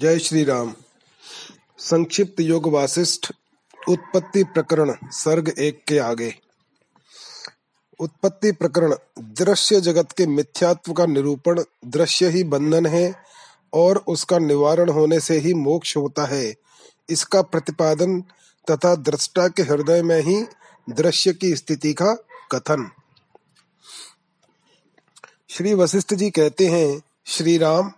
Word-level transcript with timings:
जय 0.00 0.18
श्री 0.18 0.44
राम 0.44 0.74
संक्षिप्त 1.78 2.40
योग 2.40 2.66
वासिष्ठ 2.66 3.32
उत्पत्ति 3.88 4.44
प्रकरण, 4.44 4.94
सर्ग 5.04 5.54
एक 5.58 5.84
के 5.88 5.98
आगे। 5.98 6.34
उत्पत्ति 8.00 8.52
प्रकरण, 8.52 8.94
दृश्य 9.18 9.80
जगत 9.80 10.12
के 10.12 10.26
मिथ्यात्व 10.26 10.92
का 10.92 11.06
निरूपण, 11.06 11.62
दृश्य 11.86 12.28
ही 12.28 12.44
बंधन 12.44 12.86
है 12.86 13.14
और 13.72 13.96
उसका 13.96 14.38
निवारण 14.38 14.88
होने 14.88 15.20
से 15.20 15.38
ही 15.38 15.54
मोक्ष 15.54 15.96
होता 15.96 16.24
है। 16.24 16.54
इसका 17.10 17.42
प्रतिपादन 17.42 18.20
तथा 18.70 18.94
दृष्टा 18.94 19.48
के 19.48 19.62
हृदय 19.62 20.02
में 20.02 20.20
ही 20.20 20.46
दृश्य 20.90 21.32
की 21.32 21.56
स्थिति 21.56 21.92
का 21.92 22.14
कथन। 22.52 22.90
श्री 25.48 25.74
वशिष्ठ 25.74 26.14
जी 26.14 26.30
कहते 26.30 26.66
हैं 26.66 27.02
श्री 27.26 27.58
राम 27.58 27.92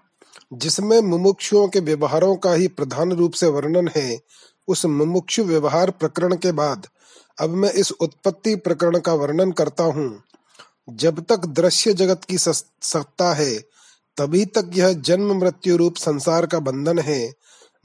जिसमें 0.53 1.01
मुमुक्षुओं 1.01 1.69
के 1.69 1.81
व्यवहारों 1.81 2.37
का 2.37 2.53
ही 2.53 2.69
प्रधान 2.69 3.13
रूप 3.13 3.33
से 3.33 3.47
वर्णन 3.47 3.91
है, 3.97 4.21
उस 4.69 4.87
मुमुक्षु 4.87 5.45
व्यवहार 5.45 5.91
प्रकरण 5.91 6.37
के 6.37 6.53
बाद, 6.53 6.87
अब 7.41 7.51
मैं 7.51 7.73
इस 7.73 7.93
उत्पत्ति 7.93 8.57
प्रकरण 8.57 8.99
का 8.99 9.15
वर्णन 9.15 9.53
करता 9.53 9.85
हूँ। 9.85 10.23
जब 10.91 11.21
तक 11.21 11.37
दृश्य 11.37 11.95
जगत 11.95 12.25
की 12.25 12.39
सत्ता 12.39 13.35
है, 13.35 13.59
तभी 14.17 14.45
तक 14.45 14.71
यह 14.75 14.93
जन्म 14.93 15.39
मृत्यु 15.39 15.77
रूप 15.77 15.97
संसार 15.97 16.47
का 16.47 16.59
बंधन 16.59 16.99
है। 16.99 17.33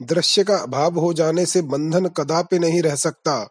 दृश्य 0.02 0.44
का 0.44 0.56
अभाव 0.56 0.98
हो 0.98 1.12
जाने 1.12 1.46
से 1.46 1.62
बंधन 1.62 2.06
कदापि 2.06 2.58
नहीं 2.58 2.82
रह 2.82 2.94
सकता। 2.94 3.50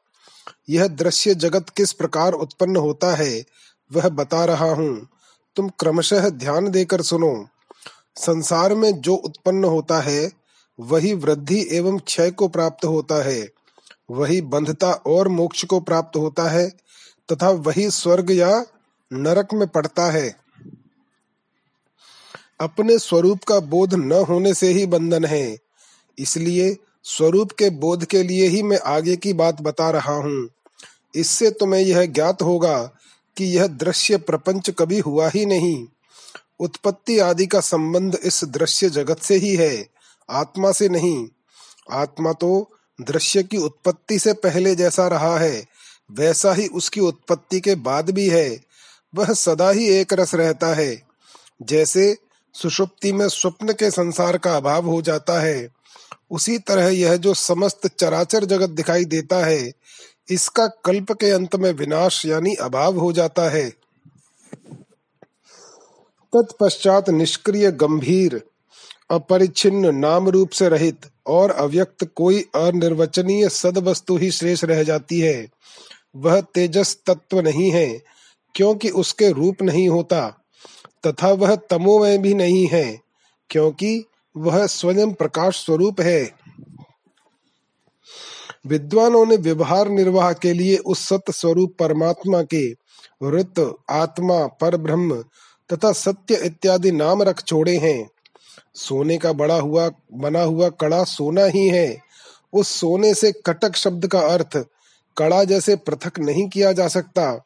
यह 0.69 0.87
दृश्य 0.87 1.35
जगत 1.35 1.69
किस 1.69 1.93
प्रकार 1.93 2.33
उत्पन्न 2.33 2.75
होता 2.75 3.15
है, 3.15 3.45
वह 3.93 4.09
बता 4.09 4.45
रहा 4.45 4.73
हूँ। 4.73 5.07
तुम 5.55 5.69
क्रमशः 5.69 6.29
ध्यान 6.29 6.67
देकर 6.67 7.01
सुनो। 7.01 7.47
संसार 8.17 8.75
में 8.75 9.01
जो 9.01 9.15
उत्पन्न 9.15 9.63
होता 9.63 10.01
है, 10.01 10.31
वही 10.79 11.13
वृद्धि 11.13 11.67
एवं 11.71 11.97
क्षय 11.97 12.31
को 12.31 12.47
प्राप्त 12.47 12.85
होता 12.85 13.23
है। 13.23 13.49
वही 14.11 14.41
बंधता 14.41 14.91
और 14.91 15.27
मोक्ष 15.27 15.65
को 15.65 15.79
प्राप्त 15.79 16.17
होता 16.17 16.49
है, 16.49 16.69
तथा 17.31 17.49
वही 17.49 17.91
स्वर्ग 17.91 18.31
या 18.31 18.65
नरक 19.13 19.53
में 19.53 19.67
पड़ता 19.67 20.11
है। 20.11 20.35
अपने 22.61 22.99
स्वरूप 22.99 23.43
का 23.43 23.59
बोध 23.59 23.93
न 23.93 24.11
होने 24.11 24.53
से 24.53 24.67
ही 24.67 24.85
बंधन 24.85 25.25
है। 25.25 25.57
इसलिए 26.19 26.77
स्वरूप 27.03 27.51
के 27.51 27.69
बोध 27.69 28.05
के 28.05 28.23
लिए 28.23 28.47
ही 28.47 28.63
मैं 28.63 28.79
आगे 28.79 29.15
की 29.15 29.33
बात 29.33 29.61
बता 29.61 29.89
रहा 29.89 30.13
हूँ। 30.13 30.49
इससे 31.15 31.51
तुम्हें 31.51 31.81
यह 31.81 32.05
ज्ञात 32.05 32.41
होगा 32.41 32.83
कि 33.37 33.45
यह 33.45 33.67
दृश्य 33.67 34.17
प्रपंच 34.17 34.69
कभी 34.69 34.99
हुआ 34.99 35.29
ही 35.29 35.45
नहीं। 35.45 35.87
उत्पत्ति 36.59 37.17
आदि 37.19 37.45
का 37.45 37.59
संबंध 37.59 38.17
इस 38.23 38.43
दृश्य 38.43 38.89
जगत 38.89 39.19
से 39.19 39.35
ही 39.35 39.55
है, 39.55 39.87
आत्मा 40.29 40.71
से 40.71 40.89
नहीं। 40.89 41.27
आत्मा 41.91 42.33
तो 42.33 42.69
दृश्य 42.99 43.43
की 43.43 43.57
उत्पत्ति 43.57 44.19
से 44.19 44.33
पहले 44.33 44.75
जैसा 44.75 45.07
रहा 45.07 45.37
है, 45.37 45.65
वैसा 46.11 46.53
ही 46.53 46.67
उसकी 46.67 46.99
उत्पत्ति 46.99 47.59
के 47.59 47.75
बाद 47.75 48.09
भी 48.09 48.27
है। 48.29 48.59
वह 49.13 49.33
सदा 49.33 49.69
ही 49.69 49.87
एक 49.89 50.13
रस 50.13 50.35
रहता 50.35 50.73
है, 50.73 51.03
जैसे 51.61 52.15
सुषुप्ति 52.55 53.11
में 53.11 53.27
स्वप्न 53.29 53.73
के 53.73 53.91
संसार 53.91 54.37
का 54.37 54.55
अभाव 54.57 54.85
हो 54.85 55.01
जाता 55.01 55.39
है। 55.39 55.67
उसी 56.31 56.57
तरह 56.57 56.87
यह 56.87 57.15
जो 57.15 57.33
समस्त 57.33 57.87
चराचर 57.99 58.45
जगत 58.45 58.69
दिखाई 58.69 59.05
देता 59.05 59.45
है, 59.45 59.71
इसका 60.29 60.67
कल्प 60.85 61.11
के 61.11 61.29
अंत 61.31 61.55
में 61.55 61.71
विनाश 61.71 62.25
यानी 62.25 62.53
अभाव 62.55 62.97
हो 62.97 63.11
जाता 63.13 63.49
है। 63.49 63.71
तत्पश्चात 66.33 67.09
निष्क्रिय, 67.09 67.71
गंभीर, 67.71 68.41
अपरिच्छिन्न 69.11 69.95
नाम 69.95 70.29
रूप 70.29 70.49
से 70.49 70.69
रहित 70.69 71.05
और 71.27 71.51
अव्यक्त 71.51 72.03
कोई 72.15 72.41
अनिर्वचनीय 72.55 73.49
सद 73.49 73.77
वस्तु 73.77 74.17
ही 74.17 74.31
शेष 74.31 74.63
रह 74.63 74.83
जाती 74.83 75.19
है। 75.19 75.47
वह 76.15 76.41
तेजस 76.41 76.97
तत्व 77.05 77.39
नहीं 77.39 77.71
है, 77.71 78.01
क्योंकि 78.55 78.89
उसके 78.89 79.31
रूप 79.31 79.61
नहीं 79.61 79.89
होता, 79.89 80.27
तथा 81.07 81.31
वह 81.31 81.55
तमोमय 81.55 82.17
भी 82.17 82.33
नहीं 82.33 82.67
है, 82.67 82.99
क्योंकि 83.49 84.05
वह 84.37 84.65
स्वयं 84.65 85.13
प्रकाश 85.13 85.65
स्वरूप 85.65 86.01
है। 86.01 86.31
विद्वानों 88.67 89.25
ने 89.25 89.37
व्यवहार 89.37 89.89
निर्वाह 89.89 90.33
के 90.33 90.53
लिए 90.53 90.77
उस 90.77 91.07
सत 91.07 91.23
स्वरूप 91.31 91.75
परमात्मा 91.79 92.41
के, 92.41 92.71
वृत्त, 93.21 93.75
आत्मा 93.89 94.47
पर 94.47 94.77
ब्रह्म 94.77 95.23
तथा 95.73 95.91
सत्य 95.91 96.35
इत्यादि 96.35 96.91
नाम 96.91 97.23
रख 97.23 97.43
छोड़े 97.43 97.77
हैं। 97.77 98.09
सोने 98.75 99.17
का 99.17 99.31
बड़ा 99.31 99.55
हुआ, 99.55 99.91
बना 100.13 100.41
हुआ 100.41 100.69
कड़ा 100.69 101.03
सोना 101.03 101.45
ही 101.45 101.67
है। 101.67 101.97
उस 102.53 102.67
सोने 102.67 103.13
से 103.13 103.31
कटक 103.31 103.75
शब्द 103.75 104.07
का 104.07 104.19
अर्थ, 104.19 104.65
कड़ा 105.17 105.43
जैसे 105.43 105.75
पृथक 105.75 106.19
नहीं 106.19 106.49
किया 106.49 106.71
जा 106.71 106.87
सकता। 106.87 107.45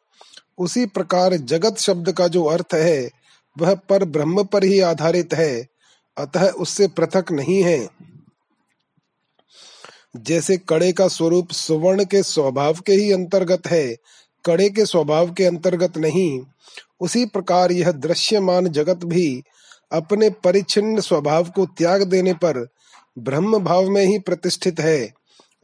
उसी 0.58 0.86
प्रकार 0.86 1.36
जगत 1.36 1.78
शब्द 1.78 2.12
का 2.12 2.28
जो 2.28 2.44
अर्थ 2.44 2.74
है, 2.74 3.10
वह 3.58 3.74
पर 3.74 4.04
ब्रह्म 4.04 4.44
पर 4.44 4.64
ही 4.64 4.80
आधारित 4.80 5.34
है। 5.34 5.66
अतः 6.16 6.50
उससे 6.50 6.88
पृथक 6.88 7.24
नहीं 7.32 7.62
है। 7.62 7.88
जैसे 10.16 10.56
कड़े 10.56 10.92
का 10.92 11.08
स्वरूप 11.08 11.50
सुवर्ण 11.50 12.04
के 12.04 12.22
स्वभाव 12.22 12.74
के 12.74 12.92
ही 12.92 13.12
अंतर्गत 13.12 13.66
है 13.66 13.96
कड़े 14.44 14.70
के 14.70 14.86
स्वभाव 14.86 15.32
के 15.32 15.44
अंतर्गत 15.44 15.98
नहीं, 15.98 16.40
उसी 17.00 17.24
प्रकार 17.26 17.72
यह 17.72 17.92
दृश्यमान 17.92 18.68
जगत 18.68 19.04
भी 19.04 19.42
अपने 19.92 20.30
परिचिन्न 20.30 21.00
स्वभाव 21.00 21.50
को 21.50 21.66
त्याग 21.66 22.02
देने 22.02 22.32
पर 22.34 22.66
ब्रह्म 23.18 23.58
भाव 23.58 23.90
में 23.90 24.04
ही 24.04 24.18
प्रतिष्ठित 24.18 24.80
है, 24.80 25.12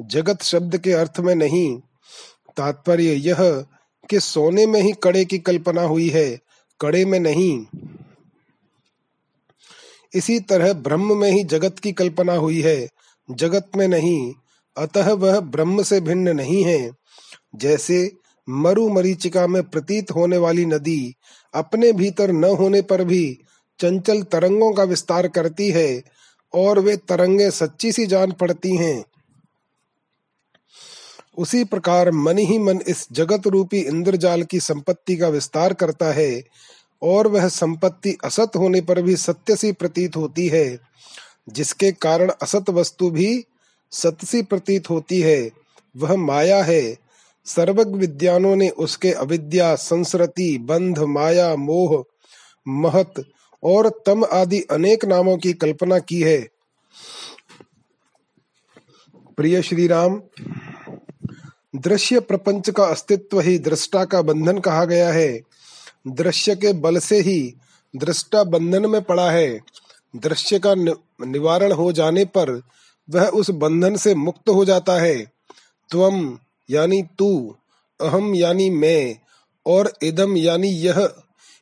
जगत 0.00 0.42
शब्द 0.42 0.78
के 0.78 0.92
अर्थ 0.92 1.20
में 1.20 1.34
नहीं। 1.34 1.80
तात्पर्य 2.56 3.14
यह 3.14 3.64
कि 4.10 4.20
सोने 4.20 4.66
में 4.66 4.80
ही 4.82 4.92
कड़े 4.92 5.24
की 5.24 5.38
कल्पना 5.38 5.82
हुई 5.82 6.08
है, 6.08 6.38
कड़े 6.80 7.04
में 7.04 7.20
नहीं। 7.20 7.66
इसी 10.14 10.40
तरह 10.40 10.72
ब्रह्म 10.72 11.16
में 11.16 11.30
ही 11.30 11.44
जगत 11.44 11.78
की 11.78 11.92
कल्पना 11.92 12.34
हुई 12.34 12.60
है, 12.60 12.88
जगत 13.30 13.70
में 13.76 13.88
नहीं, 13.88 14.32
अतः 14.76 15.12
वह 15.12 15.40
ब्रह्म 15.40 15.82
से 15.82 16.00
भिन्न 16.00 16.36
नहीं 16.36 16.64
है। 16.64 16.90
जैसे 17.56 18.12
मरु 18.48 18.88
मरीचिका 18.88 19.46
में 19.46 19.62
प्रतीत 19.62 20.10
होने 20.10 20.36
वाली 20.36 20.64
नदी 20.66 21.14
अपने 21.54 21.92
भीतर 21.92 22.32
न 22.32 22.44
होने 22.44 22.82
पर 22.82 23.04
भी 23.04 23.38
चंचल 23.80 24.22
तरंगों 24.22 24.72
का 24.72 24.82
विस्तार 24.82 25.28
करती 25.28 25.70
है 25.70 26.02
और 26.54 26.78
वे 26.78 26.96
तरंगे 26.96 27.50
सच्ची 27.50 27.92
सी 27.92 28.06
जान 28.06 28.32
पड़ती 28.32 28.76
हैं। 28.76 29.04
उसी 31.38 31.64
प्रकार 31.64 32.10
मन 32.10 32.38
ही 32.38 32.58
मन 32.58 32.80
इस 32.88 33.06
जगत 33.12 33.46
रूपी 33.46 33.78
इंद्रजाल 33.78 34.42
की 34.42 34.60
संपत्ति 34.60 35.16
का 35.16 35.28
विस्तार 35.28 35.72
करता 35.72 36.12
है 36.12 36.42
और 37.02 37.26
वह 37.26 37.48
संपत्ति 37.48 38.16
असत 38.24 38.52
होने 38.56 38.80
पर 38.80 39.02
भी 39.02 39.16
सत्य 39.16 39.56
सी 39.56 39.72
प्रतीत 39.72 40.16
होती 40.16 40.48
है, 40.48 40.78
जिसके 41.48 41.92
कारण 41.92 42.30
असत 42.42 42.70
वस्तु 42.70 43.10
भी 43.10 43.44
सत्य 43.90 44.26
सी 44.26 44.42
प्रतीत 44.42 44.90
होती 44.90 45.20
है। 45.20 45.50
वह 45.96 46.16
माया 46.16 46.62
है 46.62 47.07
सर्वज्ञ 47.48 47.98
विद्यानों 47.98 48.56
ने 48.56 48.68
उसके 48.68 49.12
अविद्या 49.12 49.74
संस्कृति 49.74 50.58
बंध, 50.58 50.98
माया, 50.98 51.54
मोह, 51.56 52.04
महत 52.68 53.24
और 53.62 53.88
तम 54.06 54.24
आदि 54.24 54.60
अनेक 54.60 55.04
नामों 55.04 55.36
की 55.36 55.52
कल्पना 55.52 55.98
की 55.98 56.20
है। 56.22 56.40
प्रिय 59.36 59.62
श्री 59.62 59.86
राम 59.86 60.22
दृश्य 61.76 62.20
प्रपंच 62.20 62.70
का 62.70 62.84
अस्तित्व 62.84 63.40
ही 63.40 63.58
दृष्टा 63.58 64.04
का 64.04 64.22
बंधन 64.22 64.58
कहा 64.58 64.84
गया 64.84 65.12
है। 65.12 65.40
दृश्य 66.08 66.56
के 66.56 66.72
बल 66.72 66.98
से 66.98 67.20
ही 67.20 67.54
दृष्टा 67.96 68.44
बंधन 68.44 68.86
में 68.86 69.02
पड़ा 69.02 69.30
है। 69.30 69.60
दृश्य 70.16 70.58
का 70.58 70.74
निवारण 71.26 71.72
हो 71.72 71.92
जाने 71.92 72.24
पर 72.24 72.62
वह 73.10 73.26
उस 73.28 73.50
बंधन 73.50 73.96
से 73.96 74.14
मुक्त 74.14 74.48
हो 74.48 74.64
जाता 74.64 75.00
है। 75.00 75.16
त्वम 75.90 76.38
यानी 76.70 77.02
तू, 77.02 77.56
अहम 78.00 78.34
यानी 78.34 78.70
मैं, 78.70 79.18
और 79.66 79.92
इदम 80.02 80.36
यानी 80.36 80.68
यह, 80.68 81.14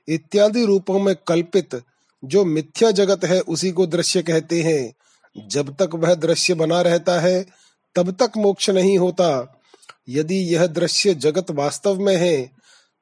इत्यादि 0.09 0.67
रूपों 0.67 0.99
में 0.99 1.17
कल्पित, 1.27 1.83
जो 2.25 2.45
मिथ्या 2.45 2.91
जगत 2.91 3.25
है, 3.25 3.41
उसी 3.41 3.71
को 3.71 3.87
दृश्य 3.87 4.23
कहते 4.23 4.63
हैं। 4.63 4.95
जब 5.49 5.77
तक 5.77 5.91
वह 5.95 6.15
दृश्य 6.15 6.55
बना 6.55 6.81
रहता 6.81 7.21
है, 7.21 7.47
तब 7.95 8.11
तक 8.11 8.33
मोक्ष 8.37 8.71
नहीं 8.71 8.99
होता। 8.99 9.61
यदि 10.09 10.35
यह 10.35 10.67
दृश्य 10.67 11.15
जगत 11.15 11.51
वास्तव 11.51 12.01
में 12.01 12.17
है, 12.17 12.51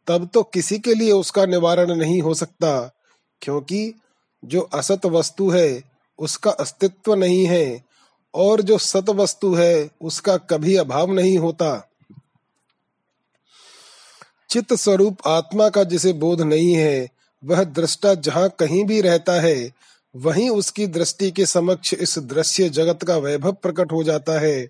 तब 0.06 0.30
तो 0.34 0.42
किसी 0.42 0.78
के 0.78 0.94
लिए 0.94 1.12
उसका 1.12 1.46
निवारण 1.46 1.94
नहीं 1.94 2.22
हो 2.22 2.34
सकता, 2.34 2.94
क्योंकि 3.40 3.94
जो 4.44 4.60
असत 4.60 5.06
वस्तु 5.06 5.50
है, 5.50 5.82
उसका 6.18 6.50
अस्तित्व 6.50 7.14
नहीं 7.14 7.46
है, 7.46 7.84
और 8.34 8.62
जो 8.62 8.78
सत 8.78 9.10
वस्तु 9.10 9.54
है, 9.54 9.90
उसका 10.02 10.36
कभी 10.36 10.76
अभाव 10.76 11.12
नहीं 11.12 11.38
होता। 11.38 11.93
चित्त 14.54 14.72
स्वरूप 14.74 15.18
आत्मा 15.26 15.68
का 15.68 15.84
जिसे 15.84 16.12
बोध 16.12 16.40
नहीं 16.40 16.74
है, 16.74 17.08
वह 17.44 17.64
दृष्टा 17.64 18.14
जहाँ 18.14 18.48
कहीं 18.58 18.84
भी 18.84 19.00
रहता 19.00 19.32
है, 19.32 19.72
वहीं 20.16 20.50
उसकी 20.50 20.86
दृष्टि 20.86 21.30
के 21.30 21.46
समक्ष 21.46 21.94
इस 21.94 22.18
दृश्य 22.18 22.68
जगत 22.68 23.02
का 23.02 23.16
वैभव 23.16 23.52
प्रकट 23.52 23.92
हो 23.92 24.04
जाता 24.04 24.40
है। 24.40 24.68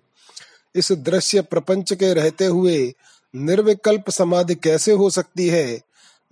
इस 0.75 0.91
दृश्य 0.91 1.41
प्रपंच 1.41 1.93
के 1.93 2.13
रहते 2.13 2.45
हुए 2.45 2.93
निर्विकल्प 3.35 4.09
समाधि 4.09 4.55
कैसे 4.55 4.91
हो 4.91 5.09
सकती 5.09 5.47
है? 5.47 5.81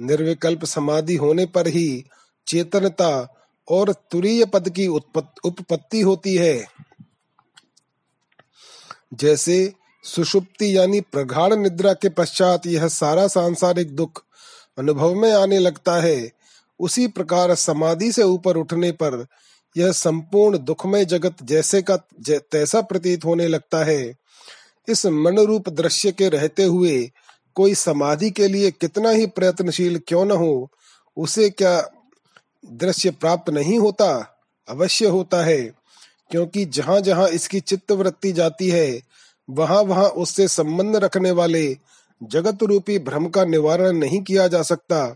निर्विकल्प 0.02 0.66
समाधि 0.66 1.16
होने 1.16 1.46
पर 1.46 1.68
ही 1.68 2.06
चेतनता 2.48 3.36
और 3.70 3.94
तुरीय 4.12 4.46
पद 4.46 4.70
की 4.70 4.88
उत्पत्ति 4.88 6.02
होती 6.02 6.36
है। 6.36 6.66
जैसे 9.14 9.74
सुषुप्ति 10.04 10.78
यानी 10.78 11.00
प्रगाढ़ 11.02 11.54
निद्रा 11.54 11.94
के 11.94 12.10
पश्चात 12.10 12.66
यह 12.68 12.88
सारा 12.88 13.28
सांसारिक 13.28 13.96
दुख 13.96 14.24
अनुभव 14.78 15.14
में 15.16 15.32
आने 15.34 15.60
लगता 15.60 15.96
है। 16.02 16.32
उसी 16.80 17.08
प्रकार 17.08 17.54
समाधि 17.56 18.12
से 18.12 18.24
ऊपर 18.24 18.58
उठने 18.58 18.92
पर 18.92 19.26
यह 19.76 19.92
संपूर्ण 19.92 20.58
दुखमय 20.58 21.06
जगत 21.06 21.44
जैसे 21.44 21.82
का 21.82 21.98
तैसा 22.30 22.82
प्रतीत 22.82 23.26
होने 23.26 23.48
लगता 23.48 23.84
है। 23.84 24.16
इस 24.88 25.06
मन 25.06 25.40
रूप 25.40 25.70
दृश्य 25.70 26.12
के 26.12 26.30
रहते 26.30 26.64
हुए 26.64 27.12
कोई 27.56 27.76
समाधि 27.76 28.30
के 28.32 28.48
लिए 28.48 28.72
कितना 28.72 29.10
ही 29.10 29.26
प्रयत्नशील 29.26 30.00
क्यों 30.08 30.26
न 30.26 30.32
हो, 30.32 30.70
उसे 31.18 31.50
क्या 31.50 31.82
दृश्य 32.64 33.12
प्राप्त 33.12 33.50
नहीं 33.50 33.80
होता? 33.80 34.40
अवश्य 34.68 35.08
होता 35.08 35.44
है, 35.44 35.62
क्योंकि 36.32 36.66
जहाँ 36.66 37.00
जहाँ 37.02 37.28
इसकी 37.30 37.60
चित्त 37.60 37.92
वृत्ति 37.92 38.32
जाती 38.32 38.70
है 38.70 39.13
वहाँ 39.50 39.82
वहाँ 39.82 40.06
उससे 40.06 40.48
संबंध 40.48 40.96
रखने 40.96 41.32
वाले 41.32 41.78
जगत 42.24 42.64
रूपी 42.64 43.00
भ्रम 43.00 43.28
का 43.28 43.46
निवारण 43.46 43.92
नहीं 43.92 44.22
किया 44.22 44.48
जा 44.48 44.62
सकता। 44.62 45.16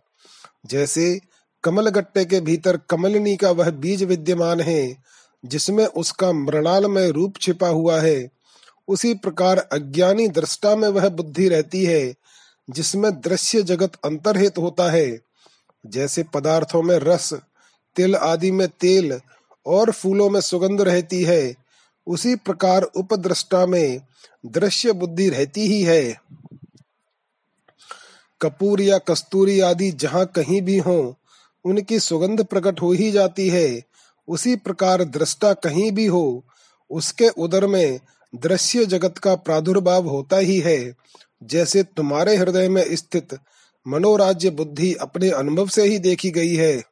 जैसे 0.65 1.21
कमल 1.63 1.89
गट्टे 1.89 2.25
के 2.25 2.41
भीतर 2.41 2.77
कमलनी 2.89 3.35
का 3.35 3.51
वह 3.51 3.69
बीज 3.69 4.03
विद्यमान 4.03 4.61
है, 4.61 4.97
जिसमें 5.45 5.85
उसका 5.85 6.31
मृणाल 6.31 6.85
में 6.85 7.07
रूप 7.07 7.33
छिपा 7.41 7.67
हुआ 7.67 8.01
है। 8.01 8.29
उसी 8.87 9.13
प्रकार 9.13 9.57
अज्ञानी 9.57 10.27
दृष्टा 10.27 10.75
में 10.75 10.87
वह 10.87 11.09
बुद्धि 11.09 11.49
रहती 11.49 11.85
है, 11.85 12.13
जिसमें 12.69 13.11
दृश्य 13.21 13.61
जगत 13.63 13.91
अंतर्हित 14.05 14.57
होता 14.57 14.91
है। 14.91 15.19
जैसे 15.85 16.23
पदार्थों 16.23 16.83
में 16.83 16.97
रस, 16.97 17.33
तिल 17.95 18.15
आदि 18.15 18.51
में 18.51 18.67
तेल 18.67 19.19
और 19.65 19.91
फूलों 19.91 20.29
में 20.29 20.41
सुगंध 20.41 20.81
रहती 20.81 21.23
है 21.23 21.66
उसी 22.07 22.35
प्रकार 22.35 22.81
उपद्रष्टा 22.81 23.65
में 23.65 24.01
दृश्य 24.45 24.91
बुद्धि 24.91 25.29
रहती 25.29 25.61
ही 25.61 25.83
है। 25.83 26.21
कपूर 28.41 28.81
या 28.81 28.97
कस्तूरी 28.97 29.59
आदि 29.59 29.91
जहाँ 29.91 30.25
कहीं 30.25 30.61
भी 30.61 30.77
हो, 30.77 31.15
उनकी 31.65 31.99
सुगंध 31.99 32.43
प्रकट 32.43 32.81
हो 32.81 32.91
ही 32.91 33.11
जाती 33.11 33.49
है। 33.49 33.81
उसी 34.27 34.55
प्रकार 34.55 35.03
दृष्टा 35.03 35.53
कहीं 35.53 35.91
भी 35.91 36.05
हो, 36.05 36.43
उसके 36.89 37.29
उदर 37.29 37.67
में 37.67 37.99
दृश्य 38.35 38.85
जगत 38.85 39.17
का 39.17 39.35
प्रादुर्भाव 39.35 40.07
होता 40.07 40.37
ही 40.37 40.59
है। 40.59 40.95
जैसे 41.43 41.83
तुम्हारे 41.83 42.35
हृदय 42.35 42.69
में 42.69 42.95
स्थित 42.95 43.39
मनोराज्य 43.87 44.49
बुद्धि 44.49 44.93
अपने 44.93 45.29
अनुभव 45.29 45.67
से 45.67 45.83
ही 45.83 45.99
देखी 45.99 46.31
गई 46.31 46.55
है। 46.55 46.83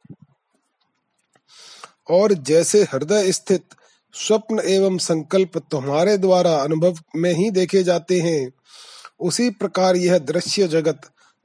और 2.10 2.32
जैसे 2.32 2.82
हृदय 2.82 3.32
स्थित 3.32 3.64
स्वप्न 4.16 4.60
एवं 4.64 4.98
संकल्प 4.98 5.58
तुम्हारे 5.58 6.18
द्वारा 6.18 6.54
अनुभव 6.56 6.98
में 7.16 7.32
ही 7.34 7.50
देखे 7.50 7.82
जाते 7.82 8.20
हैं। 8.20 8.52
उसी 9.20 9.50
प्रकार 9.50 9.96
यह 9.96 10.18
दृश्य 10.18 10.68
जगत 10.68 11.00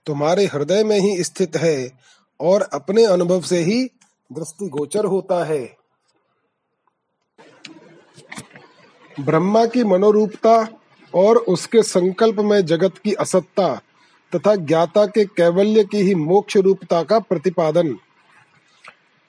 तुम्हारे 0.06 0.46
हृदय 0.46 0.84
में 0.84 1.00
ही 1.00 1.24
स्थित 1.24 1.56
है 1.56 1.92
और 2.40 2.62
अपने 2.62 3.06
अनुभव 3.06 3.42
से 3.42 3.60
ही 3.60 3.84
दृष्टि 4.32 4.68
गोचर 4.68 5.06
होता 5.06 5.44
है। 5.46 5.78
ब्रह्मा 9.20 9.66
की 9.66 9.84
मनोरूपता 9.84 10.68
और 11.16 11.38
उसके 11.38 11.84
संकल्प 11.84 12.40
में 12.40 12.66
जगत 12.66 12.98
की 13.04 13.14
असत्ता 13.14 13.76
तथा 14.36 14.56
ज्ञाता 14.56 15.06
के 15.06 15.26
कैवल्य 15.26 15.84
की 15.84 15.98
ही 15.98 16.16
मोक्ष 16.16 16.58
रूपता 16.58 17.04
का 17.04 17.20
प्रतिपादन। 17.20 17.96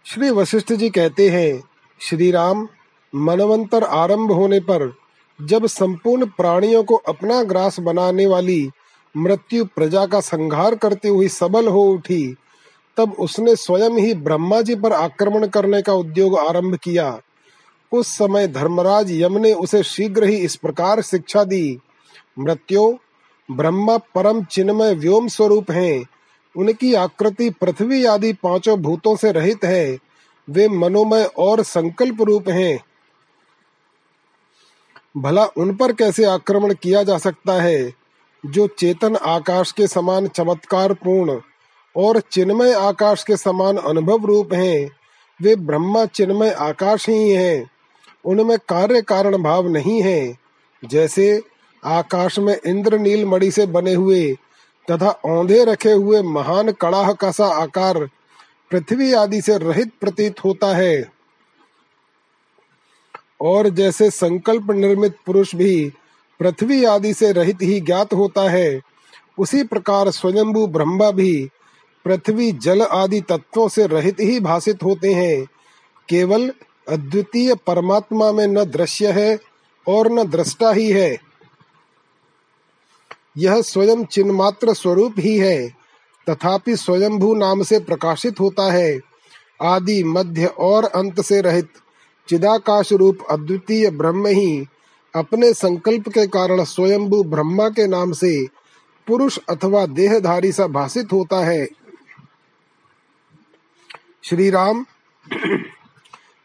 श्री 0.05 0.31
वशिष्ठ 0.31 0.73
जी 0.73 0.91
कहते 0.91 1.29
हैं, 1.29 1.63
श्री 2.01 2.31
राम 2.31 2.69
मनवंतर 3.15 3.85
आरंभ 3.85 4.33
होने 4.33 4.61
पर, 4.61 4.95
जब 5.43 5.67
संपूर्ण 5.67 6.27
प्राणियों 6.27 6.85
को 6.85 6.95
अपना 6.95 7.43
ग्रास 7.43 7.81
बनाने 7.81 8.27
वाली 8.27 8.71
मृत्यु 9.17 9.65
प्रजा 9.65 10.07
का 10.07 10.21
संहार 10.21 10.75
करती 10.75 11.09
हुई 11.09 11.29
सबल 11.29 11.69
हो 11.69 11.83
उठी, 11.83 12.37
तब 12.97 13.13
उसने 13.13 13.57
स्वयं 13.57 13.91
ही 13.91 14.15
ब्रह्मा 14.15 14.61
जी 14.61 14.75
पर 14.75 14.93
आक्रमण 14.93 15.47
करने 15.47 15.83
का 15.83 15.93
उद्योग 15.93 16.39
आरंभ 16.39 16.77
किया। 16.77 17.21
उस 17.93 18.07
समय 18.09 18.49
धर्मराज 18.49 19.13
यम 19.13 19.39
ने 19.39 19.53
उसे 19.53 19.83
शीघ्र 19.83 20.25
ही 20.25 20.37
इस 20.37 20.57
प्रकार 20.57 21.03
शिक्षा 21.03 21.45
दी, 21.45 21.79
मृत्यु, 22.39 22.99
ब्रह्मा 23.51 23.97
परम 23.97 24.45
चिन्मय 24.45 24.95
व्योम 24.95 25.29
स्वरूप 25.29 25.71
हैं। 25.71 26.05
उनकी 26.57 26.95
आकृति 26.95 27.51
पृथ्वी 27.51 28.05
आदि 28.05 28.33
पाँचों 28.33 28.79
भूतों 28.79 29.17
से 29.17 29.33
रहित 29.33 29.65
है। 29.65 29.99
वे 30.51 30.69
मनोमय 30.69 31.25
और 31.25 31.63
संकल्प 31.63 32.23
रूप 32.23 32.49
हैं। 32.49 32.81
भला 35.17 35.45
उन 35.45 35.75
पर 35.75 35.93
कैसे 35.93 36.25
आक्रमण 36.25 36.75
किया 36.75 37.03
जा 37.03 37.19
सकता 37.19 37.63
है, 37.63 37.93
जो 38.47 38.67
चेतन 38.67 39.17
आकाश 39.17 39.73
के 39.73 39.87
समान 39.87 40.27
चमत्कार 40.27 40.93
पूर्ण 40.93 41.41
और 41.97 42.21
चिन्मय 42.21 42.73
आकाश 42.73 43.25
के 43.25 43.37
समान 43.37 43.77
अनुभव 43.77 44.27
रूप 44.27 44.53
हैं, 44.53 44.91
वे 45.43 45.57
ब्रह्मा 45.57 46.05
चिन्मय 46.05 46.51
आकाश 46.51 47.09
ही 47.09 47.31
हैं। 47.31 47.71
उनमें 48.25 48.59
कार्य 48.59 49.03
कारण 49.03 49.43
भाव 49.43 49.69
नहीं 49.69 50.03
है। 50.03 50.39
जैसे 50.85 51.43
आकाश 51.85 52.39
में 52.39 52.61
इंद्र 52.67 52.99
नील 52.99 53.25
मणि 53.25 53.51
से 53.51 53.67
बने 53.67 53.95
हुए 53.95 54.33
तथा 54.91 55.09
औंधे 55.09 55.65
रखे 55.65 55.93
हुए 55.93 56.23
महान 56.23 56.73
कड़ाह 56.73 57.13
का 57.13 57.31
सा 57.31 57.47
आकार 57.47 58.09
पृथ्वी 58.71 59.13
आदि 59.13 59.41
से 59.41 59.59
रहित 59.59 59.91
प्रतीत 60.01 60.45
होता 60.45 60.77
है। 60.77 61.13
और 63.43 63.69
जैसे 63.69 64.11
संकल्प 64.11 64.71
निर्मित 64.71 65.17
पुरुष 65.27 65.55
भी 65.55 65.93
पृथ्वी 66.41 66.85
आदि 66.85 67.15
से 67.15 67.33
रहित 67.33 67.63
ही 67.63 67.81
ज्ञात 67.81 68.15
होता 68.15 68.51
है, 68.51 68.81
उसी 69.39 69.63
प्रकार 69.63 70.11
स्वयंभू 70.11 70.67
ब्रह्मा 70.67 71.11
भी 71.11 71.49
पृथ्वी, 72.05 72.53
जल 72.53 72.83
आदि 72.83 73.21
तत्वों 73.21 73.69
से 73.69 73.87
रहित 73.87 74.21
ही 74.21 74.41
भाषित 74.41 74.83
होते 74.83 75.13
हैं। 75.13 75.47
केवल 76.09 76.53
अद्वितीय 76.89 77.55
परमात्मा 77.55 78.33
में 78.33 78.47
न 78.47 78.65
दृश्य 78.65 79.13
है 79.13 79.39
और 79.89 80.13
न 80.13 80.25
दृष्टा 80.25 80.73
ही 80.73 80.91
है। 80.91 81.17
यह 83.39 83.61
स्वयं 83.63 84.05
चिन्मात्र 84.05 84.75
स्वरूप 84.75 85.15
ही 85.19 85.39
है, 85.39 85.69
तथापि 86.31 86.77
स्वयंभू 86.77 87.35
नाम 87.35 87.63
से 87.63 87.79
प्रकाशित 87.79 88.41
होता 88.41 88.73
है, 88.73 89.01
आदि 89.63 90.05
मध्य 90.05 90.47
और 90.47 90.85
अंत 90.85 91.21
से 91.21 91.41
रहित। 91.41 91.69
चिदाकाश 92.29 92.93
रूप 92.93 93.19
अद्वितीय 93.31 93.91
ब्रह्म 93.91 94.27
ही 94.27 94.67
अपने 95.15 95.53
संकल्प 95.55 96.09
के 96.09 96.27
कारण 96.27 96.65
स्वयंभू 96.65 97.23
ब्रह्मा 97.23 97.69
के 97.69 97.87
नाम 97.87 98.13
से 98.13 98.47
पुरुष 99.07 99.39
अथवा 99.49 99.87
देहधारी 99.87 100.53
सा 100.53 100.67
भाषित 100.67 101.13
होता 101.13 101.45
है। 101.45 101.67
श्री 104.25 104.51
राम 104.51 104.85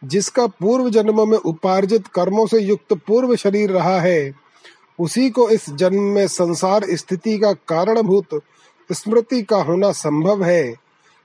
जिसका 0.04 0.48
पूर्व 0.48 0.90
जन्म 0.90 1.30
में 1.30 1.38
उपार्जित 1.38 2.08
कर्मों 2.08 2.46
से 2.48 2.60
युक्त 2.60 2.94
पूर्व 3.08 3.36
शरीर 3.36 3.72
रहा 3.72 4.00
है, 4.00 4.34
उसी 5.00 5.30
को 5.30 5.50
इस 5.50 5.70
जन्म 5.70 6.02
में 6.04 6.28
संसार 6.28 6.86
स्थिति 6.90 7.38
का 7.38 7.52
कारणभूत 7.68 8.42
स्मृति 8.90 9.42
का 9.42 9.58
होना 9.58 9.92
संभव 9.92 10.44
है। 10.44 10.74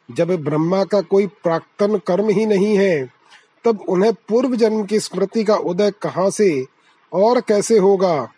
जब 0.08 0.30
ब्रह्मा 0.44 0.84
का 0.84 1.00
कोई 1.00 1.26
प्राक्तन 1.26 1.96
कर्म 1.98 2.28
ही 2.28 2.46
नहीं 2.46 2.76
है 2.76 3.21
तब 3.64 3.84
उन्हें 3.88 4.12
पूर्व 4.12 4.56
जन्म 4.56 4.84
की 4.84 5.00
स्मृति 5.00 5.44
का 5.44 5.56
उदय 5.56 5.90
कहाँ 5.90 6.30
से 6.30 6.66
और 7.12 7.40
कैसे 7.40 7.78
होगा? 7.78 8.32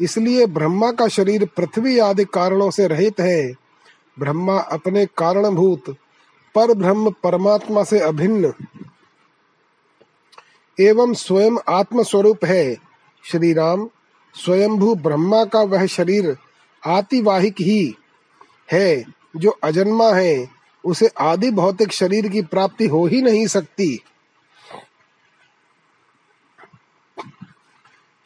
इसलिए 0.00 0.46
ब्रह्मा 0.46 0.92
का 0.92 1.08
शरीर 1.08 1.44
पृथ्वी 1.44 1.98
आदि 1.98 2.24
कारणों 2.24 2.70
से 2.70 2.86
रहित 2.86 3.20
है। 3.20 3.52
ब्रह्मा 4.18 4.58
अपने 4.58 5.06
कारणभूत, 5.06 5.96
पर 6.54 6.74
ब्रह्म 6.74 7.10
परमात्मा 7.10 7.84
से 7.84 7.98
अभिन्न। 7.98 8.52
एवं 10.80 11.14
स्वयं 11.14 11.56
आत्म 11.68 12.02
स्वरूप 12.02 12.44
है। 12.44 12.76
श्री 13.24 13.52
राम 13.52 13.88
स्वयंभू 14.34 14.94
ब्रह्मा 14.94 15.44
का 15.44 15.62
वह 15.62 15.86
शरीर 15.86 16.36
आतिवाहिक 16.86 17.54
ही 17.60 17.94
है, 18.72 19.04
जो 19.36 19.50
अजन्मा 19.50 20.12
है। 20.12 20.48
उसे 20.84 21.10
आदि 21.20 21.50
भौतिक 21.50 21.92
शरीर 21.92 22.28
की 22.28 22.42
प्राप्ति 22.42 22.86
हो 22.86 23.06
ही 23.06 23.22
नहीं 23.22 23.46
सकती। 23.46 24.02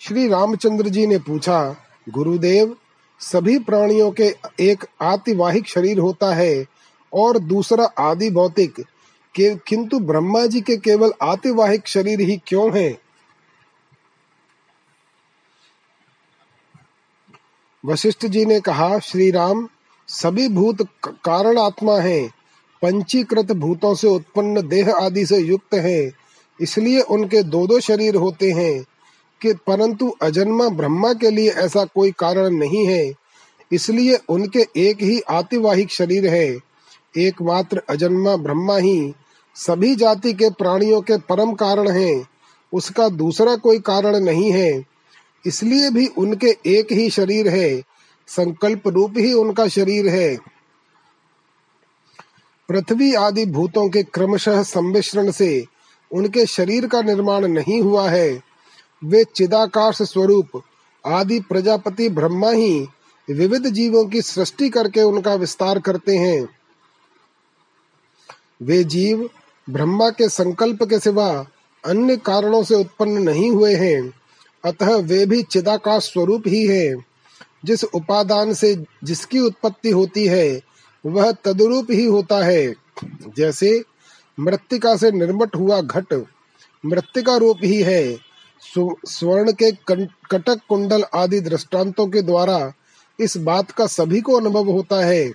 श्री 0.04 0.28
रामचंद्र 0.28 0.88
जी 0.88 1.06
ने 1.06 1.18
पूछा, 1.18 1.76
गुरुदेव, 2.08 2.76
सभी 3.20 3.58
प्राणियों 3.58 4.10
के 4.10 4.34
एक 4.60 4.84
आतिवाहिक 5.02 5.66
शरीर 5.66 5.98
होता 5.98 6.34
है 6.34 6.66
और 7.12 7.38
दूसरा 7.38 7.84
आदि 7.84 8.30
भौतिक, 8.30 8.80
के 9.34 9.54
किंतु 9.54 9.98
ब्रह्मा 9.98 10.46
जी 10.46 10.60
के 10.60 10.76
केवल 10.76 11.12
आतिवाहिक 11.22 11.88
शरीर 11.88 12.20
ही 12.20 12.36
क्यों 12.46 12.78
है? 12.78 12.98
वशिष्ठ 17.84 18.26
जी 18.26 18.44
ने 18.44 18.60
कहा, 18.60 18.98
श्री 18.98 19.30
राम, 19.30 19.68
सभी 20.08 20.48
भूत 20.48 20.88
कारण 21.24 21.58
आत्मा 21.58 21.98
हैं, 21.98 22.30
पंचीकृत 22.82 23.52
भूतों 23.52 23.94
से 23.94 24.08
उत्पन्न 24.08 24.68
देह 24.68 24.94
आदि 24.94 25.26
से 25.26 25.38
युक्त 25.38 25.74
हैं, 25.74 26.12
इसलिए 26.60 27.00
उनके 27.00 27.42
दो 27.42 27.66
दो 27.66 27.80
शरीर 27.80 28.16
होते 28.16 28.50
हैं। 28.50 28.84
कि 29.44 29.52
परंतु 29.66 30.08
अजन्मा 30.22 30.68
ब्रह्मा 30.68 31.12
के 31.14 31.30
लिए 31.30 31.50
ऐसा 31.50 31.84
कोई 31.84 32.10
कारण 32.10 32.50
नहीं 32.50 32.86
है, 32.86 33.12
इसलिए 33.70 34.18
उनके 34.28 34.66
एक 34.76 35.02
ही 35.02 35.20
आतिवाहिक 35.20 35.90
शरीर 35.90 36.26
है। 36.26 36.46
एकमात्र 37.14 37.82
अजन्मा 37.88 38.36
ब्रह्मा 38.36 38.76
ही 38.76 39.14
सभी 39.56 39.94
जाति 39.94 40.32
के 40.32 40.50
प्राणियों 40.50 41.00
के 41.00 41.16
परम 41.18 41.52
कारण 41.54 41.88
हैं, 41.88 42.26
उसका 42.72 43.08
दूसरा 43.08 43.56
कोई 43.56 43.78
कारण 43.78 44.16
नहीं 44.16 44.50
है। 44.52 44.84
इसलिए 45.44 45.90
भी 45.90 46.06
उनके 46.08 46.56
एक 46.66 46.92
ही 46.92 47.08
शरीर 47.10 47.48
है, 47.48 47.82
संकल्प 48.28 48.88
रूप 48.88 49.18
ही 49.18 49.32
उनका 49.32 49.68
शरीर 49.68 50.08
है। 50.08 50.36
पृथ्वी 52.68 53.12
आदि 53.14 53.44
भूतों 53.46 53.88
के 53.88 54.02
क्रमशः 54.02 54.62
सम्मिश्रण 54.62 55.30
से 55.30 55.64
उनके 56.10 56.46
शरीर 56.46 56.86
का 56.86 57.00
निर्माण 57.02 57.46
नहीं 57.48 57.80
हुआ 57.82 58.08
है। 58.10 58.53
वे 59.04 59.24
चिदाकाश 59.24 60.02
स्वरूप, 60.02 60.62
आदि 61.06 61.40
प्रजापति 61.40 62.08
ब्रह्मा 62.08 62.50
ही 62.50 62.88
विविध 63.30 63.66
जीवों 63.66 64.04
की 64.04 64.22
सृष्टि 64.22 64.68
करके 64.68 65.02
उनका 65.02 65.34
विस्तार 65.34 65.78
करते 65.78 66.16
हैं। 66.16 66.48
वे 68.62 68.84
जीव 68.84 69.30
ब्रह्मा 69.70 70.10
के 70.10 70.28
संकल्प 70.28 70.82
के 70.82 70.98
सिवा 70.98 71.46
अन्य 71.84 72.16
कारणों 72.16 72.62
से 72.62 72.74
उत्पन्न 72.74 73.12
नहीं 73.12 73.50
हुए 73.50 73.74
हैं। 73.74 74.12
अतः 74.64 74.96
वे 74.96 75.26
भी 75.26 75.42
चिदाकाश 75.42 76.02
स्वरूप 76.02 76.42
ही 76.46 76.66
है। 76.66 76.94
जिस 77.64 77.84
उपादान 77.84 78.54
से 78.54 78.84
जिसकी 79.04 79.40
उत्पत्ति 79.40 79.90
होती 79.90 80.26
है, 80.26 80.60
वह 81.06 81.32
तदरूप 81.32 81.86
ही 81.90 82.04
होता 82.04 82.44
है। 82.44 82.74
जैसे 83.36 83.84
मृतिका 84.40 84.96
से 84.96 85.10
निर्मट 85.10 85.56
हुआ 85.56 85.80
घट 85.80 86.26
मृतिका 86.86 87.36
रूप 87.36 87.56
ही 87.64 87.82
है 87.82 88.33
स्वर्ण 89.06 89.52
के, 89.52 89.72
कटक 90.30 90.60
कुंडल 90.68 91.04
आदि 91.14 91.40
दृष्टांतों 91.40 92.06
के 92.06 92.22
द्वारा 92.22 92.72
इस 93.20 93.36
बात 93.36 93.70
का 93.70 93.86
सभी 93.86 94.20
को 94.20 94.32
अनुभव 94.32 94.70
होता 94.70 95.04
है। 95.04 95.32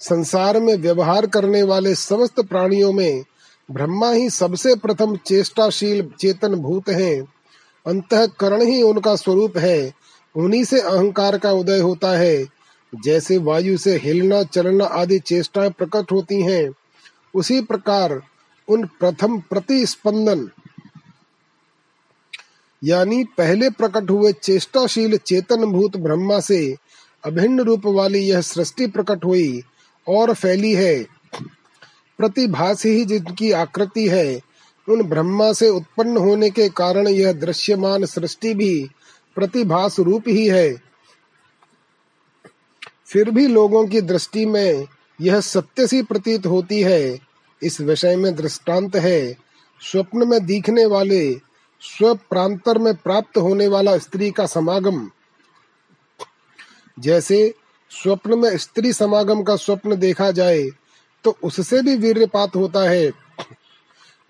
संसार 0.00 0.60
में 0.60 0.74
व्यवहार 0.74 1.26
करने 1.26 1.62
वाले 1.62 1.94
समस्त 1.94 2.40
प्राणियों 2.40 2.92
में 2.92 3.24
ब्रह्मा 3.70 4.10
ही 4.10 4.30
सबसे 4.30 4.74
प्रथम 4.74 5.16
चेष्टाशील 5.16 6.10
चेतन 6.20 6.54
भूत 6.54 6.88
हैं। 6.88 7.22
अंतकरण 7.86 8.62
ही 8.62 8.82
उनका 8.82 9.16
स्वरूप 9.16 9.56
है। 9.56 9.92
उन्हीं 10.36 10.64
से 10.64 10.80
अहंकार 10.80 11.38
का 11.38 11.52
उदय 11.52 11.78
होता 11.78 12.18
है। 12.18 12.46
जैसे 13.04 13.38
वायु 13.38 13.78
से 13.78 13.96
हिलना, 13.96 14.42
चलना 14.42 14.84
आदि 14.84 15.18
चेष्टाएँ 15.18 15.70
प्रकट 15.70 16.12
होती 16.12 16.42
हैं, 16.42 16.70
उसी 17.34 17.60
प्रकार 17.60 18.22
उन 18.68 18.86
प्रथम 18.86 19.38
प्रतिस्पंदन 19.40 20.50
यानी 22.84 23.24
पहले 23.24 23.70
प्रकट 23.70 24.10
हुए 24.10 24.32
चेष्टाशील 24.32 25.16
चेतन 25.16 25.64
भूत 25.64 25.96
ब्रह्मा 25.96 26.40
से 26.40 26.76
अभिन्न 27.24 27.60
रूप 27.60 27.86
वाली 27.86 28.18
यह 28.18 28.40
सृष्टि 28.40 28.86
प्रकट 28.86 29.24
हुई 29.24 29.62
और 30.08 30.34
फैली 30.34 30.74
है। 30.74 31.06
प्रतिभास 32.18 32.86
ही 32.86 33.04
जिनकी 33.04 33.52
आकृति 33.52 34.08
है, 34.08 34.40
उन 34.88 35.02
ब्रह्मा 35.02 35.52
से 35.52 35.68
उत्पन्न 35.68 36.16
होने 36.16 36.50
के 36.50 36.68
कारण 36.68 37.08
यह 37.08 37.32
दृश्यमान 37.32 38.04
सृष्टि 38.04 38.54
भी 38.54 38.90
प्रतिभास 39.34 40.00
रूप 40.00 40.24
ही 40.28 40.46
है। 40.46 40.82
फिर 43.06 43.30
भी 43.30 43.46
लोगों 43.46 43.86
की 43.86 44.00
दृष्टि 44.00 44.46
में 44.46 44.86
यह 45.20 45.40
सत्य 45.40 45.86
सी 45.86 46.02
प्रतीत 46.02 46.46
होती 46.46 46.82
है। 46.82 47.18
इस 47.62 47.80
विषय 47.80 48.16
में 48.16 48.34
दृष्टांत 48.34 48.96
है। 48.96 49.36
स्वप्न 49.92 50.28
में 50.28 50.46
दिखने 50.46 50.86
वाले 50.86 51.40
स्व 51.84 52.14
प्रांतर 52.30 52.78
में 52.78 52.94
प्राप्त 52.94 53.36
होने 53.38 53.66
वाला 53.68 53.96
स्त्री 53.98 54.30
का 54.30 54.46
समागम। 54.46 55.08
जैसे 56.98 57.54
स्वप्न 57.90 58.38
में 58.38 58.56
स्त्री 58.58 58.92
समागम 58.92 59.42
का 59.42 59.56
स्वप्न 59.56 59.96
देखा 59.96 60.30
जाए 60.30 60.62
तो 61.24 61.36
उससे 61.42 61.80
भी 61.82 61.96
वीर्यपात 61.96 62.56
होता 62.56 62.88
है। 62.90 63.10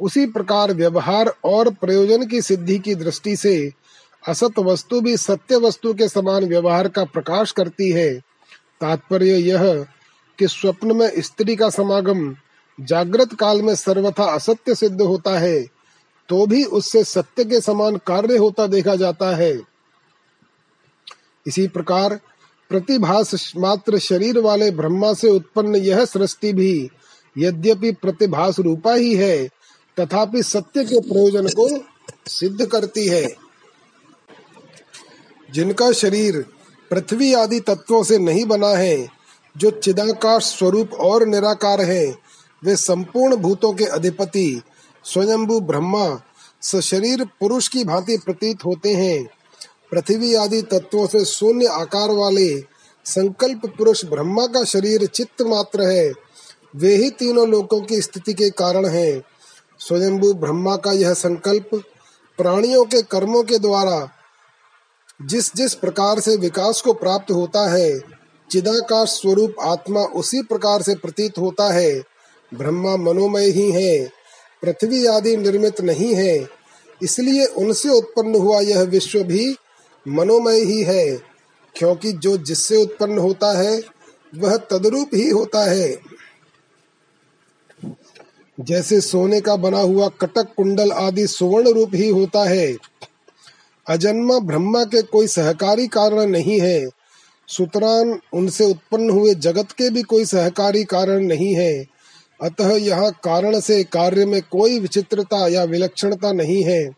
उसी 0.01 0.27
प्रकार 0.27 0.73
व्यवहार 0.73 1.33
और 1.45 1.71
प्रयोजन 1.71 2.27
की 2.27 2.41
सिद्धि 2.43 2.79
की 2.79 2.95
दृष्टि 2.95 3.37
से 3.37 3.73
असत 4.23 4.59
वस्तु 4.59 5.01
भी 5.01 5.17
सत्य 5.17 5.57
वस्तु 5.57 5.93
के 5.95 6.09
समान 6.09 6.45
व्यवहार 6.45 6.89
का 6.89 7.05
प्रकाश 7.05 7.53
करती 7.53 7.91
है। 7.91 8.15
तात्पर्य 8.81 9.37
यह 9.37 9.87
कि 10.39 10.49
स्वप्न 10.49 10.97
में 10.97 11.09
स्त्री 11.21 11.57
का 11.57 11.69
समागम 11.71 12.35
जागृत 12.79 13.35
काल 13.35 13.63
में 13.63 13.75
सर्वथा 13.75 14.25
असत्य 14.25 14.75
सिद्ध 14.75 15.01
होता 15.03 15.39
है। 15.39 15.74
तो 16.29 16.47
भी 16.47 16.65
उससे 16.65 17.05
सत्य 17.05 17.45
के 17.45 17.61
समान 17.61 17.97
कार्य 17.97 18.37
होता 18.37 18.67
देखा 18.67 18.95
जाता 18.97 19.37
है। 19.37 19.61
इसी 21.47 21.69
प्रकार 21.69 22.21
प्रतिभास 22.69 23.53
मात्र 23.57 23.99
शरीर 23.99 24.39
वाले 24.39 24.71
ब्रह्मा 24.71 25.13
से 25.13 25.29
उत्पन्न 25.29 25.77
यह 25.77 26.05
सृष्टि 26.05 26.53
भी 26.53 26.91
यद्यपि 27.39 27.93
प्रतिभास 27.93 28.59
रूपा 28.59 28.95
ही 28.95 29.15
है, 29.15 29.49
तथापि 30.01 30.43
सत्य 30.43 30.85
के 30.85 31.01
प्रयोजन 31.01 31.49
को 31.49 31.85
सिद्ध 32.31 32.67
करती 32.67 33.09
है। 33.09 33.29
जिनका 35.53 35.93
शरीर 35.93 36.45
पृथ्वी 36.91 37.35
आदि 37.35 37.61
तत्वों 37.61 38.03
से 38.03 38.19
नहीं 38.19 38.45
बना 38.45 38.69
है, 38.69 39.09
जो 39.57 39.71
चिदाकाश 39.71 40.45
स्वरूप 40.45 40.93
और 40.93 41.27
निराकार 41.27 41.81
है, 41.81 42.15
वे 42.65 42.77
संपूर्ण 42.77 43.37
भूतों 43.37 43.73
के 43.73 43.85
अधिपति 43.85 44.63
स्वयंभू 45.05 45.61
ब्रह्मा 45.61 46.23
सशरीर 46.63 47.25
पुरुष 47.25 47.69
की 47.69 47.85
भांति 47.85 48.19
प्रतीत 48.19 48.65
होते 48.65 48.95
हैं। 48.95 49.29
पृथ्वी 49.91 50.35
आदि 50.35 50.63
तत्वों 50.63 51.07
से 51.07 51.25
शून्य 51.25 51.67
आकार 51.67 52.11
वाले 52.11 52.61
संकल्प 53.05 53.67
पुरुष 53.67 54.05
ब्रह्मा 54.05 54.47
का 54.47 54.65
शरीर 54.65 55.07
चित्त 55.07 55.43
मात्र 55.43 55.83
है। 55.83 56.13
वे 56.77 56.97
ही 56.97 57.11
तीनों 57.11 57.49
लोकों 57.49 57.81
की 57.81 58.03
स्थिति 58.03 58.35
के 58.35 58.51
कारण 58.51 58.87
हैं। 58.87 59.23
स्वयंभू 59.79 60.35
ब्रह्मा 60.35 60.77
का 60.77 60.93
यह 60.93 61.15
संकल्प 61.15 61.71
प्राणियों 62.39 62.85
के 62.85 63.03
कर्मों 63.03 63.43
के 63.43 63.59
द्वारा 63.59 64.09
जिस 65.23 65.55
जिस 65.55 65.75
प्रकार 65.75 66.21
से 66.21 66.37
विकास 66.37 66.81
को 66.81 66.93
प्राप्त 66.93 67.31
होता 67.31 67.73
है 67.73 68.01
चिदाकाश 68.51 69.09
स्वरूप 69.09 69.55
आत्मा 69.61 70.01
उसी 70.01 70.43
प्रकार 70.43 70.83
से 70.83 70.95
प्रतीत 70.95 71.39
होता 71.39 71.73
है। 71.73 72.03
ब्रह्मा 72.55 72.97
मनोमय 72.97 73.47
ही 73.47 73.71
है। 73.73 74.24
पृथ्वी 74.65 75.07
आदि 75.07 75.37
निर्मित 75.37 75.81
नहीं 75.81 76.15
है, 76.15 76.49
इसलिए 77.03 77.47
उनसे 77.47 77.89
उत्पन्न 77.89 78.35
हुआ 78.35 78.61
यह 78.61 78.81
विश्व 78.81 79.23
भी 79.23 79.57
मनोमय 80.09 80.61
ही 80.61 80.83
है, 80.83 81.17
क्योंकि 81.75 82.13
जो 82.13 82.37
जिससे 82.37 82.77
उत्पन्न 82.77 83.19
होता 83.19 83.59
है, 83.59 83.83
वह 84.35 84.57
तदरूप 84.57 85.11
ही 85.15 85.31
होता 85.31 85.71
है। 85.71 85.97
जैसे 88.61 89.01
सोने 89.01 89.41
का 89.41 89.57
बना 89.57 89.79
हुआ 89.79 90.09
कटक 90.09 90.55
कुंडल 90.57 90.93
आदि 90.93 91.27
सुवर्ण 91.27 91.73
रूप 91.73 91.91
ही 91.95 92.09
होता 92.09 92.49
है। 92.49 92.77
अजन्मा 93.89 94.39
ब्रह्मा 94.39 94.85
के 94.85 95.03
कोई 95.03 95.27
सहकारी 95.27 95.87
कारण 95.87 96.27
नहीं 96.27 96.61
है। 96.61 96.89
सुतरान 97.49 98.21
उनसे 98.33 98.65
उत्पन्न 98.65 99.11
हुए 99.11 99.35
जगत 99.35 99.73
के 99.73 99.91
भी 99.91 100.03
कोई 100.03 100.25
सहकारी 100.25 100.85
कारण 100.85 101.21
नहीं 101.21 101.55
है। 101.55 101.94
अतः 102.45 102.71
यहाँ 102.71 103.11
कारण 103.25 103.61
से 103.61 103.85
कार्य 103.85 104.27
में 104.27 104.43
कोई 104.43 104.79
विचित्रता 104.79 105.49
या 105.49 105.65
विलक्षणता 105.65 106.33
नहीं 106.33 106.65
है। 106.65 106.91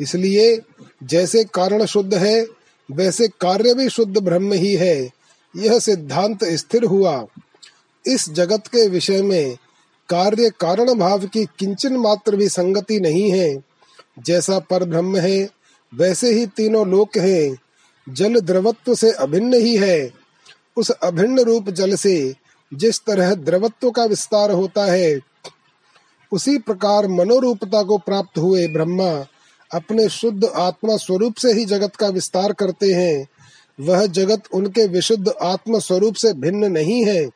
इसलिए 0.00 0.60
जैसे 1.02 1.44
कारण 1.44 1.84
शुद्ध 1.84 2.14
है, 2.14 2.46
वैसे 2.90 3.28
कार्य 3.28 3.74
भी 3.74 3.88
शुद्ध 3.88 4.18
ब्रह्म 4.18 4.52
ही 4.52 4.74
है। 4.74 5.10
यह 5.56 5.78
सिद्धांत 5.78 6.44
स्थिर 6.44 6.84
हुआ। 6.84 7.26
इस 8.06 8.30
जगत 8.30 8.66
के 8.66 8.88
विषय 8.88 9.22
में 9.22 9.56
कार्य 10.08 10.50
कारण 10.60 10.94
भाव 10.94 11.26
की 11.26 11.44
किंचन 11.44 11.96
मात्र 11.96 12.36
भी 12.36 12.48
संगति 12.48 13.00
नहीं 13.00 13.30
है। 13.30 13.64
जैसा 14.18 14.58
पर 14.58 14.84
ब्रह्म 14.84 15.16
है, 15.16 15.48
वैसे 15.94 16.32
ही 16.32 16.46
तीनों 16.46 16.88
लोक 16.88 17.18
हैं। 17.18 17.56
जल 18.08 18.40
द्रवत्व 18.40 18.94
से 18.94 19.10
अभिन्न 19.10 19.54
ही 19.54 19.76
है। 19.76 20.10
उस 20.76 20.90
अभिन्न 20.90 21.40
रूप 21.40 21.70
जल 21.70 21.94
से 21.94 22.34
जिस 22.76 23.00
तरह 23.00 23.34
द्रवत्व 23.34 23.90
का 23.90 24.04
विस्तार 24.04 24.50
होता 24.50 24.84
है, 24.84 25.20
उसी 26.32 26.58
प्रकार 26.58 27.08
मनोरूपता 27.08 27.82
को 27.82 27.98
प्राप्त 27.98 28.38
हुए 28.38 28.68
ब्रह्मा 28.68 29.26
अपने 29.74 30.08
शुद्ध 30.08 30.44
आत्मा 30.44 30.96
स्वरूप 30.96 31.34
से 31.34 31.52
ही 31.52 31.64
जगत 31.64 31.96
का 31.96 32.08
विस्तार 32.08 32.52
करते 32.52 32.92
हैं। 32.92 33.28
वह 33.80 34.06
जगत 34.06 34.42
उनके 34.54 34.86
विशुद्ध 34.86 35.32
आत्म 35.42 35.78
स्वरूप 35.78 36.14
से 36.14 36.32
भिन्न 36.32 36.72
नहीं 36.72 37.04
है। 37.04 37.30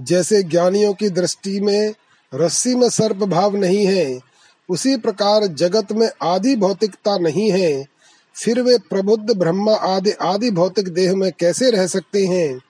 जैसे 0.00 0.42
ज्ञानियों 0.42 0.94
की 0.94 1.08
दृष्टि 1.08 1.60
में 1.60 1.94
रस्सी 2.34 2.74
में 2.74 2.88
सर्प 2.88 3.16
भाव 3.16 3.56
नहीं 3.56 3.86
है, 3.86 4.20
उसी 4.68 4.96
प्रकार 4.96 5.46
जगत 5.46 5.92
में 5.92 6.10
आदि 6.22 6.56
भौतिकता 6.56 7.18
नहीं 7.18 7.50
है। 7.50 7.86
फिर 8.34 8.62
वे 8.62 8.78
प्रबुद्ध 8.78 9.36
ब्रह्मा 9.36 9.74
आदि 9.74 10.10
आदि 10.10 10.50
भौतिक 10.50 10.88
देह 10.88 11.16
में 11.16 11.32
कैसे 11.38 11.70
रह 11.70 11.86
सकते 11.86 12.26
हैं? 12.26 12.60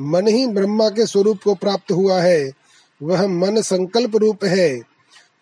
मन 0.00 0.28
ही 0.28 0.46
ब्रह्मा 0.46 0.88
के 0.88 1.06
स्वरूप 1.06 1.42
को 1.44 1.54
प्राप्त 1.54 1.92
हुआ 1.92 2.20
है। 2.20 2.52
वह 3.02 3.26
मन 3.26 3.60
संकल्प 3.60 4.16
रूप 4.16 4.44
है। 4.44 4.80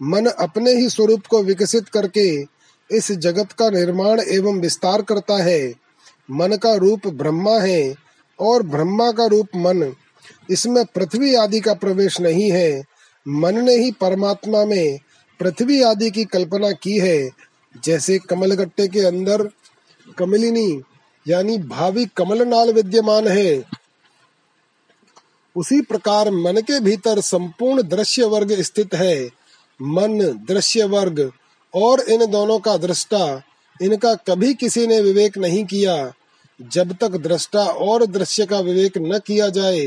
मन 0.02 0.26
अपने 0.26 0.72
ही 0.72 0.88
स्वरूप 0.88 1.26
को 1.26 1.42
विकसित 1.42 1.88
करके 1.88 2.44
इस 2.90 3.12
जगत 3.12 3.52
का 3.52 3.70
निर्माण 3.70 4.20
एवं 4.20 4.60
विस्तार 4.60 5.02
करता 5.02 5.42
है। 5.42 5.74
मन 6.30 6.56
का 6.56 6.74
रूप 6.74 7.06
ब्रह्मा 7.06 7.58
है 7.58 7.94
और 8.40 8.62
ब्रह्मा 8.62 9.12
का 9.12 9.26
रूप 9.26 9.48
मन। 9.56 9.94
इसमें 10.50 10.84
पृथ्वी 10.84 11.34
आदि 11.34 11.60
का 11.60 11.74
प्रवेश 11.74 12.20
नहीं 12.20 12.50
है। 12.50 12.84
मन 13.28 13.64
ने 13.64 13.76
ही 13.76 13.92
परमात्मा 13.92 14.64
में 14.64 14.98
पृथ्वी 15.40 15.82
आदि 15.82 16.10
की 16.10 16.24
कल्पना 16.24 16.72
की 16.72 16.98
है। 16.98 17.30
जैसे 17.84 18.18
कमलगट्टे 18.18 18.88
के 18.88 19.00
अंदर 19.00 19.48
कमलिनी, 20.18 20.82
यानी 21.28 21.58
भावी 21.58 22.06
कमल 22.06 22.42
नाल 22.42 22.72
विद्यमान 22.72 23.28
है। 23.28 23.81
उसी 25.56 25.80
प्रकार 25.80 26.30
मन 26.30 26.60
के 26.60 26.80
भीतर 26.80 27.20
संपूर्ण 27.20 27.82
दृश्य 27.82 28.24
वर्ग 28.24 28.60
स्थित 28.62 28.94
है। 28.94 29.24
मन 29.80 30.18
दृश्य 30.48 30.84
वर्ग 30.84 31.30
और 31.74 32.00
इन 32.02 32.24
दोनों 32.26 32.58
का 32.58 32.76
दृष्टा, 32.76 33.42
इनका 33.80 34.14
कभी 34.26 34.52
किसी 34.54 34.86
ने 34.86 35.00
विवेक 35.00 35.38
नहीं 35.38 35.64
किया। 35.64 36.12
जब 36.60 36.92
तक 36.92 37.16
दृष्टा 37.18 37.64
और 37.64 38.06
दृश्य 38.06 38.46
का 38.46 38.58
विवेक 38.60 38.98
न 38.98 39.18
किया 39.18 39.48
जाए, 39.48 39.86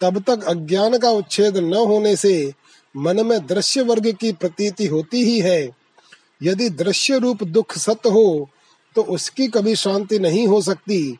तब 0.00 0.18
तक 0.20 0.44
अज्ञान 0.44 0.98
का 0.98 1.10
उच्छेद 1.10 1.56
न 1.56 1.74
होने 1.74 2.16
से 2.16 2.52
मन 2.94 3.26
में 3.26 3.38
दृश्य 3.46 3.82
वर्ग 3.82 4.10
की 4.12 4.32
प्रतीति 4.32 4.86
होती 4.86 5.24
ही 5.24 5.38
है। 5.40 5.70
यदि 6.42 6.68
दृश्य 6.70 7.18
रूप 7.18 7.42
दुख 7.44 7.76
सत्य 7.78 8.08
हो 8.08 8.48
तो 8.96 9.02
उसकी 9.02 9.46
कभी 9.48 9.74
शांति 9.76 10.18
नहीं 10.18 10.46
हो 10.46 10.60
सकती, 10.62 11.18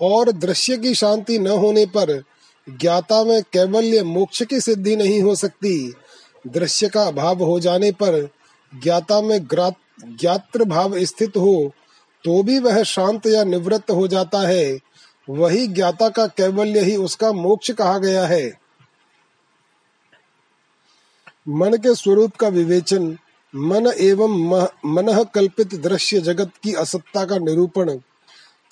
और 0.00 0.30
दृश्य 0.32 0.76
की 0.76 0.94
शांति 0.94 1.38
न 1.38 1.48
होने 1.48 1.84
पर 1.86 2.22
ज्ञाता 2.66 3.22
में 3.24 3.42
कैवल्य 3.52 4.02
मोक्ष 4.02 4.42
की 4.42 4.60
सिद्धि 4.60 4.96
नहीं 4.96 5.20
हो 5.22 5.34
सकती। 5.34 5.94
दृश्य 6.46 6.88
का 6.88 7.02
अभाव 7.02 7.42
हो 7.42 7.58
जाने 7.60 7.90
पर 7.92 8.28
ज्ञाता 8.72 9.20
में 9.20 9.38
ज्ञात्र 9.46 10.64
भाव 10.64 10.98
स्थित 11.00 11.36
हो 11.36 11.72
तो 12.24 12.42
भी 12.42 12.58
वह 12.58 12.82
शांत 12.82 13.26
या 13.26 13.44
निवृत्त 13.44 13.90
हो 13.90 14.06
जाता 14.08 14.40
है। 14.48 14.78
वही 15.28 15.66
ज्ञाता 15.66 16.08
का 16.08 16.26
कैवल्य 16.26 16.80
ही 16.80 16.96
उसका 16.96 17.32
मोक्ष 17.32 17.70
कहा 17.70 17.98
गया 17.98 18.24
है। 18.26 18.46
मन 21.48 21.76
के 21.76 21.94
स्वरूप 21.94 22.36
का 22.36 22.48
विवेचन, 22.48 23.16
मन 23.54 23.86
एवं 23.86 24.48
मन 24.86 25.24
कल्पित 25.34 25.74
दृश्य 25.74 26.20
जगत 26.20 26.50
की 26.62 26.72
असत्ता 26.74 27.24
का 27.24 27.38
निरूपण, 27.38 27.90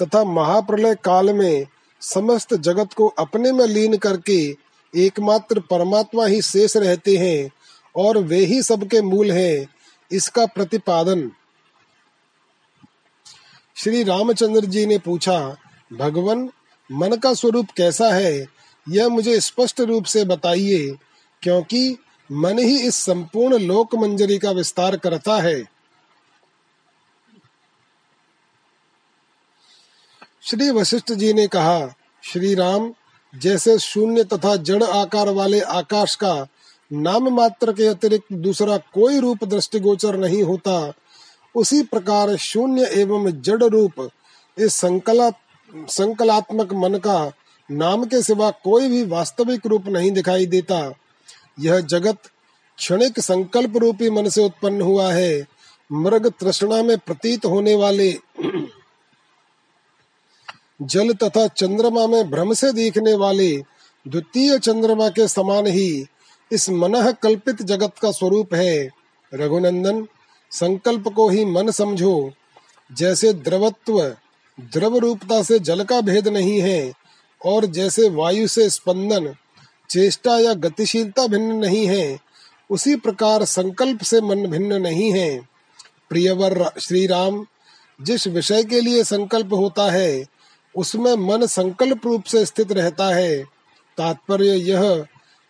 तथा 0.01 0.25
महाप्रलय 0.25 0.95
काल 0.95 1.33
में 1.33 1.67
समस्त 2.03 2.55
जगत 2.55 2.93
को 2.93 3.07
अपने 3.07 3.53
में 3.53 3.67
लीन 3.67 3.97
करके 3.97 4.57
एकमात्र 4.97 5.61
परमात्मा 5.61 6.27
ही 6.27 6.43
शेष 6.43 6.77
रहते 6.77 7.17
हैं 7.17 7.51
और 7.97 8.19
वे 8.19 8.39
ही 8.39 8.63
सबके 8.63 9.01
मूल 9.03 9.31
हैं, 9.31 9.67
इसका 10.13 10.47
प्रतिपादन। 10.47 11.31
श्री 13.77 14.03
रामचंद्र 14.03 14.65
जी 14.65 14.87
ने 14.87 14.99
पूछा, 14.99 15.57
भगवान, 15.93 16.51
मन 16.93 17.17
का 17.17 17.35
स्वरूप 17.35 17.67
कैसा 17.77 18.13
है? 18.13 18.47
यह 18.89 19.09
मुझे 19.09 19.41
स्पष्ट 19.41 19.81
रूप 19.81 20.05
से 20.05 20.25
बताइए, 20.25 20.97
क्योंकि 21.43 21.99
मन 22.33 22.59
ही 22.59 22.79
इस 22.79 22.95
संपूर्ण 22.95 23.59
लोक 23.59 23.95
मंजरी 23.95 24.39
का 24.39 24.51
विस्तार 24.51 24.97
करता 24.97 25.37
है। 25.37 25.72
श्री 30.45 30.71
वशिष्ठ 30.71 31.13
जी 31.13 31.33
ने 31.33 31.47
कहा, 31.47 31.95
श्री 32.23 32.55
राम, 32.55 32.95
जैसे 33.35 33.79
शून्य 33.79 34.25
तथा 34.25 34.57
जड़ 34.57 34.83
आकार 34.83 35.29
वाले 35.29 35.61
आकाश 35.61 36.15
का 36.15 36.47
नाम 36.93 37.29
मात्र 37.29 37.73
के 37.73 37.87
अतिरिक्त 37.87 38.33
दूसरा 38.33 38.77
कोई 38.77 39.19
रूप 39.19 39.45
दृष्टिगोचर 39.45 40.17
नहीं 40.17 40.43
होता, 40.43 40.93
उसी 41.57 41.83
प्रकार 41.83 42.37
शून्य 42.37 42.87
एवं 42.93 43.43
जड़ 43.43 43.65
रूप 43.65 44.11
इस 44.59 44.75
संकला, 44.75 45.31
संकलात्मक 45.89 46.73
मन 46.73 46.95
का 46.95 47.33
नाम 47.71 48.05
के 48.05 48.23
सिवा 48.23 48.51
कोई 48.51 48.89
भी 48.89 49.05
वास्तविक 49.05 49.67
रूप 49.67 49.89
नहीं 49.89 50.11
दिखाई 50.11 50.47
देता। 50.47 50.93
यह 51.61 51.81
जगत 51.81 52.19
क्षणिक 52.77 53.21
संकल्प 53.21 53.77
रूपी 53.77 54.11
मन 54.11 54.29
से 54.29 54.45
उत्पन्न 54.45 54.81
हुआ 54.81 55.13
है। 55.13 55.47
मृग 55.93 56.27
तृष्णा 56.41 56.83
में 56.83 56.99
प्रतीत 56.99 57.47
होने 57.47 57.75
वाले 57.75 58.13
जल 60.83 61.13
तथा 61.13 61.47
चंद्रमा 61.47 62.07
में 62.07 62.31
भ्रम 62.31 62.53
से 62.55 62.73
देखने 62.73 63.15
वाले 63.15 63.57
द्वितीय 64.09 64.59
चंद्रमा 64.59 65.09
के 65.09 65.29
समान 65.29 65.67
ही 65.67 66.07
इस 66.53 66.71
मन 66.71 67.13
कल्पित 67.23 67.63
जगत 67.63 67.93
का 68.03 68.11
स्वरूप 68.11 68.55
है। 68.55 68.89
रघुनंदन, 69.35 70.07
संकल्प 70.51 71.09
को 71.09 71.29
ही 71.29 71.45
मन 71.45 71.71
समझो। 71.71 72.33
जैसे 72.93 73.33
द्रवत्व 73.33 74.17
द्रव 74.61 74.97
रूपता 74.97 75.43
से 75.43 75.59
जल 75.59 75.85
का 75.85 76.01
भेद 76.01 76.29
नहीं 76.29 76.61
है, 76.61 76.93
और 77.47 77.67
जैसे 77.67 78.09
वायु 78.09 78.49
से 78.49 78.71
स्पंदन 78.71 79.35
चेष्टा 79.91 80.39
या 80.39 80.55
गतिशीलता 80.55 81.27
भिन्न 81.27 81.53
नहीं 81.53 81.87
है, 81.87 82.19
उसी 82.71 82.97
प्रकार 82.97 83.45
संकल्प 83.45 84.03
से 84.03 84.21
मन 84.21 84.47
भिन्न 84.47 84.83
नहीं 84.83 85.13
है। 85.13 85.41
प्रियवर 86.11 86.71
श्री 86.81 87.07
राम 87.07 87.47
जिस 88.03 88.27
विषय 88.27 88.65
के 88.65 88.81
लिए 88.81 89.05
संकल्प 89.05 89.53
होता 89.53 89.91
है 89.91 90.25
उसमें 90.77 91.15
मन 91.15 91.47
संकल्प 91.47 92.07
रूप 92.07 92.25
से 92.25 92.47
स्थित 92.47 92.73
रहता 92.73 93.15
है। 93.15 93.45
तात्पर्य 93.99 94.55
यह 94.55 95.07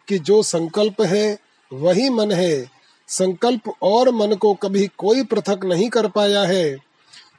कि 0.09 0.19
जो 0.19 0.43
संकल्प 0.43 1.03
है, 1.03 1.39
वही 1.73 2.11
मन 2.11 2.33
है। 2.33 2.71
संकल्प 3.09 3.73
और 3.83 4.11
मन 4.11 4.35
को 4.35 4.55
कभी 4.55 4.87
कोई 4.87 5.25
पृथक 5.25 5.61
नहीं 5.65 5.89
कर 5.89 6.09
पाया 6.09 6.43
है। 6.43 6.71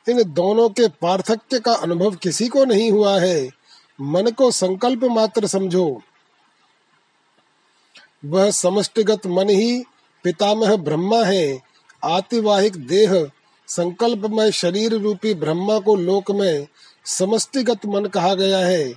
इन 0.10 0.34
दोनों 0.34 0.70
के 0.70 0.88
पार्थक्य 0.88 1.60
का 1.60 1.74
अनुभव 1.74 2.16
किसी 2.16 2.48
को 2.48 2.66
नहीं 2.66 2.92
हुआ 2.92 3.20
है। 3.20 3.50
मन 4.02 4.32
को 4.32 4.52
संकल्प 4.52 5.04
मात्र 5.04 5.48
समझो। 5.48 6.02
वह 8.26 8.52
समष्टिगत 8.52 9.28
मन 9.28 9.50
ही 9.50 9.84
पितामह 10.24 10.76
ब्रह्मा 10.76 11.24
है। 11.24 11.62
आतिवाहिक 12.04 12.88
देह 12.88 13.30
संकल्पमय 13.68 14.52
शरीर 14.52 14.94
रूपी 14.94 15.34
ब्रह्मा 15.34 15.80
को 15.80 15.96
लोक 15.96 16.32
में 16.32 16.68
समष्टिगत 17.06 17.86
मन 17.86 18.06
कहा 18.06 18.34
गया 18.34 18.58
है। 18.58 18.94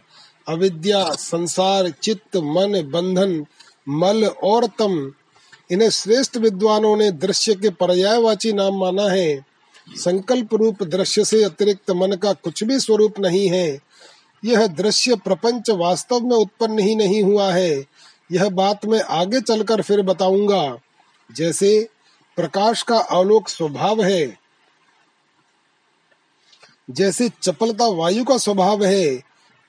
अविद्या, 0.49 1.11
संसार, 1.11 1.91
चित्त, 1.91 2.37
मन, 2.37 2.91
बंधन, 2.95 3.47
मल 3.89 4.25
और 4.25 4.67
तम, 4.67 5.13
इन्हें 5.71 5.91
श्रेष्ठ 5.91 6.37
विद्वानों 6.37 6.97
ने 6.97 7.11
दृश्य 7.11 7.55
के 7.55 7.71
पर्यायवाची 7.71 8.53
नाम 8.53 8.75
माना 8.75 9.03
है। 9.03 9.47
संकल्प 9.97 10.55
रूप 10.55 10.83
दृश्य 10.83 11.25
से 11.25 11.45
अतिरिक्त 11.45 11.91
मन 11.91 12.13
का 12.13 12.33
कुछ 12.33 12.65
भी 12.65 12.79
स्वरूप 12.79 13.19
नहीं 13.19 13.49
है। 13.49 13.81
यह 14.45 14.67
दृश्य 14.67 15.17
प्रपंच 15.17 15.71
वास्तव 15.71 16.21
में 16.21 16.37
उत्पन्न 16.37 16.79
ही 16.79 16.95
नहीं 16.95 17.23
हुआ 17.23 17.53
है। 17.53 17.85
यह 18.33 18.49
बात 18.49 18.87
मैं 18.87 19.01
आगे 19.01 19.41
चलकर 19.41 19.83
फिर 19.83 20.03
बताऊँगा। 20.03 20.79
जैसे 21.33 21.89
प्रकाश 22.37 22.83
का 22.83 22.99
आलोक 22.99 23.49
स्वभाव 23.49 24.03
है 24.03 24.46
जैसे 26.91 27.31
चपलता 27.43 27.87
वायु 27.87 28.25
का 28.25 28.39
स्वभाव 28.39 28.85
है 28.85 29.23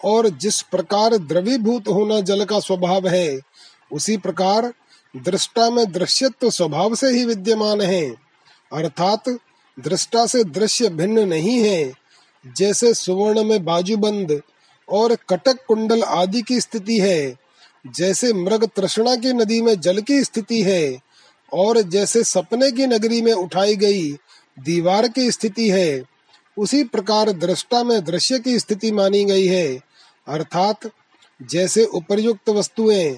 और 0.03 0.29
जिस 0.29 0.61
प्रकार 0.61 1.17
द्रवीभूत 1.17 1.87
होना 1.87 2.19
जल 2.21 2.45
का 2.45 2.59
स्वभाव 2.59 3.07
है, 3.07 3.39
उसी 3.91 4.17
प्रकार 4.17 4.73
दृष्टा 5.17 5.69
में 5.69 5.91
दृश्यत्व 5.91 6.49
स्वभाव 6.49 6.95
से 6.95 7.07
ही 7.07 7.25
विद्यमान 7.25 7.81
है। 7.81 8.15
अर्थात 8.73 9.29
दृष्टा 9.79 10.25
से 10.25 10.43
दृश्य 10.43 10.89
भिन्न 10.89 11.27
नहीं 11.27 11.59
है, 11.59 11.93
जैसे 12.57 12.93
सुवर्ण 12.93 13.43
में 13.43 13.65
बाजूबंद 13.65 14.41
और 14.89 15.15
कटक 15.29 15.65
कुंडल 15.67 16.03
आदि 16.03 16.41
की 16.41 16.61
स्थिति 16.61 16.99
है, 16.99 17.35
जैसे 17.87 18.33
मृग 18.33 18.69
तृष्णा 18.75 19.15
की 19.15 19.33
नदी 19.33 19.61
में 19.61 19.79
जल 19.79 20.01
की 20.01 20.23
स्थिति 20.23 20.61
है 20.63 20.99
और 21.53 21.81
जैसे 21.81 22.23
सपने 22.23 22.71
की 22.71 22.87
नगरी 22.87 23.21
में 23.21 23.33
उठाई 23.33 23.75
गई 23.75 24.11
दीवार 24.59 25.07
की 25.07 25.31
स्थिति 25.31 25.69
है। 25.69 26.16
उसी 26.57 26.83
प्रकार 26.83 27.31
दृष्टा 27.31 27.83
में 27.83 28.05
दृश्य 28.05 28.39
की 28.39 28.59
स्थिति 28.59 28.91
मानी 28.91 29.25
गई 29.25 29.47
है। 29.47 29.79
अर्थात, 30.27 30.79
जैसे 31.41 31.85
उपर्युक्त 31.85 32.49
वस्तुएँ 32.49 33.17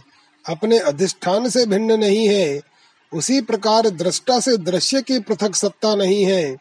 अपने 0.49 0.79
अधिष्ठान 0.79 1.49
से 1.49 1.65
भिन्न 1.65 1.99
नहीं 1.99 2.29
है, 2.29 2.61
उसी 3.13 3.41
प्रकार 3.41 3.89
दृष्टा 3.89 4.39
से 4.39 4.57
दृश्य 4.57 5.01
की 5.01 5.19
पृथक 5.19 5.55
सत्ता 5.55 5.95
नहीं 5.95 6.25
है। 6.25 6.57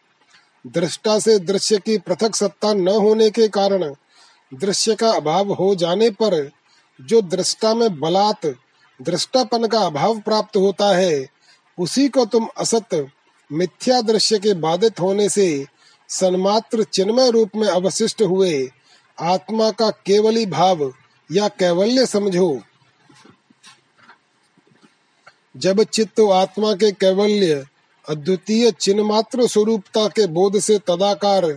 दृष्टा 0.67 1.19
से 1.19 1.39
दृश्य 1.39 1.79
की 1.79 1.99
पृथक 1.99 2.37
सत्ता 2.37 2.75
न 2.75 2.89
होने 2.89 3.31
के 3.31 3.49
कारण 3.49 3.95
दृश्य 4.55 4.95
का 4.95 5.11
अभाव 5.11 5.53
हो 5.53 5.75
जाने 5.75 6.11
पर 6.11 6.51
जो 7.01 7.23
दृष्टा 7.23 7.75
में 7.75 8.01
बलात्, 8.01 8.47
दृष्टापन 9.03 9.67
का 9.67 9.81
अभाव 9.81 10.21
प्राप्त 10.21 10.57
होता 10.57 10.97
है, 10.97 11.27
उसी 11.79 12.09
को 12.09 12.25
तुम 12.25 12.49
असत, 12.59 13.09
मिथ्या 13.53 14.01
दृश्य 14.01 14.39
के 14.39 14.55
बाधित 14.55 15.01
होने 15.01 15.29
से 15.29 15.67
सन्मात्र 16.09 16.83
चिन्मय 16.83 17.31
रूप 17.31 17.51
में 17.57 17.69
अवशिष्ट 17.69 18.23
हुए, 18.23 18.69
आत्मा 19.21 19.71
का 19.71 19.91
केवली 19.91 20.47
भाव 20.47 20.93
या 21.33 21.49
कैवल्य 21.49 22.07
समझो। 22.07 22.61
जब 25.57 25.83
चित्त 25.83 26.21
आत्मा 26.21 26.73
के 26.75 26.93
कैवल्य, 26.93 27.65
अद्वितीय 28.09 28.71
चिन्ह 28.71 29.05
मात्र 29.05 29.47
स्वरूपता 29.47 30.09
के 30.09 30.27
बोध 30.27 30.59
से 30.59 30.79
तदाकार 30.79 31.53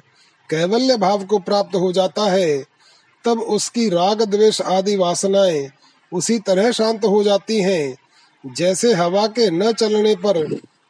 कैवल्य 0.49 0.97
भाव 0.97 1.25
को 1.25 1.39
प्राप्त 1.39 1.75
हो 1.75 1.91
जाता 1.91 2.23
है, 2.23 2.65
तब 3.25 3.39
उसकी 3.39 3.89
राग 3.89 4.21
द्वेष 4.21 4.61
आदि 4.61 4.95
वासनाएँ 4.95 5.69
उसी 6.13 6.39
तरह 6.39 6.71
शांत 6.71 7.05
हो 7.05 7.23
जाती 7.23 7.61
हैं, 7.61 7.97
जैसे 8.45 8.93
हवा 8.93 9.27
के 9.27 9.49
न 9.49 9.71
चलने 9.71 10.15
पर 10.15 10.37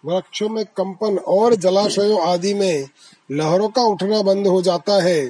वृक्षों 0.05 0.49
में 0.49 0.65
कंपन 0.65 1.17
और 1.17 1.55
जलाशयों 1.55 2.27
आदि 2.27 2.53
में 2.53 2.87
लहरों 3.31 3.69
का 3.69 3.81
उठना 3.81 4.21
बंद 4.21 4.47
हो 4.47 4.61
जाता 4.61 5.03
है। 5.03 5.29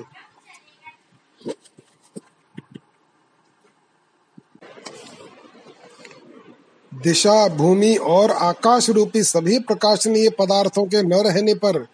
दिशा, 6.91 7.47
भूमि 7.47 7.95
और 7.95 8.31
आकाश 8.31 8.89
रूपी 8.89 9.23
सभी 9.23 9.59
प्रकाशनीय 9.59 10.29
पदार्थों 10.29 10.85
के 10.85 11.01
न 11.03 11.13
रहने 11.13 11.53
पर 11.55 11.85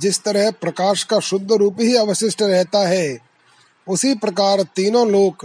जिस 0.00 0.22
तरह 0.22 0.50
प्रकाश 0.50 1.04
का 1.04 1.18
शुद्ध 1.20 1.52
रूप 1.52 1.76
ही 1.80 1.94
अवशिष्ट 1.96 2.42
रहता 2.42 2.78
है, 2.88 3.18
उसी 3.88 4.14
प्रकार 4.14 4.62
तीनों 4.62 5.10
लोक, 5.10 5.44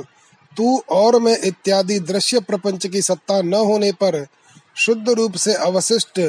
तू 0.58 0.80
और 0.90 1.20
मैं 1.20 1.38
इत्यादि 1.44 2.00
दृश्य 2.00 2.40
प्रपंच 2.40 2.88
की 2.88 3.02
सत्ता 3.02 3.42
न 3.42 3.54
होने 3.54 3.92
पर 3.92 4.26
शुद्ध 4.76 5.10
रूप 5.10 5.34
से 5.34 5.54
अवशिष्ट, 5.54 6.20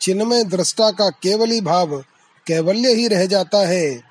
चिन्मय 0.00 0.44
दृष्टा 0.44 0.90
का 0.90 1.08
केवली 1.10 1.60
भाव 1.60 2.04
कैवल्य 2.46 2.94
ही 2.94 3.08
रह 3.08 3.26
जाता 3.26 3.58
है। 3.58 4.02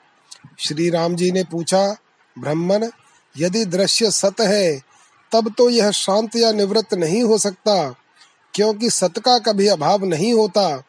श्री 0.60 0.90
राम 0.90 1.16
जी 1.16 1.32
ने 1.32 1.44
पूछा, 1.44 1.98
ब्राह्मण, 2.40 2.90
यदि 3.38 3.66
दृश्य 3.66 4.12
सत 4.12 4.42
है, 4.42 4.82
तब 5.32 5.54
तो 5.58 5.70
यह 5.70 5.92
शांत 5.92 6.36
या 6.36 6.52
निवृत्त 6.52 6.94
नहीं 6.94 7.24
हो 7.24 7.38
सकता, 7.38 7.96
क्योंकि 8.54 8.90
सत 8.90 9.14
का 9.20 9.40
कभी 9.40 9.68
अभाव 9.68 10.06
नहीं 10.06 10.34
होता। 10.34 10.84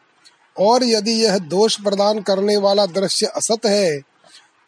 और 0.59 0.83
यदि 0.83 1.11
यह 1.11 1.37
दोष 1.37 1.81
प्रदान 1.81 2.21
करने 2.21 2.57
वाला 2.57 2.85
दृश्य 2.85 3.25
असत 3.25 3.65
है, 3.65 3.99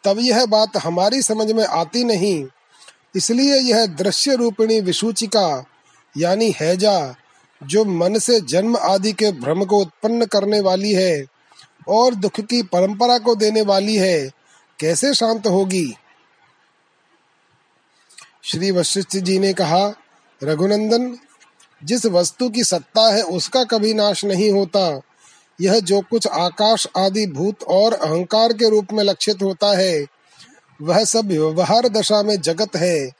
तब 0.04 0.16
यह 0.20 0.46
बात 0.46 0.76
हमारी 0.76 1.22
समझ 1.22 1.52
में 1.52 1.64
आती 1.64 2.04
नहीं। 2.04 2.46
इसलिए 3.16 3.54
यह 3.54 3.86
दृश्य 3.86 4.34
रूपिणी 4.34 4.80
विसूचिका, 4.80 5.64
यानी 6.16 6.54
हैजा, 6.60 7.14
जो 7.62 7.84
मन 7.84 8.18
से 8.18 8.40
जन्म 8.40 8.76
आदि 8.76 9.12
के 9.12 9.32
भ्रम 9.32 9.64
को 9.64 9.78
उत्पन्न 9.78 10.24
करने 10.24 10.60
वाली 10.60 10.92
है। 10.92 11.35
और 11.88 12.14
दुख 12.14 12.40
की 12.40 12.62
परंपरा 12.62 13.18
को 13.18 13.34
देने 13.34 13.62
वाली 13.62 13.96
है। 13.96 14.30
कैसे 14.80 15.14
शांत 15.14 15.46
होगी? 15.46 15.94
श्री 18.44 18.70
वशिष्ठ 18.70 19.16
जी 19.16 19.38
ने 19.38 19.52
कहा, 19.52 19.94
रघुनंदन, 20.42 21.18
जिस 21.84 22.06
वस्तु 22.06 22.48
की 22.48 22.64
सत्ता 22.64 23.14
है 23.14 23.22
उसका 23.22 23.64
कभी 23.64 23.94
नाश 23.94 24.24
नहीं 24.24 24.52
होता। 24.52 25.00
यह 25.60 25.80
जो 25.80 26.00
कुछ 26.00 26.26
आकाश 26.26 26.86
आदि 26.96 27.26
भूत 27.26 27.62
और 27.62 27.92
अहंकार 27.92 28.52
के 28.52 28.70
रूप 28.70 28.86
में 28.92 29.04
लक्षित 29.04 29.42
होता 29.42 29.78
है, 29.78 30.06
वह 30.82 31.04
सब 31.04 31.26
व्यवहार 31.26 31.88
दशा 31.88 32.22
में 32.22 32.40
जगत 32.40 32.76
है। 32.76 33.10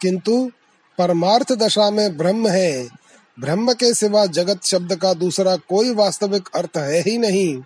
किंतु 0.00 0.50
परमार्थ 0.98 1.52
दशा 1.52 1.90
में 1.90 2.16
ब्रह्म 2.16 2.48
है। 2.48 2.88
ब्रह्म 3.40 3.72
के 3.72 3.94
सिवा 3.94 4.26
जगत 4.26 4.64
शब्द 4.64 4.96
का 4.96 5.14
दूसरा 5.14 5.56
कोई 5.56 5.94
वास्तविक 5.94 6.48
अर्थ 6.54 6.76
है 6.76 7.00
ही 7.00 7.18
नहीं। 7.18 7.62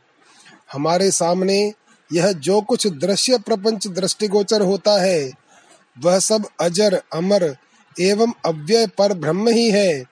हमारे 0.73 1.11
सामने 1.11 1.75
यह 2.13 2.33
जो 2.33 2.61
कुछ 2.61 2.87
दृश्य 2.87 3.39
प्रपंच 3.39 3.87
दृष्टिगोचर 3.87 4.63
होता 4.63 5.03
है, 5.03 5.33
वह 5.99 6.19
सब 6.19 6.45
अजर, 6.61 7.03
अमर 7.13 7.57
एवं 8.01 8.33
अव्यय 8.45 8.87
पर 8.87 9.13
ब्रह्म 9.13 9.49
ही 9.49 9.71
है। 9.71 10.05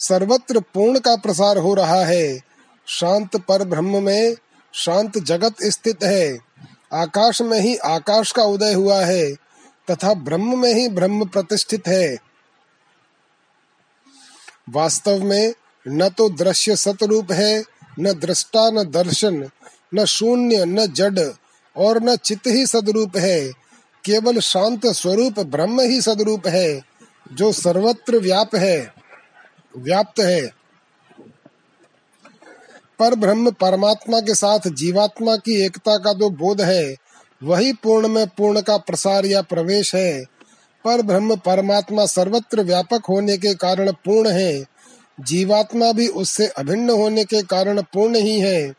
सर्वत्र 0.00 0.60
पूर्ण 0.60 0.98
का 0.98 1.16
प्रसार 1.16 1.58
हो 1.58 1.74
रहा 1.74 2.04
है। 2.04 2.40
शांत 2.86 3.36
पर 3.36 3.64
ब्रह्म 3.64 4.02
में 4.02 4.36
शांत 4.72 5.18
जगत 5.18 5.54
स्थित 5.62 6.04
है। 6.04 6.38
आकाश 6.92 7.42
में 7.42 7.60
ही 7.60 7.76
आकाश 7.76 8.32
का 8.32 8.42
उदय 8.42 8.72
हुआ 8.72 9.04
है, 9.04 9.32
तथा 9.90 10.14
ब्रह्म 10.14 10.58
में 10.58 10.74
ही 10.74 10.88
ब्रह्म 10.88 11.24
प्रतिष्ठित 11.24 11.88
है। 11.88 12.16
वास्तव 14.68 15.24
में 15.24 15.54
न 15.88 16.08
तो 16.08 16.28
दृश्य 16.28 16.76
सतरूप 16.76 17.32
है, 17.32 17.64
न 17.98 18.12
दृष्टा, 18.12 18.70
न 18.70 18.90
दर्शन 18.90 19.50
न 19.94 20.04
शून्य, 20.04 20.64
न 20.64 20.92
जड 20.92 21.32
और 21.76 22.02
न 22.02 22.16
चित्त 22.16 22.46
ही 22.46 22.66
सदरूप 22.66 23.16
है। 23.16 23.48
केवल 24.04 24.40
शांत 24.40 24.86
स्वरूप 24.86 25.40
ब्रह्म 25.40 25.80
ही 25.80 26.00
सदरूप 26.00 26.46
है, 26.46 26.80
जो 27.32 27.52
सर्वत्र 27.52 28.16
व्याप 28.16 28.54
है, 28.54 28.94
व्याप्त 29.76 30.20
है। 30.20 30.46
पर 32.98 33.14
ब्रह्म 33.14 33.50
परमात्मा 33.50 34.20
के 34.20 34.34
साथ 34.34 34.58
जीवात्मा 34.68 35.36
की 35.36 35.64
एकता 35.64 35.98
का 35.98 36.12
जो 36.12 36.30
बोध 36.30 36.60
है, 36.60 36.96
वही 37.42 37.72
पूर्ण 37.72 38.08
में 38.08 38.26
पूर्ण 38.26 38.60
का 38.60 38.76
प्रसार 38.76 39.26
या 39.26 39.42
प्रवेश 39.42 39.94
है। 39.94 40.24
पर 40.84 41.02
ब्रह्म 41.02 41.36
परमात्मा 41.36 42.06
सर्वत्र 42.06 42.62
व्यापक 42.62 43.02
होने 43.08 43.36
के 43.36 43.54
कारण 43.54 43.92
पूर्ण 43.92 44.30
है। 44.30 44.64
जीवात्मा 45.20 45.92
भी 45.92 46.08
उससे 46.08 46.46
अभिन्न 46.46 46.90
होने 46.90 47.24
के 47.24 47.42
कारण 47.42 47.82
पूर्ण 47.82 48.16
ही 48.16 48.40
है। 48.40 48.74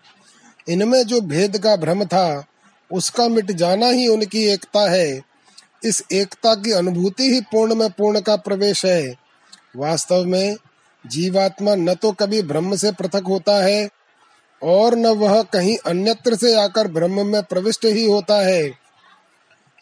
इनमें 0.70 1.04
जो 1.04 1.22
भेद 1.22 1.58
का 1.58 1.76
भ्रम 1.76 2.04
था, 2.06 2.46
उसका 2.92 3.28
मिट 3.28 3.52
जाना 3.52 3.88
ही 3.88 4.08
उनकी 4.08 4.44
एकता 4.44 4.90
है। 4.92 5.22
इस 5.86 6.04
एकता 6.12 6.56
की 6.56 6.72
अनुभूति 6.72 7.32
ही 7.34 7.42
पूर्ण 7.42 7.76
में 7.76 7.90
पूर्ण 7.90 8.22
का 8.22 8.36
प्रवेश 8.36 8.86
है। 8.86 9.16
वास्तव 9.78 10.26
में 10.26 10.56
जीवात्मा 11.08 11.76
न 11.76 11.94
तो 11.94 12.12
कभी 12.12 12.42
ब्रह्म 12.42 12.76
से 12.76 12.92
पृथक 12.92 13.24
होता 13.28 13.64
है, 13.64 13.90
और 14.62 14.96
न 14.96 15.08
वह 15.08 15.42
कहीं 15.44 15.78
अन्यत्र 15.86 16.36
से 16.36 16.54
आकर 16.60 16.88
ब्रह्म 16.88 17.26
में 17.28 17.44
प्रविष्ट 17.44 17.86
ही 17.86 18.06
होता 18.06 18.36
है। 18.36 18.72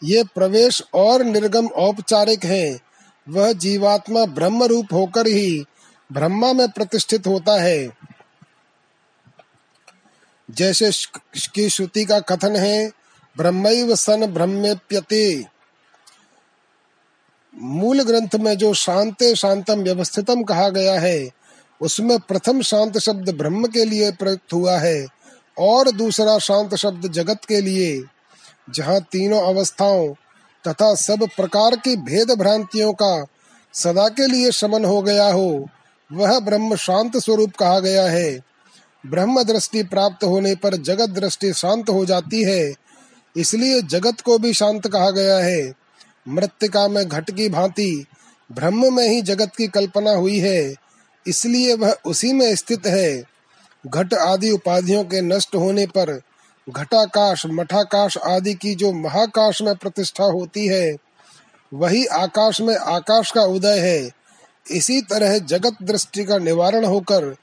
ये 0.04 0.24
प्रवेश 0.24 0.82
और 0.94 1.24
निर्गम 1.24 1.66
औपचारिक 1.66 2.44
है। 2.44 2.78
वह 3.28 3.52
जीवात्मा 3.52 4.24
ब्रह्म 4.24 4.64
रूप 4.64 4.86
होकर 4.92 5.26
ही 5.26 5.64
ब्रह्मा 6.12 6.52
में 6.52 6.68
प्रतिष्ठित 6.68 7.26
होता 7.26 7.60
है। 7.62 7.88
जैसे 10.50 10.90
की 11.54 11.68
श्रुति 11.68 12.04
का 12.04 12.20
कथन 12.20 12.56
है 12.56 12.90
ब्रह्म 13.36 13.94
सन 13.94 14.26
ब्रह्मेप्यते। 14.26 15.44
मूल 17.54 18.02
ग्रंथ 18.02 18.34
में 18.34 18.58
जो 18.58 18.74
शांते 18.74 19.34
शांतम 19.34 19.80
व्यवस्थितम 19.80 20.42
कहा 20.42 20.68
गया 20.68 21.00
है, 21.00 21.28
उसमें 21.80 22.18
प्रथम 22.18 22.60
शांत 22.62 22.98
शब्द 22.98 23.30
ब्रह्म 23.30 23.66
के 23.66 23.84
लिए 23.84 24.10
प्रयुक्त 24.12 24.52
हुआ 24.52 24.78
है, 24.78 25.06
और 25.58 25.90
दूसरा 25.90 26.38
शांत 26.38 26.74
शब्द 26.74 27.12
जगत 27.12 27.44
के 27.44 27.60
लिए, 27.60 28.02
जहाँ 28.70 29.00
तीनों 29.12 29.40
अवस्थाओं 29.40 30.14
तथा 30.64 30.94
सब 30.94 31.28
प्रकार 31.36 31.76
की 31.76 31.96
भेद 31.96 32.30
भ्रांतियों 32.30 32.92
का 32.92 33.26
सदा 33.74 34.08
के 34.08 34.26
लिए 34.26 34.50
शमन 34.50 34.84
हो 34.84 35.02
गया 35.02 35.32
हो, 35.32 35.68
वह 36.12 36.40
ब्रह्म 36.40 36.76
शांत 36.76 37.16
स्वरूप 37.16 37.56
कहा 37.56 37.80
गया 37.80 38.04
है। 38.04 38.55
ब्रह्म 39.06 39.42
दृष्टि 39.42 39.82
प्राप्त 39.82 40.24
होने 40.24 40.54
पर 40.54 40.76
जगत 40.76 41.10
दृष्टि 41.10 41.52
शांत 41.52 41.90
हो 41.90 42.06
जाती 42.06 42.42
है। 42.42 42.74
इसलिए 43.36 43.82
जगत 43.82 44.20
को 44.20 44.38
भी 44.38 44.52
शांत 44.52 44.86
कहा 44.86 45.10
गया 45.10 45.38
है। 45.38 45.72
मृतिका 46.28 46.88
में 46.88 47.08
घट 47.08 47.30
की 47.30 47.48
भांति 47.48 48.06
ब्रह्म 48.52 48.96
में 48.96 49.08
ही 49.08 49.22
जगत 49.22 49.52
की 49.56 49.66
कल्पना 49.66 50.10
हुई 50.10 50.38
है। 50.38 50.74
इसलिए 51.26 51.74
वह 51.74 51.96
उसी 52.06 52.32
में 52.32 52.56
स्थित 52.56 52.86
है। 52.86 53.24
घट 53.86 54.14
आदि 54.14 54.50
उपाधियों 54.50 55.04
के 55.04 55.20
नष्ट 55.20 55.54
होने 55.54 55.86
पर 55.86 56.20
घटाकाश, 56.70 57.42
मठाकाश 57.46 58.18
आदि 58.18 58.54
की 58.54 58.74
जो 58.74 58.92
महाकाश 58.92 59.62
में 59.62 59.76
प्रतिष्ठा 59.76 60.24
होती 60.24 60.66
है, 60.66 60.96
वही 61.74 62.06
आकाश 62.06 62.60
में 62.60 62.76
आकाश 62.76 63.30
का 63.30 63.42
उदय 63.42 63.78
है। 63.78 64.10
इसी 64.70 65.02
तरह 65.02 65.38
जगत 65.38 65.76
दृष्टि 65.82 66.24
का 66.24 66.38
निवारण 66.38 66.84
होकर 66.84 67.36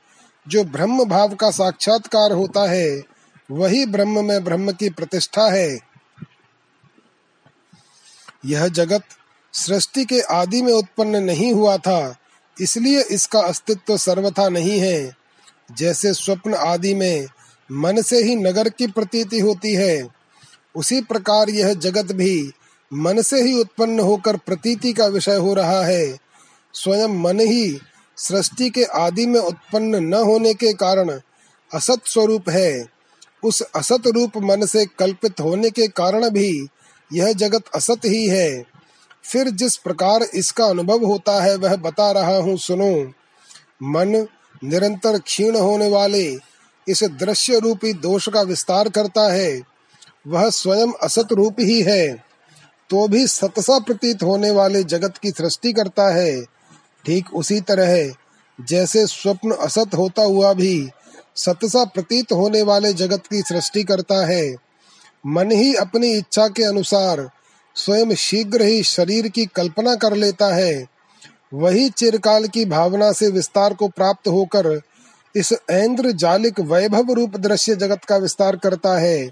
जो 0.48 0.64
ब्रह्म 0.64 1.06
भाव 1.06 1.36
का 1.36 1.52
साक्षात्कार 1.52 2.32
होता 2.32 2.70
है, 2.70 3.04
वही 3.52 3.86
ब्रह्म 3.86 4.26
में 4.26 4.44
ब्रह्म 4.44 4.72
की 4.72 4.90
प्रतिष्ठा 4.90 5.48
है। 5.50 5.80
यह 8.46 8.68
जगत 8.68 9.04
सृष्टि 9.54 10.06
के 10.06 10.20
आदि 10.22 10.62
में 10.62 10.74
उत्पन्न 10.74 11.24
नहीं 11.24 11.54
हुआ 11.54 11.78
था, 11.78 12.16
इसलिए 12.62 13.02
इसका 13.02 13.40
अस्तित्व 13.40 13.98
सर्वथा 13.98 14.50
नहीं 14.50 14.80
है। 14.80 15.16
जैसे 15.72 16.14
स्वप्न 16.14 16.54
आदि 16.54 16.94
में 16.94 17.28
मन 17.72 18.02
से 18.02 18.24
ही 18.24 18.36
नगर 18.36 18.70
की 18.70 18.88
प्रतीति 18.88 19.40
होती 19.40 19.74
है, 19.74 20.08
उसी 20.76 21.02
प्रकार 21.02 21.50
यह 21.50 21.74
जगत 21.74 22.12
भी 22.12 22.52
मन 22.94 23.22
से 23.22 23.42
ही 23.42 23.60
उत्पन्न 23.60 24.00
होकर 24.00 24.38
प्रतीति 24.38 24.94
का 24.94 25.06
विषय 25.06 25.36
हो 25.36 25.54
रहा 25.54 25.84
है। 25.86 26.20
स्वयं 26.74 27.08
मन 27.08 27.40
ही 27.40 27.80
सृष्टि 28.18 28.70
के 28.70 28.84
आदि 28.84 29.26
में 29.26 29.40
उत्पन्न 29.40 29.96
न 29.96 30.14
होने 30.14 30.54
के 30.54 30.74
कारण 30.74 31.20
असत 31.74 32.02
स्वरूप 32.06 32.50
है। 32.50 32.86
उस 33.44 33.62
असत 33.62 34.08
रूप 34.08 34.32
मन 34.38 34.66
से 34.66 34.86
कल्पित 34.86 35.40
होने 35.40 35.70
के 35.70 35.88
कारण 35.88 36.30
भी 36.30 36.68
यह 37.14 37.34
जगत 37.34 37.64
असत 37.76 38.00
ही 38.06 38.28
है। 38.28 38.64
फिर 39.24 39.50
जिस 39.50 39.78
प्रकार 39.78 40.24
इसका 40.24 40.66
अनुभव 40.66 41.06
होता 41.06 41.44
है, 41.44 41.56
वह 41.56 41.76
बता 41.76 42.12
रहा 42.12 42.38
हूँ, 42.38 42.58
सुनो। 42.58 43.12
मन 43.84 44.28
निरंतर 44.64 45.20
क्षीण 45.20 45.56
होने 45.56 45.90
वाले 45.90 46.38
इस 46.88 47.04
दृश्य 47.04 47.60
रूपी 47.60 47.94
दोष 47.94 48.30
का 48.30 48.42
विस्तार 48.42 48.90
करता 48.90 49.34
है। 49.34 49.62
वह 50.28 50.50
स्वयं 50.50 50.94
असत 51.04 51.28
रूप 51.32 51.56
ही 51.60 51.82
है। 51.82 52.24
तो 52.90 53.08
भी 53.08 53.28
सतसा 53.28 53.80
प्रतीत 53.80 54.24
होने 54.24 54.52
वाले 54.52 54.84
जगत 54.84 55.18
की 55.18 55.32
सृष्टि 55.32 55.74
करता 55.74 56.14
है। 56.16 56.53
ठीक 57.06 57.34
उसी 57.34 57.60
तरह 57.62 58.14
जैसे 58.62 59.08
स्वप्न 59.08 59.52
असत 59.52 59.96
होता 59.98 60.24
हुआ 60.24 60.54
भी 60.54 60.90
सतसा 61.36 61.84
प्रतीत 61.86 62.32
होने 62.32 62.62
वाले 62.62 62.94
जगत 62.94 63.28
की 63.28 63.42
सृष्टि 63.42 63.84
करता 63.84 64.26
है। 64.26 64.56
मन 65.28 65.52
ही 65.52 65.74
अपनी 65.76 66.12
इच्छा 66.14 66.48
के 66.48 66.64
अनुसार 66.64 67.30
स्वयं 67.76 68.16
शीघ्र 68.16 68.62
ही 68.62 68.84
शरीर 68.84 69.28
की 69.28 69.46
कल्पना 69.46 69.96
कर 69.96 70.14
लेता 70.14 70.54
है। 70.56 70.88
वही 71.54 71.90
चिरकाल 71.90 72.48
की 72.48 72.66
भावना 72.66 73.12
से 73.12 73.28
विस्तार 73.28 73.74
को 73.74 73.88
प्राप्त 73.88 74.28
होकर 74.28 74.82
इस 75.36 75.54
ऐन्द्र 75.70 76.12
जालिक 76.12 76.60
वैभव 76.60 77.12
रूप 77.12 77.36
दृश्य 77.38 77.76
जगत 77.76 78.06
का 78.06 78.18
विस्तार 78.18 78.56
करता 78.56 78.98
है। 78.98 79.30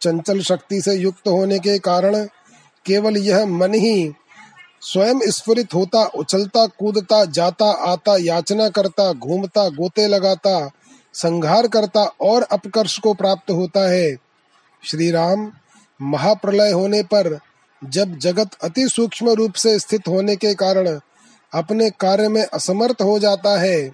चंचल 0.00 0.40
शक्ति 0.40 0.80
से 0.80 0.94
युक्त 0.94 1.28
होने 1.28 1.58
के 1.58 1.78
कारण 1.78 2.24
केवल 2.86 3.16
यह 3.16 3.46
मन 3.46 3.74
ही 3.74 4.12
स्वयं 4.82 5.30
स्फुरित 5.30 5.74
होता, 5.74 6.04
उछलता, 6.04 6.66
कूदता, 6.66 7.24
जाता, 7.24 7.70
आता, 7.70 8.16
याचना 8.20 8.68
करता, 8.68 9.12
घूमता, 9.12 9.68
गोते 9.68 10.06
लगाता 10.06 10.70
संहार 11.14 11.66
करता 11.66 12.04
और 12.20 12.42
अपकर्ष 12.42 12.98
को 12.98 13.14
प्राप्त 13.14 13.50
होता 13.50 13.90
है। 13.90 14.16
श्री 14.84 15.10
राम 15.10 15.52
महाप्रलय 16.02 16.70
होने 16.70 17.02
पर 17.02 17.38
जब 17.84 18.18
जगत 18.18 18.50
अति 18.62 18.88
सूक्ष्म 18.88 19.30
रूप 19.30 19.52
से 19.52 19.78
स्थित 19.78 20.08
होने 20.08 20.36
के 20.36 20.54
कारण 20.54 21.00
अपने 21.54 21.90
कार्य 21.90 22.28
में 22.28 22.44
असमर्थ 22.44 23.02
हो 23.02 23.18
जाता 23.18 23.60
है, 23.60 23.92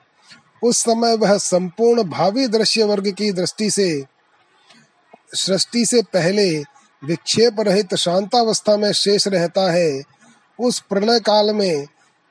उस 0.62 0.79
समय 0.79 1.16
वह 1.16 1.38
संपूर्ण 1.38 2.03
भावी 2.03 2.46
दृश्य 2.46 2.85
वर्ग 2.85 3.11
की 3.11 3.33
दृष्टि 3.33 3.70
से, 3.70 4.05
सृष्टि 5.35 5.87
से 5.87 6.03
पहले 6.03 6.59
विक्षेप 7.05 7.57
रहित 7.61 7.94
शांतावस्था 7.94 8.77
में 8.77 8.92
शेष 8.92 9.29
रहता 9.29 9.72
है। 9.72 10.17
उस 10.61 10.81
प्रलय 10.81 11.21
काल 11.21 11.55
में 11.55 11.87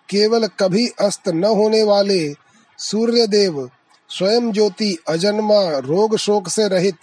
केवल 0.09 0.47
कभी 0.47 0.87
अस्त 0.87 1.29
न 1.29 1.43
होने 1.43 1.83
वाले 1.83 2.33
सूर्य 2.77 3.27
देव 3.27 3.69
स्वयं 4.09 4.51
ज्योति, 4.51 4.97
अजन्मा, 5.09 5.77
रोग 5.77 6.17
शोक 6.17 6.49
से 6.49 6.67
रहित, 6.67 6.95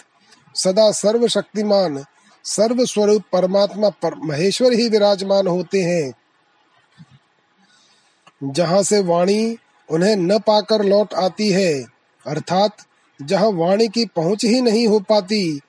सदा 0.55 0.91
सर्वशक्तिमान 0.91 2.05
सर्व 2.45 2.85
स्वरूप 2.85 3.23
परमात्मा 3.33 3.89
पर 3.89 4.15
महेश्वर 4.15 4.73
ही 4.73 4.89
विराजमान 4.89 5.47
होते 5.47 5.83
हैं। 5.83 6.13
जहाँ 8.53 8.83
से 8.83 9.01
वाणी 9.03 9.57
उन्हें 9.91 10.17
न 10.17 10.39
पाकर 10.39 10.85
लौट 10.85 11.15
आती 11.15 11.51
है, 11.51 11.85
अर्थात 12.27 12.77
जहाँ 13.23 13.51
वाणी 13.51 13.89
की 13.89 14.05
पहुँच 14.07 14.45
ही 14.45 14.61
नहीं 14.61 14.87
हो 14.89 15.01
पाती, 15.01 15.61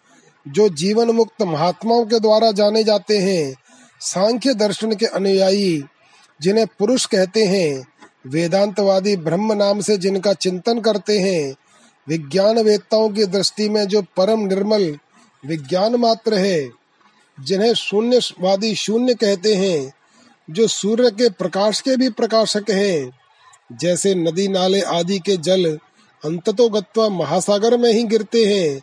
जो 0.47 0.69
जीवन 0.69 1.11
मुक्त 1.11 1.41
महात्माओं 1.41 2.05
के 2.05 2.19
द्वारा 2.19 2.51
जाने 2.51 2.83
जाते 2.83 3.17
हैं 3.17 3.64
सांख्य 4.05 4.53
दर्शन 4.53 4.91
के 4.91 5.05
अनुयायी, 5.05 5.83
जिन्हें 6.41 6.67
पुरुष 6.79 7.05
कहते 7.05 7.45
हैं, 7.45 7.87
वेदांतवादी 8.27 9.15
ब्रह्म 9.17 9.53
नाम 9.53 9.81
से 9.81 9.97
जिनका 9.97 10.33
चिंतन 10.33 10.79
करते 10.79 11.19
हैं 11.19 11.55
विज्ञान 12.07 12.59
वेत्ताओं 12.59 13.09
की 13.09 13.25
दृष्टि 13.25 13.69
में 13.69 13.87
जो 13.87 14.01
परम 14.17 14.39
निर्मल 14.39 14.97
विज्ञान 15.45 15.95
मात्र 15.95 16.33
है, 16.33 16.69
जिन्हें 17.39 17.73
शून्यवादी 17.73 18.75
शून्य 18.75 19.13
कहते 19.13 19.55
हैं, 19.55 19.93
जो 20.49 20.67
सूर्य 20.67 21.11
के 21.11 21.29
प्रकाश 21.29 21.81
के 21.81 21.97
भी 21.97 22.09
प्रकाशक 22.09 22.69
हैं, 22.69 23.11
जैसे 23.71 24.15
नदी 24.15 24.47
नाले 24.47 24.81
आदि 24.81 25.19
के 25.19 25.37
जल 25.37 25.79
अंततो 26.25 26.69
गत्वा 26.69 27.09
महासागर 27.09 27.77
में 27.77 27.93
ही 27.93 28.03
गिरते 28.03 28.45
हैं, 28.45 28.81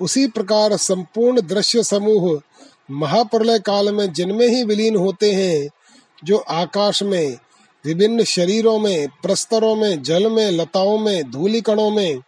उसी 0.00 0.26
प्रकार 0.26 0.76
संपूर्ण 0.76 1.40
दृश्य 1.40 1.82
समूह 1.82 2.40
महाप्रलय 2.90 3.58
काल 3.58 3.94
में 3.94 4.12
जिनमें 4.12 4.48
ही 4.48 4.64
विलीन 4.64 4.96
होते 4.96 5.32
हैं, 5.32 5.68
जो 6.24 6.36
आकाश 6.36 7.02
में, 7.02 7.38
विभिन्न 7.86 8.24
शरीरों 8.24 8.78
में, 8.78 9.08
प्रस्तरों 9.08 9.76
में, 9.76 10.02
जल 10.02 10.30
में, 10.30 10.50
लताओं 10.50 10.98
में, 10.98 11.30
धूलिकणों 11.30 11.90
में, 11.90 12.18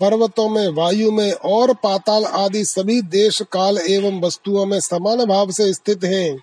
पर्वतों 0.00 0.48
में, 0.48 0.68
वायु 0.68 1.10
में 1.12 1.32
और 1.32 1.74
पाताल 1.74 2.24
आदि 2.24 2.64
सभी 2.64 3.02
देश, 3.02 3.42
काल 3.42 3.78
एवं 3.78 4.20
वस्तुओं 4.20 4.66
में 4.66 4.80
समान 4.80 5.24
भाव 5.24 5.50
से 5.50 5.72
स्थित 5.74 6.04
हैं, 6.04 6.38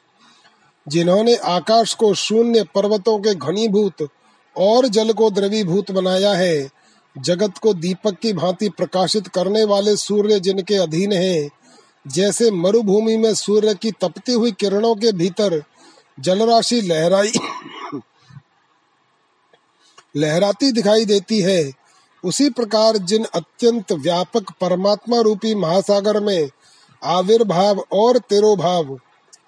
जिन्होंने 0.88 1.36
आकाश 1.36 1.94
को 1.94 2.14
शून्य 2.14 2.64
पर्वतों 2.76 3.20
के 3.20 3.36
घनीभूत 3.36 4.08
और 4.58 4.88
जल 4.88 5.14
को 5.14 5.30
द्रवीभूत 5.30 5.92
बनाया 5.92 6.34
है। 6.34 6.70
जगत 7.18 7.58
को 7.58 7.74
दीपक 7.74 8.20
की 8.20 8.34
भांति 8.34 8.70
प्रकाशित 8.70 9.28
करने 9.28 9.64
वाले 9.64 9.96
सूर्य 9.98 10.40
जिनके 10.40 10.76
अधीन 10.76 11.14
हैं 11.14 11.50
जैसे 12.06 12.50
मरुभूमि 12.52 13.18
में 13.18 13.34
सूर्य 13.34 13.74
की 13.74 13.92
तपती 13.92 14.34
हुई 14.34 14.52
किरणों 14.52 14.96
के 14.96 15.12
भीतर 15.12 15.62
जलराशि 16.20 16.82
लहराई, 16.82 17.32
लहराती 20.16 20.72
दिखाई 20.72 21.06
देती 21.06 21.40
है। 21.42 21.72
उसी 22.24 22.50
प्रकार 22.50 22.98
जिन 22.98 23.24
अत्यंत 23.26 23.92
व्यापक 23.92 24.52
परमात्मा 24.62 25.20
रूपी 25.20 25.54
महासागर 25.56 26.20
में 26.20 26.50
आविर्भाव 27.02 27.80
और 27.94 28.18
तिरोभाव, 28.20 28.98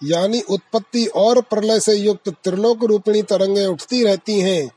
यानी 0.03 0.41
उत्पत्ति 0.41 1.05
और 1.05 1.41
प्रलय 1.41 1.79
से 1.79 1.95
युक्त 1.95 2.29
त्रिलोक 2.43 2.83
रूपिणी 2.83 3.21
तरंगे 3.23 3.65
उठती 3.65 4.03
रहती 4.03 4.39
हैं, 4.39 4.69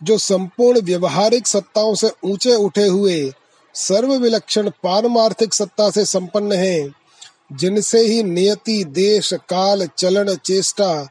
जो 0.00 0.18
संपूर्ण 0.18 0.80
व्यवहारिक 0.80 1.46
सत्ताओं 1.46 1.94
से 1.94 2.10
ऊँचे 2.24 2.54
उठे 2.54 2.86
हुए 2.86 3.22
सर्व 3.74 4.12
विलक्षण 4.12 4.70
पारमार्थिक 4.70 5.54
सत्ता 5.54 5.90
से 5.90 6.04
संपन्न 6.04 6.52
हैं, 6.52 6.94
जिनसे 7.52 8.00
ही 8.00 8.22
नियति, 8.22 8.84
देश, 8.84 9.32
काल, 9.32 9.88
चलन, 9.98 10.34
चेष्टा 10.34 11.08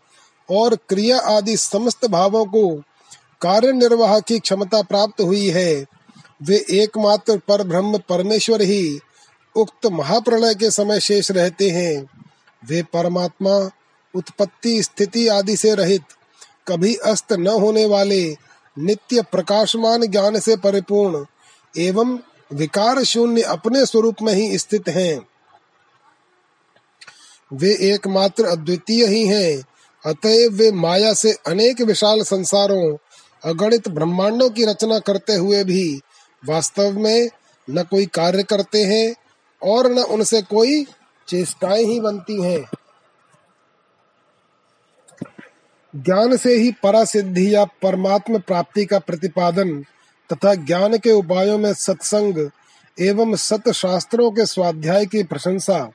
और 0.51 0.75
क्रिया 0.75 1.19
आदि 1.19 1.57
समस्त 1.57 2.05
भावों 2.05 2.45
को 2.45 2.83
कार्य 3.41 3.71
निर्वाह 3.71 4.19
की 4.19 4.39
क्षमता 4.39 4.81
प्राप्त 4.81 5.21
हुई 5.21 5.49
है। 5.49 5.85
वे 6.43 6.65
एकमात्र 6.71 7.37
पर 7.37 7.63
ब्रह्म 7.63 7.97
परमेश्वर 7.97 8.61
ही 8.61 8.99
उक्त 9.55 9.85
महाप्रलय 9.85 10.55
के 10.55 10.71
समय 10.71 10.99
शेष 10.99 11.31
रहते 11.31 11.69
हैं। 11.69 12.09
वे 12.65 12.83
परमात्मा, 12.83 13.69
उत्पत्ति, 14.15 14.83
स्थिति 14.83 15.27
आदि 15.27 15.57
से 15.57 15.75
रहित, 15.75 16.01
कभी 16.67 16.95
अस्त 16.95 17.33
न 17.33 17.47
होने 17.47 17.85
वाले 17.85 18.37
नित्य 18.79 19.21
प्रकाशमान 19.21 20.07
ज्ञान 20.07 20.39
से 20.39 20.55
परिपूर्ण 20.55 21.25
एवं 21.77 22.19
विकार 22.53 23.03
शून्य 23.03 23.41
अपने 23.41 23.85
स्वरूप 23.85 24.15
में 24.21 24.33
ही 24.33 24.57
स्थित 24.57 24.89
हैं। 24.89 25.27
वे 27.53 27.77
एकमात्र 27.93 28.45
अद्वितीय 28.45 29.05
ही 29.05 29.27
हैं। 29.27 29.63
अतएव 30.05 30.51
वे 30.51 30.71
माया 30.71 31.13
से 31.13 31.31
अनेक 31.31 31.81
विशाल 31.81 32.21
संसारों, 32.21 32.97
अगणित 33.43 33.87
ब्रह्मांडों 33.87 34.49
की 34.49 34.65
रचना 34.65 34.99
करते 34.99 35.33
हुए 35.33 35.63
भी 35.63 36.01
वास्तव 36.45 36.99
में 36.99 37.29
न 37.69 37.83
कोई 37.83 38.05
कार्य 38.05 38.43
करते 38.43 38.85
हैं 38.85 39.15
और 39.63 39.91
न 39.91 39.99
उनसे 39.99 40.41
कोई 40.41 40.85
चेष्टाएँ 41.27 41.83
ही 41.83 41.99
बनती 41.99 42.41
हैं। 42.41 42.69
ज्ञान 45.95 46.37
से 46.37 46.55
ही 46.55 46.71
परासिद्धि 46.71 47.55
या 47.55 47.65
परमात्म 47.65 48.39
प्राप्ति 48.39 48.85
का 48.85 48.99
प्रतिपादन 48.99 49.85
तथा 50.33 50.55
ज्ञान 50.55 50.97
के 50.97 51.11
उपायों 51.11 51.57
में 51.57 51.73
सत्संग 51.73 52.49
एवं 52.99 53.35
सत 53.35 53.71
शास्त्रों 53.71 54.31
के 54.31 54.45
स्वाध्याय 54.45 55.05
की 55.05 55.23
प्रशंसा। 55.23 55.91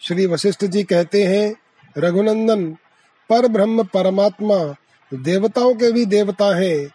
श्री 0.00 0.26
वशिष्ठ 0.26 0.64
जी 0.64 0.82
कहते 0.82 1.24
हैं, 1.24 1.56
रघुनंदन 1.98 2.66
पर 3.28 3.48
ब्रह्म 3.48 3.84
परमात्मा, 3.84 4.74
देवताओं 5.14 5.74
के 5.74 5.92
भी 5.92 6.06
देवता 6.06 6.56
है। 6.56 6.88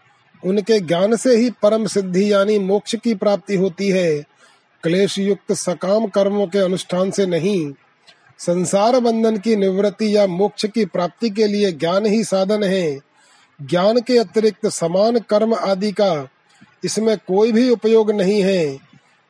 उनके 0.46 0.80
ज्ञान 0.80 1.16
से 1.16 1.36
ही 1.36 1.50
परम 1.50 1.88
सिद्धि 1.88 2.34
यानी 2.34 2.60
मोक्ष 2.60 2.96
की 2.96 3.16
प्राप्ति 3.16 3.56
होती 3.56 3.90
है। 3.90 4.24
क्लेश 4.84 5.20
युक्त 5.20 5.54
सकाम 5.54 6.08
कर्मों 6.08 6.48
के 6.48 6.60
अनुष्ठान 6.60 7.12
से 7.12 7.26
नहीं। 7.26 7.74
संसार 8.40 9.00
बंधन 9.00 9.38
की 9.38 9.56
निवृत्ति 9.56 10.18
या 10.18 10.28
मोक्ष 10.28 10.66
की 10.66 10.86
प्राप्ति 10.86 11.30
के 11.30 11.48
लिए 11.48 11.72
ज्ञान 11.72 12.06
ही 12.06 12.24
साधन 12.24 12.64
है। 12.64 13.00
ज्ञान 13.62 14.00
के 14.00 14.18
अतिरिक्त 14.18 14.68
समान 14.68 15.20
कर्म 15.20 15.54
आदि 15.54 15.92
का 15.92 16.28
इसमें 16.84 17.18
कोई 17.18 17.52
भी 17.52 17.70
उपयोग 17.70 18.12
नहीं 18.12 18.42
है, 18.44 18.78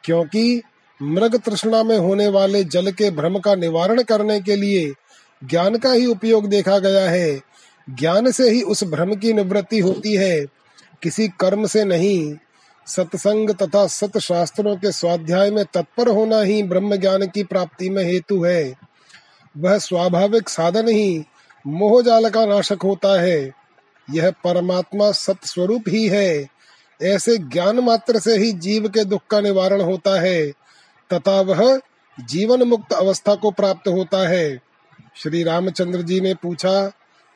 क्योंकि 0.03 0.62
मृग 1.01 1.36
तृष्णा 1.36 1.84
में 1.84 1.97
होने 1.97 2.27
वाले 2.27 2.63
जल 2.63 2.91
के 2.91 3.12
भ्रम 3.12 3.39
का 3.39 3.55
निवारण 3.55 4.01
करने 4.03 4.41
के 4.41 4.55
लिए 4.55 4.93
ज्ञान 5.43 5.77
का 5.77 5.91
ही 5.91 6.05
उपयोग 6.05 6.45
देखा 6.45 6.79
गया 6.79 7.10
है। 7.10 7.41
ज्ञान 7.89 8.31
से 8.31 8.49
ही 8.49 8.62
उस 8.62 8.84
भ्रम 8.84 9.15
की 9.15 9.34
निवृत्ति 9.34 9.79
होती 9.79 10.15
है। 10.15 10.45
किसी 11.03 11.27
कर्म 11.27 11.67
से 11.67 11.84
नहीं, 11.84 12.36
सत्संग 12.88 13.49
तथा 13.49 13.88
सत 13.88 14.17
शास्त्रों 14.17 14.75
के 14.75 14.91
स्वाध्याय 14.91 15.51
में 15.51 15.65
तत्पर 15.73 16.08
होना 16.08 16.41
ही 16.41 16.63
ब्रह्म 16.63 16.95
ज्ञान 16.95 17.27
की 17.27 17.43
प्राप्ति 17.43 17.89
में 17.89 18.03
हेतु 18.03 18.43
है। 18.43 18.73
वह 19.58 19.77
स्वाभाविक 19.77 20.49
साधन 20.49 20.88
ही 20.88 21.23
मोह 21.67 22.01
जाल 22.01 22.29
का 22.29 22.45
नाशक 22.45 22.77
होता 22.84 23.21
है। 23.21 23.51
यह 24.13 24.31
परमात्मा 24.31 25.12
सत 25.12 25.38
स्वरूप 25.45 25.84
ही 25.88 26.08
है। 26.08 26.55
ऐसे 27.03 27.38
ज्ञान 27.38 27.79
मात्र 27.79 28.19
से 28.19 28.38
ही 28.38 28.51
जीव 28.53 28.89
के 28.89 29.05
दुख 29.05 29.21
का 29.29 29.41
निवारण 29.41 29.81
होता 29.81 30.21
है। 30.21 30.51
तथा 31.13 31.41
वह 31.41 31.81
जीवन 32.25 32.63
मुक्त 32.63 32.93
अवस्था 32.93 33.36
को 33.36 33.51
प्राप्त 33.51 33.88
होता 33.88 34.27
है। 34.27 34.60
श्री 35.15 35.43
रामचंद्र 35.43 36.01
जी 36.01 36.21
ने 36.21 36.34
पूछा, 36.34 36.91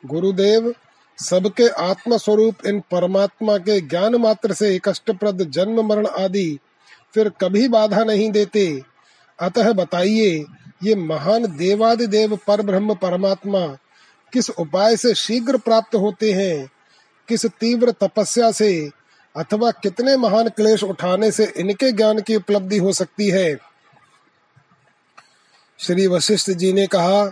गुरुदेव, 0.06 0.76
सबके 1.18 1.68
आत्म 1.68 2.18
स्वरूप 2.18 2.56
इन 2.66 2.80
परमात्मा 2.80 3.58
के 3.58 3.82
ज्ञान 3.82 4.16
मात्र 4.16 4.54
से 4.54 4.80
कष्टप्रद 4.86 5.50
जन्म, 5.50 5.88
मरण 5.88 6.06
आदि 6.06 6.60
फिर 7.14 7.30
कभी 7.30 7.68
बाधा 7.68 8.04
नहीं 8.04 8.32
देते। 8.32 8.82
अतः 9.40 9.74
बताइए, 9.74 10.46
ये 10.84 10.96
महान 10.96 11.58
देवादिदेव 11.58 12.40
पर 12.48 12.62
ब्रह्म 12.62 12.96
परमात्मा 12.96 13.66
किस 14.34 14.50
उपाय 14.50 14.98
से 14.98 15.14
शीघ्र 15.14 15.58
प्राप्त 15.58 15.96
होते 15.96 16.32
हैं? 16.32 16.70
किस 17.28 17.46
तीव्र 17.46 17.92
तपस्या 17.92 18.52
से 18.52 18.90
अथवा 19.36 19.72
कितने 19.72 20.18
महान 20.18 20.50
क्लेश 20.50 20.84
उठाने 20.84 21.32
से 21.32 21.54
इनके 21.58 21.92
ज्ञान 21.92 22.22
की 22.22 22.36
उपलब्धि 22.36 22.78
हो 22.78 22.94
सकती 22.94 23.30
है? 23.30 23.58
श्री 25.80 26.08
वशिष्ठ 26.08 26.52
जी 26.52 26.74
ने 26.74 26.88
कहा 26.88 27.28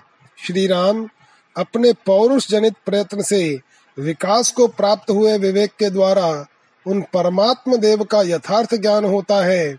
श्री 0.45 0.67
राम 0.67 1.09
अपने 1.57 1.93
पौरुष 1.93 2.49
जनित 2.49 2.73
प्रयत्न 2.85 3.21
से 3.21 3.59
विकास 3.99 4.51
को 4.51 4.67
प्राप्त 4.67 5.09
हुए 5.11 5.37
विवेक 5.37 5.71
के 5.79 5.89
द्वारा 5.89 6.45
उन 6.87 7.01
परमात्म 7.01 7.77
देव 7.77 8.03
का 8.03 8.21
यथार्थ 8.21 8.75
ज्ञान 8.75 9.05
होता 9.05 9.43
है। 9.45 9.77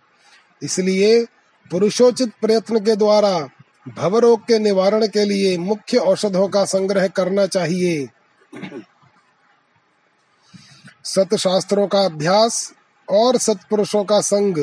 इसलिए 0.62 1.24
पुरुषोचित 1.70 2.32
प्रयत्न 2.40 2.80
के 2.80 2.96
द्वारा 2.96 3.48
भवरोग 3.88 4.40
के 4.40 4.58
निवारण 4.58 5.06
के 5.06 5.24
लिए 5.24 5.56
मुख्य 5.58 5.98
औषधों 5.98 6.48
का 6.48 6.64
संग्रह 6.64 7.06
करना 7.06 7.46
चाहिए। 7.46 8.08
सत 11.08 11.34
शास्त्रों 11.34 11.86
का 11.86 12.04
अभ्यास 12.04 12.72
और 13.08 13.36
सत्पुरुषों 13.36 14.04
का 14.04 14.20
संग, 14.20 14.58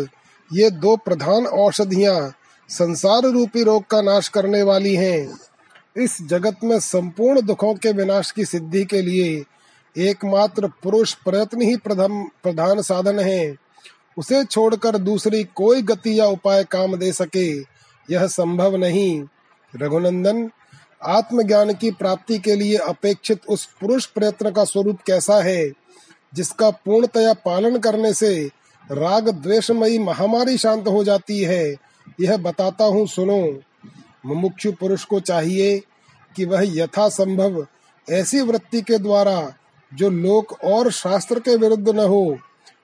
ये 0.54 0.70
दो 0.70 0.96
प्रधान 0.96 1.46
औषधियाँ 1.46 2.34
संसार 2.70 3.22
रूपी 3.22 3.64
रोग 3.64 3.88
का 3.88 4.02
नाश 4.02 4.28
करने 4.28 4.62
वाली 4.64 4.96
हैं। 4.96 5.40
इस 5.98 6.18
जगत 6.22 6.56
में 6.64 6.80
संपूर्ण 6.80 7.42
दुखों 7.42 7.74
के 7.74 7.92
विनाश 7.92 8.32
की 8.32 8.46
सिद्धि 8.46 8.84
के 8.86 9.02
लिए 9.02 9.44
एकमात्र 9.96 10.68
पुरुष 10.84 11.14
प्रयत्न 11.14 11.62
ही 11.62 11.76
प्रधान 11.78 12.24
प्रधान 12.44 12.82
साधन 12.82 13.20
है। 13.20 13.56
उसे 14.18 14.44
छोड़कर 14.44 14.98
दूसरी 14.98 15.44
कोई 15.44 15.82
गति 15.82 16.20
या 16.20 16.26
उपाय 16.26 16.64
काम 16.64 16.96
दे 16.96 17.12
सके, 17.14 17.50
यह 18.14 18.28
संभव 18.28 18.76
नहीं। 18.76 19.24
रघुनंदन, 19.74 20.50
आत्मज्ञान 21.04 21.74
की 21.74 21.92
प्राप्ति 21.92 22.38
के 22.40 22.56
लिए 22.56 22.78
अपेक्षित 22.78 23.42
उस 23.50 23.66
पुरुष 23.82 24.06
प्रयत्न 24.06 24.52
का 24.52 24.64
स्वरूप 24.64 25.00
कैसा 25.06 25.42
है? 25.44 25.85
जिसका 26.36 26.70
पूर्णतया 26.70 27.34
पालन 27.34 27.78
करने 27.78 28.14
से 28.14 28.50
राग 28.92 29.30
द्वेषमयी 29.30 30.00
महामारी 30.00 30.58
शांत 30.58 30.88
हो 30.88 31.04
जाती 31.04 31.40
है, 31.40 31.76
यह 32.22 32.38
बताता 32.38 32.86
हूँ, 32.86 33.08
सुनो। 33.08 33.60
मुमुक्षु 34.26 34.72
पुरुष 34.72 35.04
को 35.04 35.20
चाहिए 35.20 35.80
कि 36.36 36.46
वह 36.46 36.62
यथा 36.64 37.10
संभव 37.10 37.66
ऐसी 38.10 38.42
वृत्ति 38.42 38.82
के 38.82 38.98
द्वारा, 38.98 39.54
जो 39.94 40.10
लोक 40.10 40.64
और 40.64 40.92
शास्त्र 40.92 41.40
के 41.40 41.56
विरुद्ध 41.58 41.90
न 41.90 42.00
हो, 42.00 42.38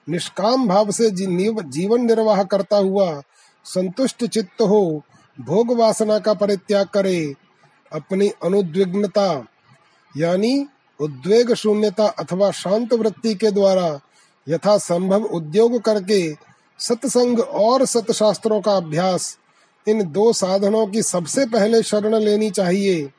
निष्काम 0.09 0.67
भाव 0.67 0.91
से 0.91 1.09
जीवन 1.11 2.05
निर्वाह 2.05 2.43
करता 2.43 2.77
हुआ 2.77 3.21
संतुष्ट 3.65 4.25
चित्त 4.25 4.61
हो, 4.61 5.03
भोग 5.41 5.77
वासना 5.77 6.19
का 6.19 6.33
परित्याग 6.33 6.87
करे। 6.87 7.33
अपनी 7.93 8.29
अनुद्विग्नता, 8.43 9.45
यानी 10.17 10.67
उद्वेग 11.01 11.53
शून्यता 11.53 12.07
अथवा 12.07 12.51
शांत 12.51 12.93
वृत्ति 12.93 13.35
के 13.35 13.51
द्वारा 13.51 13.99
यथा 14.49 14.77
संभव 14.77 15.23
उद्योग 15.23 15.81
करके 15.81 16.33
सत्संग 16.79 17.39
और 17.39 17.85
सतशास्त्रों 17.85 18.61
का 18.61 18.71
अभ्यास 18.71 19.37
इन 19.87 20.11
दो 20.11 20.33
साधनों 20.33 20.87
की 20.87 21.01
सबसे 21.03 21.45
पहले 21.45 21.83
शरण 21.83 22.15
लेनी 22.15 22.49
चाहिए। 22.49 23.11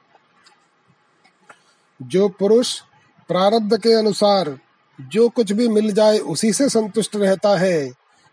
जो 2.03 2.29
पुरुष 2.29 2.81
प्रारब्ध 3.29 3.77
के 3.77 3.93
अनुसार 3.93 4.59
जो 5.01 5.29
कुछ 5.29 5.53
भी 5.53 5.69
मिल 5.69 5.93
जाए 5.93 6.19
उसी 6.19 6.53
से 6.53 6.69
संतुष्ट 6.69 7.17
रहता 7.17 7.57
है। 7.59 7.93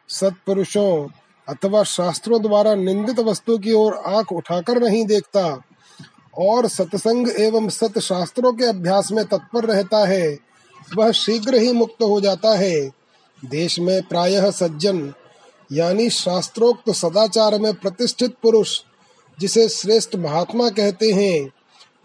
सत्पुरुषों 0.09 1.07
अथवा 1.47 1.83
शास्त्रों 1.83 2.41
द्वारा 2.41 2.75
निंदित 2.75 3.19
वस्तु 3.19 3.57
की 3.57 3.71
ओर 3.71 3.93
आँख 3.93 4.31
उठाकर 4.31 4.79
नहीं 4.79 5.05
देखता। 5.05 5.62
और 6.39 6.67
सत्संग 6.67 7.28
एवं 7.39 7.69
सत 7.69 7.99
शास्त्रों 7.99 8.54
के 8.54 8.65
अभ्यास 8.65 9.12
में 9.12 9.25
तत्पर 9.25 9.65
रहता 9.65 10.06
है, 10.08 10.38
वह 10.97 11.12
शीघ्र 11.12 11.56
ही 11.56 11.71
मुक्त 11.73 12.04
हो 12.04 12.21
जाता 12.21 12.58
है। 12.58 12.91
देश 13.45 13.80
में 13.80 14.02
प्रायः 14.02 14.52
सज्जन, 14.52 15.13
यानी 15.71 16.10
शास्त्रोक्त 16.10 16.91
सदाचार 16.91 17.60
में 17.60 17.73
प्रतिष्ठित 17.73 18.36
पुरुष, 18.43 18.80
जिसे 19.39 19.69
श्रेष्ठ 19.69 20.15
महात्मा 20.15 20.69
कहते 20.69 21.12
हैं, 21.12 21.52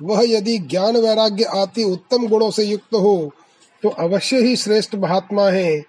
वह 0.03 0.23
यदि 0.25 0.59
ज्ञान 0.59 0.97
वैराग्य 0.97 1.45
आदि 1.45 1.85
उत्तम 1.85 2.27
गुणों 2.27 2.51
से 2.51 2.65
युक्त 2.65 2.95
हो 2.95 3.31
तो 3.83 3.89
अवश्य 3.89 4.39
ही 4.39 4.57
श्रेष्ठ 4.57 4.95
महात्मा 4.95 5.49
है। 5.51 5.85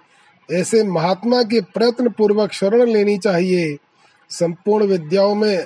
ऐसे 0.52 0.84
महात्मा 0.84 1.42
के 1.44 1.62
प्रयत्न 1.62 2.10
पूर्वक 2.10 2.52
शरण 2.52 2.90
लेनी 2.90 3.18
चाहिए। 3.18 3.78
संपूर्ण 4.30 4.86
विद्याओं 4.86 5.36
में 5.36 5.58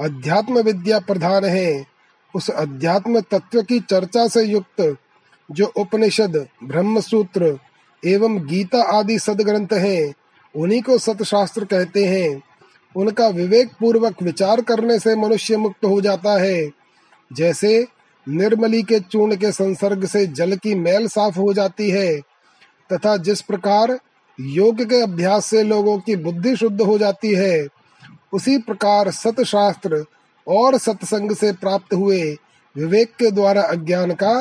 अध्यात्म 0.00 0.60
विद्या 0.60 0.98
प्रधान 0.98 1.44
है। 1.44 1.89
उस 2.34 2.50
अध्यात्म 2.50 3.20
तत्व 3.20 3.62
की 3.62 3.80
चर्चा 3.80 4.28
से 4.28 4.42
युक्त 4.42 4.96
जो 5.50 5.66
उपनिषद 5.76 6.46
ब्रह्म 6.64 7.00
सूत्र 7.00 7.58
एवं 8.06 8.48
गीता 8.48 8.82
आदि 8.82 9.18
सदग्रंथ 9.18 9.72
हैं, 9.72 10.14
उन्हीं 10.56 10.82
को 10.82 10.98
सतशास्त्र 10.98 11.64
कहते 11.64 12.04
हैं। 12.04 12.42
उनका 12.96 13.28
विवेक 13.28 13.70
पूर्वक 13.80 14.22
विचार 14.22 14.60
करने 14.60 14.98
से 14.98 15.16
मनुष्य 15.16 15.56
मुक्त 15.56 15.84
हो 15.84 16.00
जाता 16.00 16.42
है। 16.42 16.70
जैसे 17.32 17.86
निर्मली 18.28 18.82
के 18.82 19.00
चूर्ण 19.00 19.36
के 19.36 19.52
संसर्ग 19.52 20.06
से 20.06 20.26
जल 20.26 20.56
की 20.56 20.74
मैल 20.74 21.08
साफ़ 21.08 21.38
हो 21.38 21.52
जाती 21.52 21.90
है, 21.90 22.20
तथा 22.92 23.16
जिस 23.16 23.40
प्रकार 23.40 24.00
योग 24.40 24.82
के 24.82 25.02
अभ्यास 25.02 25.46
से 25.46 25.62
लोगों 25.62 25.98
की 25.98 26.16
बुद्धि 26.16 26.56
शुद्ध 26.56 26.80
हो 26.80 26.98
जाती 26.98 27.34
है, 27.34 27.66
उसी 28.32 28.58
प्रकार 28.58 29.10
सत 29.10 29.42
शास्त्र 29.42 30.04
और 30.48 30.78
सत्संग 30.78 31.32
से 31.32 31.52
प्राप्त 31.52 31.94
हुए 31.94 32.36
विवेक 32.76 33.14
के 33.18 33.30
द्वारा 33.30 33.62
अज्ञान 33.62 34.12
का 34.12 34.32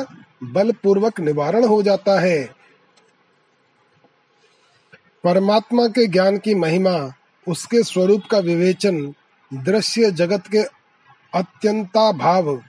बल 0.43 0.71
पूर्वक 0.71 1.19
निवारण 1.19 1.65
हो 1.65 1.81
जाता 1.83 2.19
है। 2.19 2.49
परमात्मा 5.23 5.87
के 5.87 6.07
ज्ञान 6.07 6.37
की 6.37 6.55
महिमा, 6.55 7.13
उसके 7.47 7.83
स्वरूप 7.83 8.21
का 8.31 8.37
विवेचन, 8.37 9.13
दृश्य 9.53 10.11
जगत 10.11 10.47
के 10.47 10.63
अत्यंता 11.33 12.11
भाव 12.11 12.61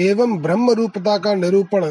एवं 0.00 0.38
ब्रह्म 0.38 0.70
रूपता 0.70 1.18
का 1.18 1.34
निरूपण 1.34 1.86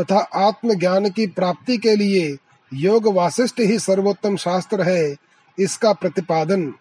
तथा 0.00 0.18
आत्म 0.18 0.74
ज्ञान 0.74 1.10
की 1.10 1.26
प्राप्ति 1.26 1.76
के 1.76 1.96
लिए 1.96 2.36
योग 2.72 3.06
वासिष्ठ 3.06 3.60
ही 3.60 3.78
सर्वोत्तम 3.78 4.36
शास्त्र 4.36 4.82
है, 4.82 5.16
इसका 5.58 5.92
प्रतिपादन। 5.92 6.74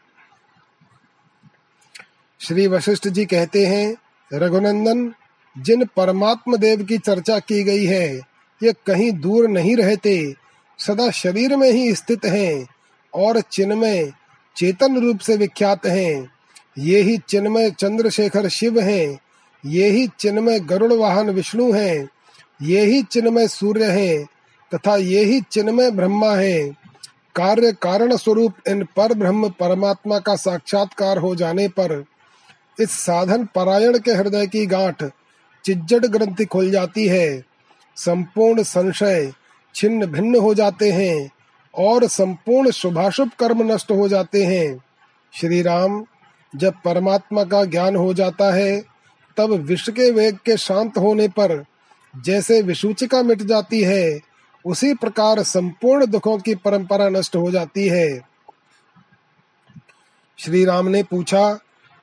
श्री 2.41 2.67
वशिष्ठ 2.67 3.08
जी 3.08 3.25
कहते 3.25 3.65
हैं, 3.65 3.95
रघुनंदन, 4.34 5.13
जिन 5.58 5.86
परमात्म 5.86 6.58
देव 6.58 6.84
की 6.84 6.97
चर्चा 6.97 7.39
की 7.39 7.63
गई 7.63 7.86
है, 7.86 8.15
ये 8.63 8.73
कहीं 8.87 9.12
दूर 9.12 9.48
नहीं 9.48 9.75
रहते, 9.75 10.35
सदा 10.79 11.12
शरीर 11.12 11.56
में 11.56 11.71
ही 11.71 11.96
स्थित 11.96 12.25
हैं 12.25 12.67
और 13.13 13.42
चिन्मय, 13.42 14.12
चेतन 14.56 15.00
रूप 15.00 15.19
से 15.19 15.37
विख्यात 15.37 15.85
हैं। 15.85 16.31
ये 16.77 17.02
ही 17.02 17.17
चिन्मय 17.17 17.71
चंद्रशेखर 17.71 18.48
शिव 18.50 18.79
हैं, 18.79 19.19
ये 19.65 19.89
ही 19.89 20.08
चिन्मय 20.19 20.60
गरुड़ 20.60 20.94
वाहन 20.94 21.29
विष्णु 21.29 21.71
हैं, 21.71 22.10
ये 22.62 22.85
ही 22.85 23.04
चिन्मय 23.04 23.48
सूर्य 23.48 23.85
हैं, 23.85 24.25
तथा 24.75 24.96
ये 24.96 25.23
ही 25.23 25.42
चिन्मय 25.42 25.92
ब्रह्मा 25.92 26.35
है। 26.35 26.69
कार्य 27.35 27.71
कारण 27.71 28.15
स्वरूप 28.17 28.54
इन 28.67 28.83
पर 28.83 29.13
ब्रह्म 29.13 29.50
परमात्मा 29.50 30.19
का 30.19 30.35
साक्षात्कार 30.35 31.17
हो 31.17 31.35
जाने 31.35 31.67
पर 31.67 32.06
इस 32.80 32.92
साधन 32.92 33.46
परायण 33.46 34.00
के 34.00 34.12
हृदय 34.12 34.48
की 34.48 34.65
गांठ 34.65 35.04
चिज्जड़ 35.65 36.06
ग्रंथि 36.06 36.46
खुल 36.46 36.72
जाती 36.72 37.08
है। 37.08 37.44
संपूर्ण 37.96 38.63
संशय 38.63 39.34
छिन्न 39.76 40.06
भिन्न 40.06 40.36
हो 40.36 40.54
जाते 40.54 40.92
हैं 40.92 41.32
और 41.76 42.08
संपूर्ण 42.08 42.72
शुभाशुभ 42.72 43.32
कर्म 43.40 43.72
नष्ट 43.72 43.92
हो 43.92 44.08
जाते 44.08 44.46
हैं। 44.46 44.84
श्री 45.34 45.62
राम 45.62 46.06
जब 46.56 46.74
परमात्मा 46.86 47.44
का 47.44 47.65
ज्ञान 47.65 47.96
हो 47.96 48.13
जाता 48.13 48.54
है, 48.54 48.84
तब 49.38 49.52
विश्व 49.52 49.92
के 49.92 50.12
वेग 50.12 50.38
के 50.46 50.58
शांत 50.58 50.98
होने 50.98 51.28
पर 51.28 51.65
जैसे 52.22 52.62
विसूचिका 52.62 53.24
मिट 53.24 53.42
जाती 53.42 53.82
है, 53.82 54.19
उसी 54.65 54.94
प्रकार 54.94 55.44
संपूर्ण 55.44 56.06
दुखों 56.06 56.38
की 56.38 56.56
परंपरा 56.56 57.10
नष्ट 57.10 57.36
हो 57.36 57.52
जाती 57.52 57.88
है। 57.88 58.22
श्री 60.38 60.65
राम 60.65 60.88
ने 60.88 61.04
पूछा 61.04 61.60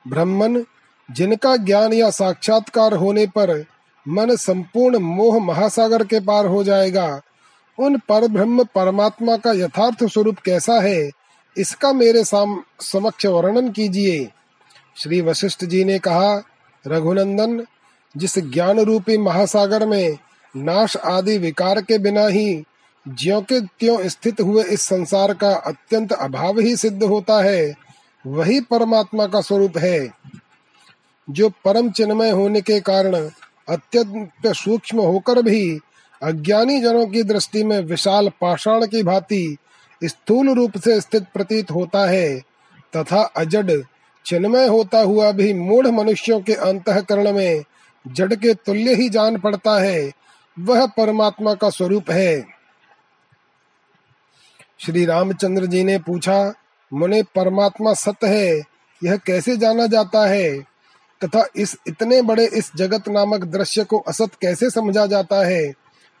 ब्रह्मन 0.07 0.63
जिनका 1.09 1.55
ज्ञान 1.57 1.93
या 1.93 2.09
साक्षात्कार 2.09 2.93
होने 2.93 3.25
पर 3.27 3.65
मन 4.07 4.35
संपूर्ण 4.35 4.97
मोह 4.97 5.39
महासागर 5.39 6.03
के 6.03 6.19
पार 6.19 6.45
हो 6.45 6.63
जाएगा, 6.63 7.21
उन 7.77 7.97
पर 7.97 8.27
ब्रह्म 8.27 8.63
परमात्मा 8.63 9.37
का 9.37 9.51
यथार्थ 9.51 10.03
स्वरूप 10.03 10.39
कैसा 10.39 10.79
है, 10.81 11.09
इसका 11.57 11.93
मेरे 11.93 12.23
साम, 12.23 12.63
समक्ष 12.81 13.25
वर्णन 13.25 13.71
कीजिए। 13.71 14.29
श्री 14.97 15.21
वशिष्ठ 15.21 15.65
जी 15.65 15.83
ने 15.83 15.99
कहा, 15.99 16.43
रघुनंदन, 16.87 17.63
जिस 18.15 18.39
ज्ञान 18.39 18.79
रूपी 18.79 19.17
महासागर 19.17 19.85
में 19.85 20.17
नाश 20.55 20.97
आदि 20.97 21.37
विकार 21.37 21.81
के 21.81 21.97
बिना 21.97 22.27
ही 22.27 22.63
ज्यो 23.05 23.41
के 23.41 23.59
त्यों 23.61 24.07
स्थित 24.07 24.41
हुए 24.41 24.63
इस 24.63 24.81
संसार 24.81 25.33
का 25.33 25.53
अत्यंत 25.55 26.11
अभाव 26.11 26.59
ही 26.59 26.75
सिद्ध 26.75 27.03
होता 27.03 27.41
है 27.43 27.88
वही 28.25 28.59
परमात्मा 28.61 29.25
का 29.25 29.41
स्वरूप 29.41 29.77
है, 29.77 30.07
जो 31.27 31.49
परम 31.65 31.89
चिन्मय 31.91 32.29
होने 32.29 32.61
के 32.61 32.79
कारण 32.79 33.15
अत्यंत 33.69 34.47
सूक्ष्म 34.47 34.99
होकर 34.99 35.41
भी 35.41 35.79
अज्ञानी 36.21 36.79
जनों 36.81 37.05
की 37.07 37.23
दृष्टि 37.23 37.63
में 37.63 37.79
विशाल 37.79 38.29
पाषाण 38.41 38.85
की 38.85 39.03
भांति 39.03 39.57
स्थूल 40.01 40.49
रूप 40.49 40.77
से 40.77 40.99
स्थित 41.01 41.25
प्रतीत 41.33 41.71
होता 41.71 42.05
है, 42.09 42.39
तथा 42.93 43.21
अजड 43.37 43.71
चिन्मय 44.25 44.67
होता 44.67 44.99
हुआ 44.99 45.31
भी 45.31 45.53
मूढ़ 45.53 45.87
मनुष्यों 45.87 46.39
के 46.41 46.53
अंतकरण 46.53 47.31
में 47.33 47.63
जड़ 48.05 48.33
के 48.33 48.53
तुल्य 48.55 48.95
ही 48.95 49.09
जान 49.09 49.37
पड़ता 49.39 49.79
है, 49.81 50.11
वह 50.57 50.85
परमात्मा 50.87 51.53
का 51.53 51.69
स्वरूप 51.69 52.09
है। 52.11 52.45
श्री 54.79 55.05
रामचंद्र 55.05 55.65
जी 55.65 55.83
ने 55.83 55.97
पूछा 55.99 56.53
मुने 56.93 57.23
परमात्मा 57.23 57.93
सत्य 57.93 58.27
है, 58.27 58.61
यह 59.03 59.15
कैसे 59.17 59.57
जाना 59.57 59.87
जाता 59.87 60.27
है? 60.27 60.59
तथा 61.23 61.47
इस 61.55 61.77
इतने 61.87 62.21
बड़े 62.21 62.47
इस 62.47 62.71
जगत 62.75 63.09
नामक 63.09 63.43
दृश्य 63.43 63.83
को 63.83 63.99
असत 63.99 64.29
कैसे 64.41 64.69
समझा 64.69 65.05
जाता 65.05 65.45
है? 65.47 65.73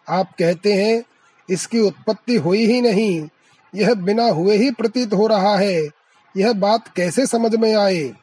आप 0.09 0.31
कहते 0.39 0.73
हैं, 0.73 1.03
इसकी 1.49 1.79
उत्पत्ति 1.79 2.35
हुई 2.35 2.65
ही 2.65 2.81
नहीं, 2.81 3.29
यह 3.75 3.93
बिना 3.93 4.25
हुए 4.25 4.57
ही 4.57 4.71
प्रतीत 4.71 5.13
हो 5.13 5.27
रहा 5.27 5.57
है, 5.57 5.89
यह 6.37 6.53
बात 6.53 6.87
कैसे 6.95 7.25
समझ 7.25 7.55
में 7.55 7.75
आए? 7.75 8.13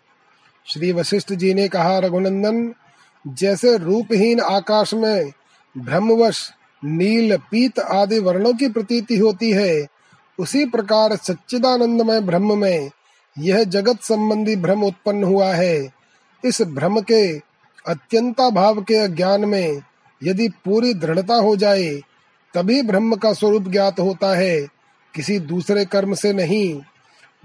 श्री 0.66 0.92
वशिष्ठ 0.92 1.32
जी 1.32 1.54
ने 1.54 1.68
कहा, 1.68 1.98
रघुनंदन, 1.98 2.74
जैसे 3.26 3.76
रूपहीन 3.76 4.40
आकाश 4.40 4.94
में 4.94 5.32
ब्रह्मवश 5.78 6.50
नील 6.84 7.36
पीत 7.36 7.78
आदि 7.78 8.18
वर्णों 8.18 8.54
की 8.54 8.68
प्रतीति 8.68 9.16
होती 9.16 9.50
है 9.52 9.95
उसी 10.38 10.64
प्रकार 10.64 11.16
सच्चिदानंदमय 11.16 12.20
ब्रह्म 12.20 12.58
में 12.58 12.90
यह 13.38 13.64
जगत 13.64 14.02
संबंधी 14.02 14.56
भ्रम 14.56 14.84
उत्पन्न 14.84 15.24
हुआ 15.24 15.52
है। 15.54 15.92
इस 16.44 16.62
भ्रम 16.62 17.00
के 17.00 17.38
अत्यंता 17.86 18.50
भाव 18.50 18.80
के 18.80 19.08
ज्ञान 19.08 19.44
में 19.44 19.82
यदि 20.22 20.48
पूरी 20.48 20.94
दृढ़ता 20.94 21.34
हो 21.34 21.56
जाए, 21.56 22.00
तभी 22.54 22.82
ब्रह्म 22.82 23.16
का 23.16 23.32
स्वरूप 23.32 23.68
ज्ञात 23.68 24.00
होता 24.00 24.36
है। 24.36 24.66
किसी 25.14 25.38
दूसरे 25.38 25.84
कर्म 25.84 26.14
से 26.14 26.32
नहीं, 26.32 26.80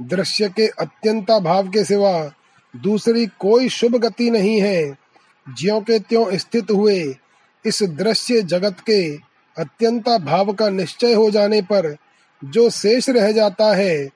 दृश्य 0.02 0.50
के 0.50 0.68
अत्यंता 0.68 1.40
भाव 1.40 1.68
के 1.68 1.84
सिवा 1.86 2.32
दूसरी 2.76 3.26
कोई 3.26 3.70
शुभ 3.70 3.96
गति 3.96 4.30
नहीं 4.32 4.62
है। 4.62 4.98
ज्यो 5.50 5.80
के 5.82 6.00
त्यों 6.00 6.38
स्थित 6.38 6.72
हुए 6.72 7.16
इस 7.66 7.84
दृश्य 7.84 8.42
जगत 8.42 8.80
के 8.80 9.16
अत्यंता 9.58 10.18
भाव 10.18 10.54
का 10.54 10.70
निश्चय 10.70 11.14
हो 11.14 11.32
जाने 11.32 11.62
पर 11.62 11.98
जो 12.44 12.70
शेष 12.70 13.10
रह 13.10 13.32
जाता 13.32 13.76
है, 13.76 14.10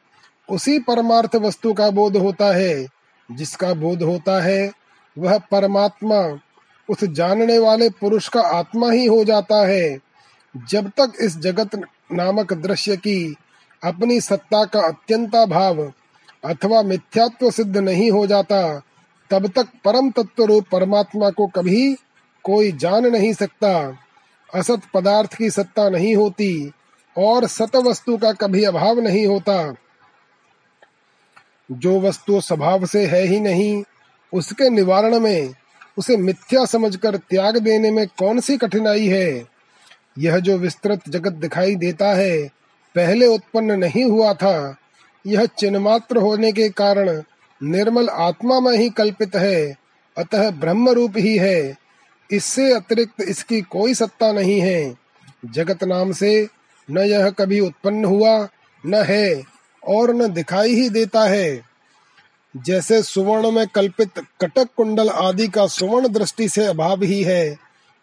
उसी 0.50 0.80
परमार्थ 0.80 1.36
वस्तु 1.36 1.74
का 1.74 1.90
बोध 1.90 2.18
होता 2.18 2.56
है। 2.56 2.88
जिसका 3.32 3.74
बोध 3.74 4.04
होता 4.04 4.44
है, 4.44 4.72
वह 5.18 5.38
परमात्मा, 5.38 6.40
उस 6.90 7.04
जानने 7.04 7.60
वाले 7.60 7.90
पुरुष 7.90 8.28
का 8.28 8.42
आत्मा 8.42 8.92
ही 8.92 9.06
हो 9.06 9.24
जाता 9.24 9.68
है। 9.68 10.00
जब 10.70 10.90
तक 10.90 11.14
इस 11.22 11.38
जगत 11.38 11.76
नामक 12.12 12.54
दृश्य 12.54 12.98
की 12.98 13.36
अपनी 13.84 14.22
सत्ता 14.22 14.66
का 14.66 14.88
अत्यंता 14.88 15.46
भाव 15.46 15.94
अथवा 16.46 16.82
मिथ्यात्व 16.82 17.52
सिद्ध 17.52 17.78
नहीं 17.78 18.12
हो 18.12 18.28
जाता, 18.28 18.82
तब 19.30 19.48
तक 19.48 19.68
परम 19.86 20.12
तत्व 20.12 20.44
रूप 20.44 20.66
परमात्मा 20.72 21.30
को 21.30 21.48
कभी 21.48 21.96
कोई 22.44 22.72
जान 22.72 23.06
नहीं 23.06 23.34
सकता। 23.34 23.98
असत 24.56 24.82
पदार्थ 24.94 25.34
की 25.34 25.50
सत्ता 25.50 25.90
नहीं 25.90 26.16
होती 26.16 26.72
और 27.18 27.48
सत 27.48 27.76
वस्तु 27.76 28.18
का 28.18 28.32
कभी 28.32 28.64
अभाव 28.64 29.00
नहीं 29.00 29.28
होता। 29.28 29.76
जो 31.72 32.00
वस्तु 32.00 32.42
स्वभाव 32.42 32.86
से 32.86 33.06
है 33.06 33.24
ही 33.24 33.40
नहीं, 33.40 33.84
उसके 34.34 34.70
निवारण 34.70 35.20
में, 35.20 35.54
उसे 35.98 36.18
मिथ्या 36.18 36.66
समझकर 36.66 37.18
त्याग 37.18 37.58
देने 37.58 37.92
में 37.92 38.08
कौन 38.08 38.40
सी 38.40 38.58
कठिनाई 38.58 39.08
है? 39.08 39.46
यह 40.18 40.40
जो 40.40 40.58
विस्तृत 40.58 41.00
जगत 41.10 41.34
दिखाई 41.34 41.76
देता 41.76 42.08
है, 42.08 42.48
पहले 42.96 43.28
उत्पन्न 43.28 43.72
नहीं 43.72 44.06
हुआ 44.06 44.34
था। 44.34 44.76
यह 45.28 45.46
चिन्मात्र 45.46 46.18
होने 46.18 46.52
के 46.52 46.70
कारण 46.70 47.24
निर्मल 47.64 48.10
आत्मा 48.10 48.60
में 48.60 48.78
ही 48.78 48.90
कल्पित 48.90 49.36
है, 49.36 49.76
अतः 50.18 50.52
ब्रह्म 50.52 50.90
रूप 50.90 51.14
ही 51.18 51.38
है। 51.38 51.76
इससे 52.32 52.74
अतिरिक्त 52.74 53.22
इसकी 53.22 53.62
कोई 53.62 53.94
सत्ता 53.94 54.32
नहीं 54.32 54.62
है। 54.62 54.96
जगत 55.46 55.84
नाम 55.84 56.12
से 56.12 56.48
न 56.92 56.98
यह 56.98 57.30
कभी 57.30 57.60
उत्पन्न 57.60 58.06
हुआ, 58.06 58.48
न 58.86 58.96
है, 58.96 59.44
और 59.88 60.16
न 60.16 60.34
दिखाई 60.34 60.74
ही 60.74 60.90
देता 60.90 61.24
है। 61.24 61.62
जैसे 62.58 63.04
सुवर्ण 63.04 63.52
में 63.52 63.68
कल्पित 63.68 64.12
कटक 64.42 64.68
कुंडल 64.78 65.10
आदि 65.10 65.48
का 65.48 65.68
सुवर्ण 65.68 66.08
दृष्टि 66.08 66.50
से 66.50 66.66
अभाव 66.66 67.04
ही 67.04 67.24
है, 67.24 67.58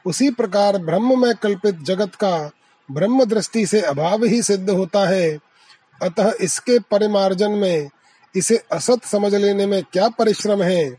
उसी 0.07 0.31
प्रकार 0.31 0.79
ब्रह्म 0.79 1.27
में 1.27 1.35
कल्पित 1.35 1.79
जगत 1.83 2.15
का 2.15 2.51
ब्रह्म 2.91 3.25
दृष्टि 3.25 3.67
से 3.67 3.81
अभाव 3.81 4.25
ही 4.25 4.43
सिद्ध 4.43 4.71
होता 4.71 5.09
है। 5.09 5.39
अतः 6.03 6.33
इसके 6.41 6.79
परिमार्जन 6.79 7.51
में 7.51 7.91
इसे 8.37 8.63
असत 8.73 9.05
समझ 9.05 9.35
लेने 9.35 9.67
में 9.67 9.83
क्या 9.93 10.09
परिश्रम 10.09 10.63
है? 10.63 10.97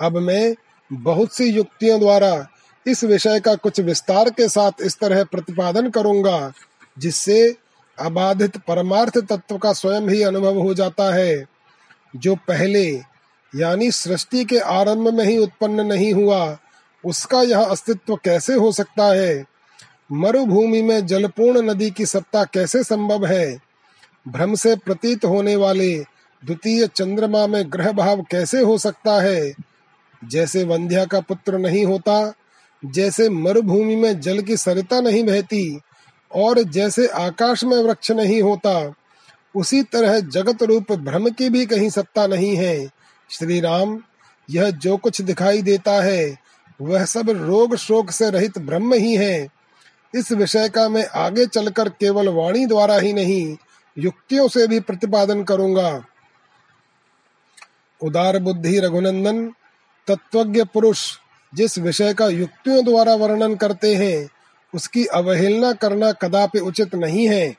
अब 0.00 0.16
मैं 0.16 0.54
बहुत 0.92 1.34
सी 1.34 1.44
युक्तियों 1.44 2.00
द्वारा 2.00 2.48
इस 2.86 3.04
विषय 3.04 3.40
का 3.40 3.54
कुछ 3.54 3.80
विस्तार 3.80 4.30
के 4.30 4.48
साथ 4.48 4.72
इस 4.82 4.98
तरह 4.98 5.24
प्रतिपादन 5.24 5.90
करूँगा। 5.90 6.52
जिससे 6.98 7.56
अबाधित 7.98 8.56
परमार्थ 8.56 9.18
तत्व 9.18 9.58
का 9.58 9.72
स्वयं 9.72 10.02
ही 10.02 10.22
अनुभव 10.22 10.58
हो 10.58 10.74
जाता 10.74 11.14
है, 11.14 11.44
जो 12.16 12.34
पहले, 12.34 13.02
यानी 13.56 13.90
सृष्टि 13.90 14.44
के 14.44 14.58
आरंभ 14.58 15.08
में 15.08 15.24
ही 15.24 15.38
उत्पन्न 15.38 15.80
नहीं 15.80 16.12
हुआ, 16.12 16.58
उसका 17.06 17.42
यह 17.42 17.60
अस्तित्व 17.60 18.16
कैसे 18.16 18.54
हो 18.54 18.72
सकता 18.72 19.14
है? 19.14 19.44
मरुभूमि 20.12 20.82
में 20.82 21.06
जलपूर्ण 21.06 21.70
नदी 21.70 21.90
की 21.90 22.06
सत्ता 22.06 22.44
कैसे 22.44 22.82
संभव 22.82 23.26
है? 23.26 23.60
भ्रम 24.28 24.54
से 24.54 24.76
प्रतीत 24.76 25.24
होने 25.24 25.56
वाले 25.56 25.98
द्वितीय 26.44 26.86
चंद्रमा 26.86 27.46
में 27.46 27.72
ग्रह 27.72 27.92
भाव 27.92 28.22
कैसे 28.30 28.60
हो 28.60 28.78
सकता 28.78 29.22
है? 29.22 29.52
जैसे 30.24 30.64
वंध्या 30.64 31.04
का 31.04 31.20
पुत्र 31.20 31.58
नहीं 31.58 31.84
होता, 31.84 32.32
जैसे 32.84 33.28
मरुभूमि 33.28 33.96
में 33.96 34.20
जल 34.20 34.40
की 34.40 34.56
सरिता 34.56 35.00
नहीं 35.00 35.24
बहती 35.24 35.80
और 36.34 36.62
जैसे 36.62 37.06
आकाश 37.06 37.64
में 37.64 37.76
वृक्ष 37.76 38.10
नहीं 38.10 38.42
होता, 38.42 38.94
उसी 39.56 39.82
तरह 39.82 40.20
जगत 40.20 40.62
रूप 40.62 40.92
भ्रम 40.92 41.28
की 41.28 41.48
भी 41.48 41.66
कहीं 41.66 41.90
सत्ता 41.90 42.26
नहीं 42.26 42.56
है। 42.56 42.90
श्री 43.30 43.60
राम 43.60 44.02
यह 44.50 44.70
जो 44.70 44.96
कुछ 44.96 45.22
दिखाई 45.22 45.62
देता 45.62 45.92
है, 45.92 46.38
वह 46.80 47.04
सब 47.04 47.30
रोग 47.30 47.76
शोक 47.76 48.10
से 48.10 48.30
रहित 48.30 48.58
ब्रह्म 48.58 48.94
ही 48.94 49.16
है। 49.16 49.48
इस 50.14 50.32
विषय 50.32 50.68
का 50.68 50.88
मैं 50.88 51.06
आगे 51.06 51.46
चलकर 51.46 51.88
केवल 51.88 52.28
वाणी 52.28 52.66
द्वारा 52.66 52.98
ही 52.98 53.12
नहीं, 53.12 53.56
युक्तियों 53.98 54.48
से 54.48 54.66
भी 54.66 54.80
प्रतिपादन 54.80 55.42
करूँगा। 55.42 56.04
उदार 58.02 58.38
बुद्धि 58.38 58.78
रघुनंदन, 58.78 59.54
तत्वज्ञ 60.06 60.64
पुरुष, 60.64 61.16
जिस 61.54 61.78
विषय 61.78 62.14
का 62.14 62.26
युक्तियों 62.26 62.84
द्वारा 62.84 63.14
वर्णन 63.14 63.54
करते 63.54 63.94
हैं 63.94 64.28
उसकी 64.74 65.04
अवहेलना 65.06 65.72
करना 65.72 66.12
कदापि 66.12 66.58
उचित 66.58 66.94
नहीं 66.94 67.28
है। 67.28 67.56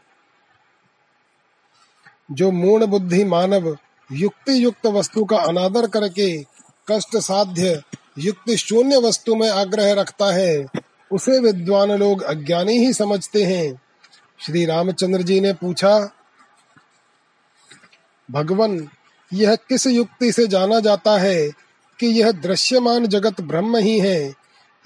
जो 2.31 2.51
मूर्ण 2.51 2.85
बुद्धि 2.85 3.23
मानव 3.23 3.77
युक्ति 4.11 4.63
युक्त 4.63 4.85
वस्तु 4.85 5.25
का 5.25 5.37
अनादर 5.37 5.87
करके 5.87 6.43
कष्ट 6.91 7.17
साध्य 7.17 7.81
युक्ति 8.19 8.57
शून्य 8.57 8.97
वस्तु 8.97 9.35
में 9.35 9.49
आग्रह 9.49 9.93
रखता 9.93 10.33
है, 10.33 10.65
उसे 11.11 11.39
विद्वान 11.39 11.91
लोग 11.91 12.21
अज्ञानी 12.21 12.77
ही 12.77 12.93
समझते 12.93 13.43
हैं। 13.43 13.81
श्री 14.45 14.65
रामचंद्र 14.65 15.21
जी 15.21 15.39
ने 15.39 15.53
पूछा, 15.53 16.11
भगवान, 18.31 18.89
यह 19.33 19.55
किस 19.55 19.87
युक्ति 19.87 20.31
से 20.31 20.47
जाना 20.47 20.79
जाता 20.79 21.17
है 21.19 21.49
कि 21.99 22.07
यह 22.07 22.31
दृश्यमान 22.31 23.05
जगत 23.07 23.41
ब्रह्म 23.41 23.77
ही 23.77 23.99
है? 23.99 24.33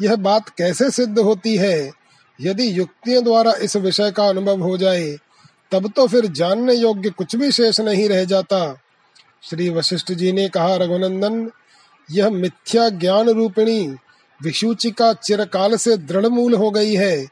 यह 0.02 0.16
बात 0.16 0.50
कैसे 0.50 0.92
सिद्ध 0.92 1.20
होती 1.20 1.58
है? 1.58 2.05
यदि 2.42 2.80
युक्तियों 2.80 3.24
द्वारा 3.24 3.52
इस 3.52 3.76
विषय 3.76 4.12
का 4.12 4.28
अनुभव 4.28 4.62
हो 4.62 4.78
जाए, 4.78 5.18
तब 5.72 5.92
तो 5.96 6.08
फिर 6.08 6.26
जानने 6.26 6.74
योग्य 6.74 7.10
कुछ 7.10 7.36
भी 7.36 7.52
शेष 7.52 7.80
नहीं 7.80 8.10
रह 8.10 8.26
जाता। 8.26 8.82
श्री 9.44 9.70
वशिष्ठ 9.70 10.12
जी 10.12 10.32
ने 10.32 10.50
कहा, 10.50 10.76
रघुनंदन, 10.76 11.52
यह 12.12 12.30
मिथ्या 12.30 12.90
ज्ञान 12.90 13.30
रूपिणी 13.30 13.96
विशुचिका 14.44 15.14
चिरकाल 15.14 15.76
से 15.76 15.98
दृढ़ 15.98 16.26
मूल 16.26 16.54
हो 16.54 16.72
गई 16.72 16.94
है। 16.94 17.28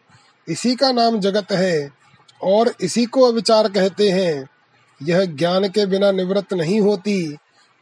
इसी 0.49 0.75
का 0.75 0.91
नाम 0.91 1.19
जगत 1.19 1.51
है, 1.51 1.91
और 2.43 2.73
इसी 2.81 3.05
को 3.05 3.31
विचार 3.31 3.69
कहते 3.69 4.09
हैं। 4.09 4.49
यह 5.03 5.25
ज्ञान 5.25 5.69
के 5.69 5.85
बिना 5.85 6.11
निवृत्त 6.11 6.53
नहीं 6.53 6.81
होती, 6.81 7.37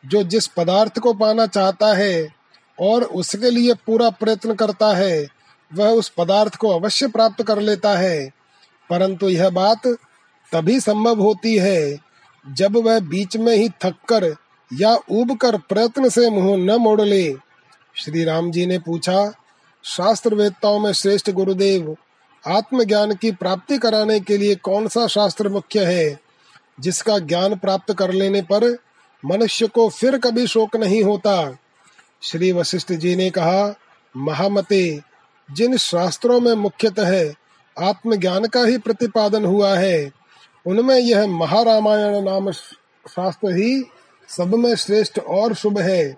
जो 0.06 0.24
जिस 0.24 0.48
पदार्थ 0.48 1.00
को 1.00 1.14
पाना 1.14 1.48
चाहता 1.48 1.94
है, 1.94 2.30
और 2.80 3.04
उसके 3.04 3.52
लिए 3.52 3.74
पूरा 3.74 4.10
प्रयत्न 4.10 4.54
करता 4.54 4.96
है 4.96 5.41
वह 5.74 5.90
उस 5.90 6.10
पदार्थ 6.10 6.56
को 6.56 6.70
अवश्य 6.70 7.08
प्राप्त 7.08 7.44
कर 7.44 7.60
लेता 7.60 7.98
है। 7.98 8.32
परंतु 8.90 9.30
यह 9.30 9.50
बात 9.50 9.88
तभी 10.52 10.80
संभव 10.80 11.20
होती 11.20 11.58
है 11.58 12.00
जब 12.50 12.78
वह 12.78 13.00
बीच 13.00 13.38
में 13.38 13.56
ही 13.56 13.70
थक 13.70 13.96
कर 14.10 14.36
या 14.74 14.96
उब 15.12 15.38
कर 15.38 15.58
प्रयत्न 15.58 16.10
से 16.10 16.30
मुँह 16.30 16.58
न 16.58 16.76
मोड़ 16.76 17.02
ले। 17.02 17.36
श्री 17.96 18.24
राम 18.24 18.52
जी 18.52 18.66
ने 18.66 18.80
पूछा 18.80 19.34
शास्त्र 19.84 20.36
वेदताओं 20.36 20.80
में 20.80 20.92
श्रेष्ठ 20.92 21.32
गुरुदेव, 21.32 21.98
आत्मज्ञान 22.48 23.16
की 23.16 23.32
प्राप्ति 23.32 23.78
कराने 23.78 24.20
के 24.20 24.38
लिए 24.38 24.56
कौन 24.56 24.88
सा 24.88 25.08
शास्त्र 25.08 25.50
मुख्य 25.50 25.86
है, 25.86 26.20
जिसका 26.80 27.20
ज्ञान 27.20 27.56
प्राप्त 27.56 27.94
कर 27.94 28.12
लेने 28.12 28.42
पर 28.42 28.78
मनुष्य 29.26 29.68
को 29.68 29.90
फिर 29.90 30.18
कभी 30.18 30.48
शोक 30.48 30.76
नहीं 30.76 31.04
होता? 31.04 31.58
श्री 32.22 32.52
वशिष्ठ 32.52 32.92
जी 32.92 33.16
ने 33.16 33.30
कहा, 33.30 33.76
महामते 34.18 35.02
जिन 35.54 35.78
शास्त्रों 35.78 36.40
में 36.40 36.54
मुख्यतः 36.54 37.34
आत्मज्ञान 37.80 38.46
का 38.46 38.64
ही 38.66 38.78
प्रतिपादन 38.78 39.46
हुआ 39.46 39.76
है, 39.76 40.12
उनमें 40.68 40.96
यह 40.96 41.28
महारामायण 41.28 42.24
नाम 42.24 42.52
शास्त्र 42.52 43.52
ही 43.52 43.84
सब 44.28 44.56
में 44.56 44.76
श्रेष्ठ 44.76 45.20
और 45.20 45.54
शुभ 45.54 45.80
है। 45.80 46.18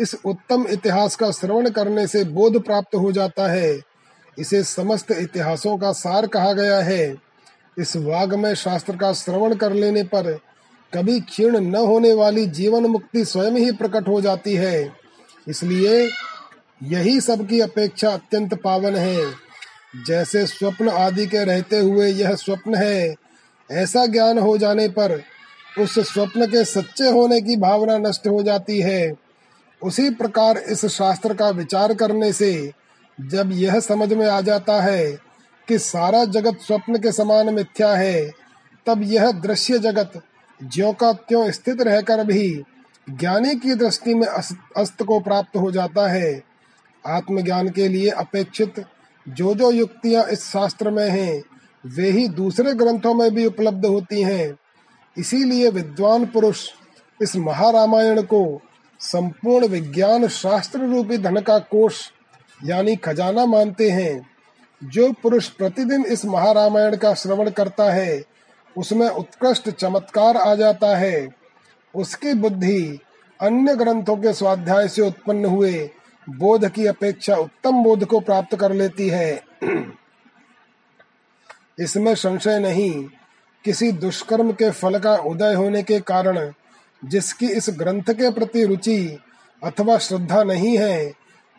इस 0.00 0.16
उत्तम 0.24 0.66
इतिहास 0.70 1.16
का 1.16 1.30
श्रवण 1.30 1.70
करने 1.70 2.06
से 2.06 2.24
बोध 2.24 2.62
प्राप्त 2.62 2.94
हो 2.94 3.12
जाता 3.12 3.48
है। 3.48 3.80
इसे 4.38 4.64
समस्त 4.64 5.10
इतिहासों 5.10 5.78
का 5.78 5.92
सार 5.92 6.26
कहा 6.26 6.52
गया 6.52 6.80
है। 6.80 7.16
इस 7.78 7.96
वाग 7.96 8.34
में 8.34 8.54
शास्त्र 8.54 8.96
का 8.96 9.12
श्रवण 9.12 9.54
कर 9.54 9.72
लेने 9.72 10.02
पर 10.02 10.38
कभी 10.94 11.20
क्षीण 11.20 11.60
न 11.60 11.74
होने 11.74 12.12
वाली 12.12 12.46
जीवन 12.46 12.86
मुक्ति 12.86 13.24
स्वयं 13.24 13.52
ही 13.52 13.72
प्रकट 13.72 14.08
हो 14.08 14.20
जाती 14.20 14.54
है। 14.54 14.96
इसलिए 15.48 16.08
यही 16.84 17.20
सबकी 17.20 17.60
अपेक्षा 17.60 18.10
अत्यंत 18.10 18.54
पावन 18.54 18.96
है। 18.96 19.24
जैसे 20.06 20.46
स्वप्न 20.46 20.88
आदि 20.88 21.26
के 21.26 21.44
रहते 21.44 21.78
हुए 21.78 22.08
यह 22.08 22.34
स्वप्न 22.34 22.74
है, 22.74 23.14
ऐसा 23.70 24.06
ज्ञान 24.06 24.38
हो 24.38 24.58
जाने 24.58 24.88
पर 24.88 25.22
उस 25.78 25.98
स्वप्न 25.98 26.46
के 26.46 26.64
सच्चे 26.64 27.10
होने 27.10 27.40
की 27.40 27.56
भावना 27.56 27.98
नष्ट 27.98 28.26
हो 28.26 28.42
जाती 28.42 28.80
है। 28.80 29.14
उसी 29.82 30.10
प्रकार 30.10 30.58
इस 30.58 30.86
शास्त्र 30.86 31.34
का 31.34 31.48
विचार 31.48 31.94
करने 31.94 32.32
से 32.32 32.72
जब 33.20 33.50
यह 33.52 33.80
समझ 33.80 34.12
में 34.12 34.26
आ 34.26 34.40
जाता 34.40 34.80
है 34.82 35.12
कि 35.68 35.78
सारा 35.78 36.24
जगत 36.24 36.58
स्वप्न 36.66 36.98
के 36.98 37.12
समान 37.12 37.54
मिथ्या 37.54 37.94
है, 37.94 38.30
तब 38.86 39.02
यह 39.02 39.30
दृश्य 39.30 39.78
जगत, 39.78 40.22
ज्यो 40.62 40.92
का 40.92 41.12
त्यों 41.12 41.50
स्थित 41.50 41.82
रहकर 41.82 42.24
भी 42.24 42.62
ज्ञानी 43.10 43.54
की 43.54 43.74
दृष्टि 43.74 44.14
में 44.14 44.26
अस्त 44.76 45.02
को 45.02 45.20
प्राप्त 45.20 45.56
हो 45.56 45.70
जाता 45.70 46.08
है। 46.08 46.53
आत्मज्ञान 47.06 47.68
के 47.68 47.88
लिए 47.88 48.10
अपेक्षित 48.10 48.84
जो 49.28 49.54
जो 49.54 49.70
युक्तियाँ 49.70 50.24
इस 50.24 50.44
शास्त्र 50.44 50.90
में 50.90 51.10
हैं, 51.10 51.42
वे 51.86 52.10
ही 52.10 52.28
दूसरे 52.28 52.74
ग्रंथों 52.74 53.14
में 53.14 53.34
भी 53.34 53.46
उपलब्ध 53.46 53.86
होती 53.86 54.22
हैं। 54.22 54.56
इसीलिए 55.18 55.70
विद्वान 55.70 56.26
पुरुष 56.26 56.68
इस 57.22 57.36
महारामायण 57.36 58.22
को 58.22 58.60
संपूर्ण 59.00 59.66
विज्ञान 59.66 60.28
शास्त्र 60.28 60.78
रूपी 60.78 61.18
धन 61.18 61.40
का 61.40 61.58
कोष, 61.58 62.10
यानी 62.64 62.96
खजाना 62.96 63.46
मानते 63.46 63.90
हैं। 63.90 64.30
जो 64.84 65.12
पुरुष 65.12 65.48
प्रतिदिन 65.48 66.04
इस 66.04 66.24
महारामायण 66.24 66.96
का 66.96 67.14
श्रवण 67.14 67.50
करता 67.50 67.92
है, 67.92 68.24
उसमें 68.76 69.08
उत्कृष्ट 69.08 69.70
चमत्कार 69.70 70.36
आ 70.36 70.54
जाता 70.54 70.96
है। 70.96 71.28
उसकी 71.94 72.34
बुद्धि 72.34 73.00
अन्य 73.40 73.76
ग्रंथों 73.76 74.16
के 74.16 74.32
स्वाध्याय 74.32 74.88
से 74.88 75.02
उत्पन्न 75.02 75.44
हुए 75.44 75.90
बोध 76.30 76.68
की 76.68 76.86
अपेक्षा 76.86 77.36
उत्तम 77.36 77.82
बोध 77.82 78.04
को 78.04 78.20
प्राप्त 78.20 78.56
कर 78.56 78.72
लेती 78.72 79.08
है। 79.08 79.44
इसमें 81.80 82.14
संशय 82.14 82.58
नहीं, 82.58 83.04
किसी 83.64 83.92
दुष्कर्म 83.92 84.52
के 84.52 84.70
फल 84.70 84.98
का 84.98 85.16
उदय 85.16 85.54
होने 85.54 85.82
के 85.82 86.00
कारण 86.00 86.52
जिसकी 87.04 87.46
इस 87.46 87.66
ग्रंथ 87.70 88.02
के 88.02 88.30
प्रति 88.30 88.64
रुचि 88.64 89.18
अथवा 89.62 89.98
श्रद्धा 89.98 90.42
नहीं 90.42 90.78
है, 90.78 91.12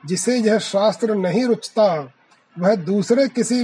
जिसे 0.06 0.38
यह 0.38 0.58
शास्त्र 0.58 1.16
नहीं 1.16 1.46
रुचता, 1.46 2.14
वह 2.60 2.76
दूसरे 2.76 3.28
किसी 3.28 3.64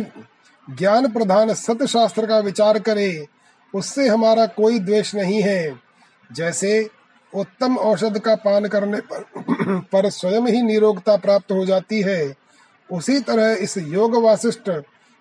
ज्ञान 0.69 1.11
प्रधान 1.11 1.53
सत 1.53 1.83
शास्त्र 1.83 2.27
का 2.27 2.39
विचार 2.39 2.79
करे, 2.79 3.27
उससे 3.73 4.07
हमारा 4.07 4.45
कोई 4.45 4.79
द्वेष 4.79 5.15
नहीं 5.15 5.41
है। 5.41 5.79
जैसे 6.31 6.89
उत्तम 7.35 7.77
औषध 7.77 8.19
का 8.19 8.35
पान 8.35 8.67
करने 8.67 8.99
पर, 9.01 9.23
पर 9.79 10.09
स्वयं 10.09 10.47
ही 10.47 10.61
निरोगता 10.61 11.15
प्राप्त 11.17 11.51
हो 11.51 11.65
जाती 11.65 12.01
है। 12.01 12.35
उसी 12.91 13.19
तरह 13.19 13.51
इस 13.53 13.77
योग 13.77 14.15
वासिष्ठ 14.15 14.69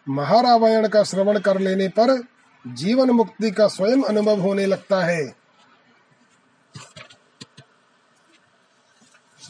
महारामायण 0.08 0.88
का 0.88 1.02
श्रवण 1.02 1.38
कर 1.38 1.58
लेने 1.58 1.88
पर 1.88 2.22
जीवन 2.66 3.10
मुक्ति 3.10 3.50
का 3.50 3.66
स्वयं 3.68 4.02
अनुभव 4.02 4.40
होने 4.40 4.66
लगता 4.66 5.04
है। 5.04 5.40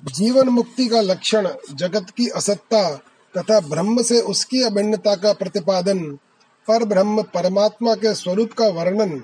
जीवन 0.05 0.49
मुक्ति 0.49 0.89
का 0.89 1.01
लक्षण 1.01 1.49
जगत 1.73 2.11
की 2.11 2.29
असत्ता 2.29 2.91
तथा 3.35 3.61
ब्रह्म 3.61 4.03
से 4.03 4.21
उसकी 4.21 4.63
अभिन्नता 4.63 5.15
का 5.17 5.33
प्रतिपादन 5.33 5.99
पर 6.69 6.85
ब्रह्म 6.85 7.23
परमात्मा 7.23 7.95
के 7.95 8.15
स्वरूप 8.15 8.53
का 8.53 8.69
वर्णन 8.69 9.23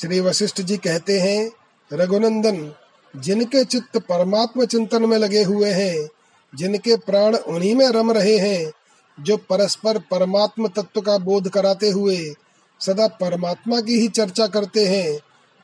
श्री 0.00 0.20
वशिष्ठ 0.20 0.60
जी 0.60 0.76
कहते 0.76 1.20
हैं, 1.20 1.50
रघुनंदन, 1.92 2.72
जिनके 3.16 3.64
चित्त 3.64 3.98
परमात्मा 3.98 4.64
चिंतन 4.64 5.02
में 5.02 5.18
लगे 5.18 5.42
हुए 5.42 5.70
हैं, 5.70 6.08
जिनके 6.54 6.96
प्राण 6.96 7.36
उन्हीं 7.36 7.74
में 7.74 7.88
रम 7.88 8.12
रहे 8.12 8.38
हैं, 8.38 8.72
जो 9.20 9.36
परस्पर 9.36 9.98
परमात्म 9.98 10.68
तत्व 10.68 11.00
का 11.00 11.18
बोध 11.18 11.48
कराते 11.48 11.90
हुए 11.90 12.34
सदा 12.80 13.06
परमात्मा 13.06 13.80
की 13.80 14.00
ही 14.00 14.08
चर्चा 14.08 14.46
करते 14.46 14.86
हैं, 14.86 15.18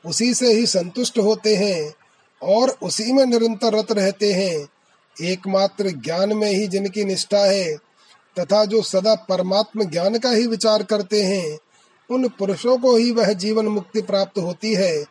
उसी 0.05 0.33
से 0.33 0.53
ही 0.53 0.67
संतुष्ट 0.67 1.19
होते 1.19 1.55
हैं 1.55 1.93
और 2.41 2.77
उसी 2.83 3.13
में 3.13 3.25
निरंतर 3.25 3.73
रत 3.73 3.91
रहते 3.91 4.33
हैं। 4.33 4.67
एकमात्र 5.21 5.89
ज्ञान 5.89 6.33
में 6.33 6.51
ही 6.51 6.67
जिनकी 6.67 7.03
निष्ठा 7.03 7.45
है, 7.45 7.75
तथा 8.39 8.65
जो 8.65 8.81
सदा 8.81 9.15
परमात्म 9.15 9.83
ज्ञान 9.83 10.17
का 10.17 10.29
ही 10.29 10.47
विचार 10.47 10.83
करते 10.83 11.23
हैं 11.23 11.57
उन 12.13 12.27
पुरुषों 12.29 12.77
को 12.77 12.95
ही 12.95 13.11
वह 13.11 13.33
जीवन 13.33 13.67
मुक्ति 13.67 14.01
प्राप्त 14.01 14.37
होती 14.37 14.73
है, 14.73 15.05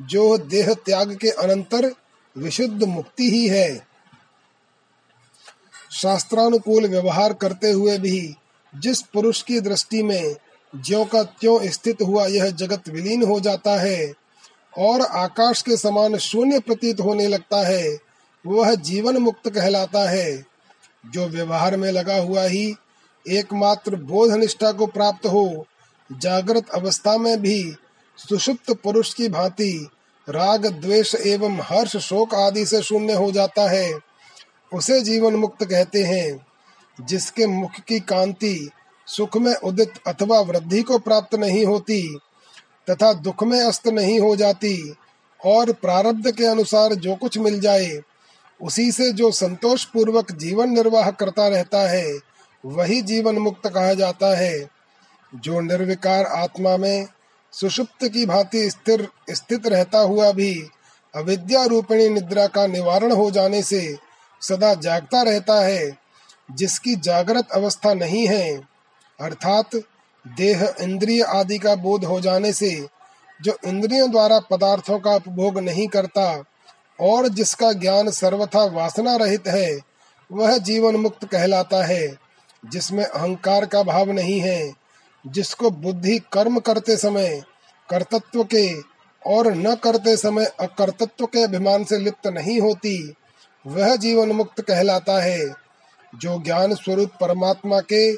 जो 0.00 0.38
देह 0.38 0.72
त्याग 0.74 1.16
के 1.16 1.30
अनंतर 1.30 1.90
विशुद्ध 2.36 2.84
मुक्ति 2.84 3.30
ही 3.30 3.46
है। 3.48 3.86
शास्त्रानुकूल 5.92 6.86
व्यवहार 6.86 7.32
करते 7.32 7.70
हुए 7.70 7.98
भी 7.98 8.34
जिस 8.74 9.00
पुरुष 9.02 9.42
की 9.42 9.60
दृष्टि 9.60 10.02
में 10.02 10.34
ज्यो 10.74 11.04
का 11.04 11.22
त्यों 11.22 11.58
स्थित 11.66 12.02
हुआ 12.02 12.26
यह 12.26 12.50
जगत 12.50 12.88
विलीन 12.88 13.22
हो 13.22 13.40
जाता 13.40 13.80
है 13.80 14.12
और 14.78 15.00
आकाश 15.00 15.62
के 15.62 15.76
समान 15.76 16.16
शून्य 16.16 16.58
प्रतीत 16.58 17.00
होने 17.00 17.26
लगता 17.26 17.66
है, 17.66 17.98
वह 18.44 18.74
जीवन 18.74 19.16
मुक्त 19.16 19.48
कहलाता 19.50 20.08
है। 20.10 20.44
जो 21.06 21.26
व्यवहार 21.26 21.76
में 21.76 21.90
लगा 21.92 22.16
हुआ 22.16 22.44
ही 22.44 22.74
एकमात्र 23.26 23.96
बोध 23.96 24.32
निष्ठा 24.32 24.72
को 24.72 24.86
प्राप्त 24.86 25.26
हो 25.26 25.66
जागृत 26.12 26.70
अवस्था 26.70 27.18
में 27.18 27.40
भी 27.42 27.74
सुषुप्त 28.16 28.72
पुरुष 28.72 29.14
की 29.14 29.28
भांति 29.28 29.88
राग, 30.30 30.66
द्वेष 30.66 31.14
एवं 31.14 31.58
हर्ष, 31.60 31.96
शोक 31.96 32.34
आदि 32.34 32.66
से 32.66 32.82
शून्य 32.82 33.12
हो 33.12 33.32
जाता 33.32 33.70
है। 33.70 33.98
उसे 34.74 35.00
जीवन 35.00 35.34
मुक्त 35.34 35.64
कहते 35.64 36.02
हैं, 36.02 36.46
जिसके 37.00 37.46
मुख 37.46 37.70
की 37.70 38.00
कांति 38.00 38.70
सुख 39.06 39.36
में 39.36 39.54
उदित 39.54 39.92
अथवा 40.06 40.40
वृद्धि 40.40 40.82
को 40.82 40.98
प्राप्त 40.98 41.34
नहीं 41.34 41.64
होती 41.64 42.18
तथा 42.90 43.12
दुख 43.12 43.42
में 43.42 43.60
अस्त 43.60 43.88
नहीं 43.88 44.20
हो 44.20 44.36
जाती 44.36 44.94
और 45.44 45.72
प्रारब्ध 45.72 46.30
के 46.30 46.44
अनुसार 46.44 46.94
जो 46.94 47.14
कुछ 47.14 47.38
मिल 47.38 47.60
जाए, 47.60 48.00
उसी 48.62 48.92
से 48.92 49.12
जो 49.12 49.30
संतोष 49.30 49.84
पूर्वक 49.84 50.32
जीवन 50.32 50.70
निर्वाह 50.70 51.10
करता 51.10 51.48
रहता 51.48 51.88
है, 51.88 52.18
वही 52.66 53.02
जीवन 53.02 53.38
मुक्त 53.38 53.66
कहा 53.66 53.94
जाता 53.94 54.36
है। 54.38 54.75
जो 55.34 55.60
निर्विकार 55.60 56.24
आत्मा 56.24 56.76
में 56.76 57.06
सुषुप्त 57.52 58.04
की 58.04 58.26
भांति 58.26 58.70
स्थिर, 58.70 59.08
स्थित 59.30 59.66
रहता 59.66 59.98
हुआ 59.98 60.32
भी 60.32 60.68
अविद्या 61.14 61.64
रूपिणी 61.64 62.08
निद्रा 62.08 62.46
का 62.46 62.66
निवारण 62.66 63.12
हो 63.12 63.30
जाने 63.30 63.62
से 63.62 63.96
सदा 64.42 64.74
जागता 64.74 65.22
रहता 65.22 65.60
है, 65.60 65.98
जिसकी 66.50 66.94
जागृत 66.94 67.50
अवस्था 67.52 67.94
नहीं 67.94 68.26
है। 68.26 68.56
अर्थात 69.20 69.76
देह 70.24 70.74
इंद्रिय 70.80 71.22
आदि 71.22 71.58
का 71.58 71.74
बोध 71.74 72.04
हो 72.04 72.20
जाने 72.20 72.52
से 72.52 72.86
जो 73.42 73.56
इंद्रियों 73.66 74.10
द्वारा 74.10 74.40
पदार्थों 74.40 74.98
का 74.98 75.14
उपभोग 75.14 75.58
नहीं 75.58 75.88
करता 75.88 76.44
और 77.00 77.28
जिसका 77.28 77.72
ज्ञान 77.72 78.10
सर्वथा 78.10 78.64
वासना 78.64 79.16
रहित 79.16 79.48
है, 79.48 79.78
वह 80.32 80.58
जीवन 80.58 80.96
मुक्त 80.96 81.24
कहलाता 81.24 81.84
है, 81.84 82.16
जिसमें 82.66 83.04
अहंकार 83.04 83.66
का 83.66 83.82
भाव 83.82 84.10
नहीं 84.10 84.40
है। 84.40 84.85
जिसको 85.26 85.70
बुद्धि 85.70 86.18
कर्म 86.32 86.58
करते 86.58 86.96
समय, 86.96 87.42
कर्तत्व 87.90 88.44
के 88.44 88.80
और 89.26 89.54
न 89.54 89.74
करते 89.74 90.16
समय 90.16 90.44
अकर्तत्व 90.44 91.26
के 91.26 91.42
अभिमान 91.42 91.84
से 91.84 91.98
लिप्त 91.98 92.26
नहीं 92.26 92.60
होती, 92.60 93.14
वह 93.66 93.96
जीवन 93.96 94.28
मुक्त 94.28 94.60
कहलाता 94.60 95.22
है। 95.22 95.66
जो 96.14 96.42
ज्ञान 96.42 96.74
स्वरूप 96.74 97.10
परमात्मा 97.20 97.80
के 97.80 98.16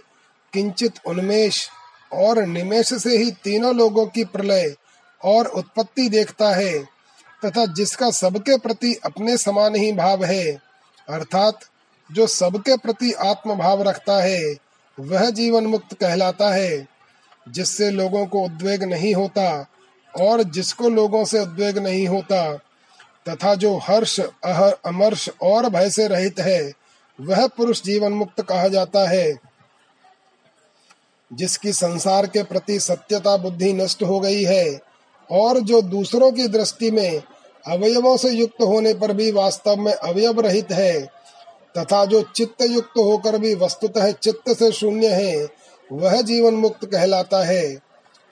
किंचित 0.53 0.93
उन्मेष 1.07 1.69
और 2.13 2.47
निमेश 2.47 2.95
से 2.95 3.19
ही 3.19 3.31
तीनों 3.31 3.75
लोगों 3.75 4.07
की 4.07 4.25
प्रलय 4.25 4.75
और 5.25 5.47
उत्पत्ति 5.47 6.09
देखता 6.09 6.55
है, 6.55 6.83
तथा 7.45 7.67
जिसका 7.67 8.11
सबके 8.11 8.59
प्रति 8.59 8.95
अपने 8.95 9.37
समान 9.37 9.75
ही 9.75 9.93
भाव 9.93 10.25
है, 10.25 10.53
अर्थात 11.09 11.59
जो 12.13 12.27
सबके 12.27 12.77
प्रति 12.77 13.13
आत्म 13.13 13.55
भाव 13.55 13.83
रखता 13.83 14.23
है, 14.23 14.57
वह 15.01 15.31
जीवन 15.31 15.67
मुक्त 15.67 15.95
कहलाता 15.95 16.51
है। 16.55 16.98
जिससे 17.53 17.91
लोगों 17.91 18.27
को 18.27 18.43
उद्वेग 18.45 18.83
नहीं 18.83 19.15
होता 19.15 19.67
और 20.15 20.43
जिसको 20.43 20.89
लोगों 20.89 21.25
से 21.25 21.41
उद्वेग 21.41 21.79
नहीं 21.79 22.07
होता, 22.09 22.53
तथा 23.29 23.55
जो 23.55 23.77
हर्ष, 23.77 24.21
अहर, 24.21 24.77
अमर्ष 24.87 25.29
और 25.43 25.69
भय 25.69 25.91
से 25.91 26.07
रहित 26.09 26.41
है, 26.41 26.73
वह 27.21 27.47
पुरुष 27.47 27.83
जीवन 27.83 28.13
मुक्त 28.13 28.43
कहा 28.43 28.69
जाता 28.69 29.09
है, 29.09 29.39
जिसकी 31.33 31.73
संसार 31.73 32.27
के 32.27 32.43
प्रति 32.43 32.81
सत्यता 32.81 33.37
बुद्धि 33.37 33.73
नष्ट 33.73 34.03
हो 34.03 34.21
गई 34.21 34.45
है 34.45 34.81
और 35.31 35.61
जो 35.61 35.83
दूसरों 35.83 36.33
की 36.33 36.49
दृष्टि 36.49 36.91
में 36.91 37.23
अवयवों 37.67 38.17
से 38.17 38.31
युक्त 38.31 38.63
होने 38.63 38.95
पर 38.95 39.13
भी 39.13 39.31
वास्तव 39.31 39.77
में 39.77 39.93
अवयव 39.93 40.41
रहित 40.41 40.73
है, 40.73 41.01
तथा 41.79 42.05
जो 42.05 42.23
चित्त 42.37 42.63
युक्त 42.63 42.99
होकर 42.99 43.39
भी 43.39 43.55
वस्तुतः 43.55 44.13
चित्त 44.13 44.51
से 44.51 44.73
शून्य 44.73 45.09
है 45.09 45.47
वह 45.93 46.23
जीवन 46.23 46.55
मुक्त 46.55 46.85
कहलाता 46.85 47.45
है। 47.45 47.79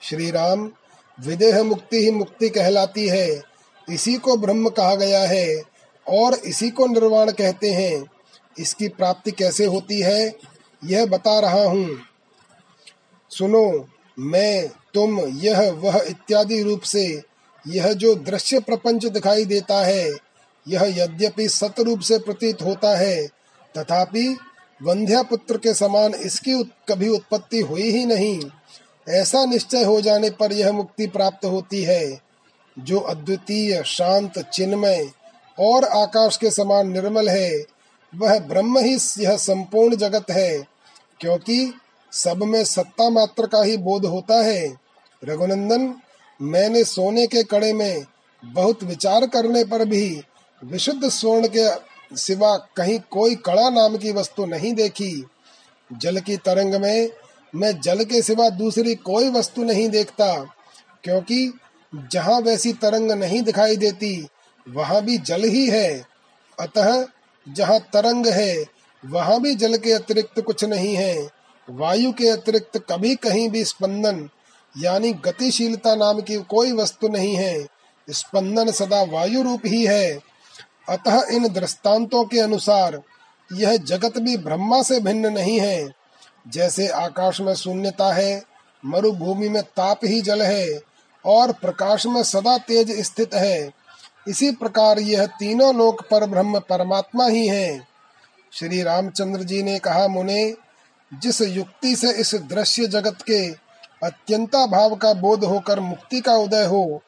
श्री 0.01 0.31
राम 0.31 0.71
विदेह 1.19 1.63
मुक्ति 1.63 1.97
ही 1.97 2.11
मुक्ति 2.11 2.49
कहलाती 2.49 3.07
है। 3.07 3.43
इसी 3.89 4.15
को 4.15 4.37
ब्रह्म 4.37 4.69
कहा 4.69 4.95
गया 4.95 5.23
है 5.23 5.63
और 6.07 6.33
इसी 6.33 6.69
को 6.69 6.87
निर्वाण 6.87 7.31
कहते 7.31 7.69
हैं। 7.69 8.05
इसकी 8.59 8.87
प्राप्ति 8.87 9.31
कैसे 9.31 9.65
होती 9.65 10.01
है, 10.01 10.35
यह 10.83 11.05
बता 11.05 11.39
रहा 11.39 11.63
हूँ। 11.63 11.99
सुनो, 13.29 13.89
मैं, 14.19 14.67
तुम, 14.93 15.19
यह, 15.19 15.71
वह 15.71 16.05
इत्यादि 16.07 16.63
रूप 16.63 16.81
से, 16.81 17.23
यह 17.67 17.93
जो 17.93 18.15
दृश्य 18.15 18.59
प्रपंच 18.59 19.05
दिखाई 19.05 19.45
देता 19.45 19.85
है, 19.85 20.11
यह 20.67 20.83
यद्यपि 20.83 21.49
सत 21.49 21.79
रूप 21.79 21.99
से 21.99 22.19
प्रतीत 22.19 22.61
होता 22.61 22.97
है, 22.97 23.27
तथापि 23.77 24.37
वंध्या 24.81 25.21
पुत्र 25.23 25.57
के 25.57 25.73
समान 25.73 26.13
इसकी 26.13 26.53
उत, 26.53 26.69
कभी 26.89 27.07
उत्पत्ति 27.09 27.59
हुई 27.59 27.89
ही 27.91 28.05
नहीं। 28.05 28.39
ऐसा 29.07 29.45
निश्चय 29.45 29.83
हो 29.83 29.99
जाने 30.01 30.29
पर 30.29 30.53
यह 30.53 30.71
मुक्ति 30.71 31.07
प्राप्त 31.07 31.45
होती 31.45 31.83
है 31.83 32.19
जो 32.77 32.99
अद्वितीय 32.99 33.81
शांत 33.85 34.39
चिन्मय 34.39 35.09
और 35.57 35.83
आकाश 35.83 36.37
के 36.37 36.51
समान 36.51 36.91
निर्मल 36.91 37.29
है। 37.29 37.51
वह 38.13 38.39
ब्रह्म 38.39 38.79
ही 38.79 38.97
यह 39.19 39.37
संपूर्ण 39.37 39.95
जगत 39.95 40.31
है 40.31 40.57
क्योंकि 41.19 41.73
सब 42.11 42.43
में 42.43 42.63
सत्ता 42.63 43.09
मात्र 43.09 43.47
का 43.47 43.63
ही 43.63 43.77
बोध 43.77 44.05
होता 44.05 44.41
है। 44.43 44.67
रघुनंदन 45.23 45.93
मैंने 46.39 46.83
सोने 46.83 47.25
के 47.27 47.43
कड़े 47.43 47.73
में 47.73 48.05
बहुत 48.43 48.83
विचार 48.83 49.25
करने 49.27 49.63
पर 49.63 49.85
भी 49.85 50.21
विशुद्ध 50.61 51.09
स्वर्ण 51.09 51.47
के 51.47 51.67
सिवा 52.11 52.55
कहीं 52.57 52.99
कोई 53.11 53.35
कड़ा 53.35 53.69
नाम 53.69 53.97
की 53.97 54.11
वस्तु 54.11 54.45
नहीं 54.45 54.73
देखी। 54.73 55.25
जल 55.93 56.19
की 56.19 56.37
तरंग 56.37 56.75
में 56.75 57.09
मैं 57.55 57.79
जल 57.81 58.03
के 58.03 58.21
सिवा 58.21 58.49
दूसरी 58.49 58.95
कोई 58.95 59.29
वस्तु 59.29 59.63
नहीं 59.63 59.89
देखता, 59.89 60.33
क्योंकि 61.03 61.53
जहाँ 62.11 62.39
वैसी 62.39 62.73
तरंग 62.73 63.11
नहीं 63.11 63.41
दिखाई 63.41 63.75
देती, 63.75 64.27
वहाँ 64.67 65.01
भी 65.01 65.17
जल 65.17 65.43
ही 65.43 65.65
है। 65.69 66.05
अतः 66.59 67.05
जहाँ 67.47 67.79
तरंग 67.79 68.27
है, 68.27 68.65
वहाँ 69.05 69.41
भी 69.41 69.55
जल 69.55 69.77
के 69.77 69.91
अतिरिक्त 69.91 70.41
कुछ 70.41 70.63
नहीं 70.63 70.95
है। 70.95 71.29
वायु 71.69 72.11
के 72.11 72.29
अतिरिक्त 72.29 72.77
कभी 72.91 73.15
कहीं 73.15 73.49
भी 73.49 73.63
स्पंदन, 73.65 74.29
यानी 74.77 75.11
गतिशीलता 75.13 75.95
नाम 75.95 76.21
की 76.21 76.35
कोई 76.35 76.71
वस्तु 76.71 77.07
नहीं 77.07 77.35
है। 77.35 77.67
स्पंदन 78.07 78.71
सदा 78.71 79.01
वायु 79.03 79.43
रूप 79.43 79.61
ही 79.65 79.85
है। 79.85 80.36
अतः 80.89 81.23
इन 81.31 81.47
दृष्टांतों 81.47 82.25
के 82.25 82.39
अनुसार, 82.39 83.01
यह 83.53 83.77
जगत 83.77 84.17
भी 84.17 84.37
ब्रह्मा 84.37 84.81
से 84.81 84.99
भिन्न 84.99 85.33
नहीं 85.33 85.59
है। 85.59 85.89
जैसे 86.47 86.87
आकाश 86.87 87.41
में 87.41 87.53
शून्यता 87.53 88.13
है, 88.13 88.43
मरुभूमि 88.85 89.49
में 89.49 89.63
ताप 89.63 89.99
ही 90.03 90.21
जल 90.21 90.41
है, 90.41 90.79
और 91.25 91.51
प्रकाश 91.51 92.05
में 92.05 92.23
सदा 92.23 92.57
तेज 92.57 93.01
स्थित 93.01 93.33
है। 93.33 93.71
इसी 94.27 94.51
प्रकार 94.51 94.99
यह 94.99 95.25
तीनों 95.25 95.75
लोक 95.75 96.01
पर 96.01 96.25
ब्रह्म 96.25 96.59
परमात्मा 96.59 97.27
ही 97.27 97.47
है। 97.47 97.87
श्री 98.53 98.83
रामचंद्र 98.83 99.43
जी 99.43 99.63
ने 99.63 99.79
कहा, 99.79 100.07
मुने, 100.07 100.55
जिस 101.13 101.41
युक्ति 101.41 101.95
से 101.95 102.11
इस 102.11 102.35
दृश्य 102.35 102.87
जगत 102.87 103.17
के 103.21 103.51
अत्यंता 104.03 104.65
भाव 104.65 104.95
का 104.95 105.13
बोध 105.13 105.43
होकर 105.43 105.79
मुक्ति 105.79 106.21
का 106.21 106.33
उदय 106.33 106.65
हो, 106.65 107.01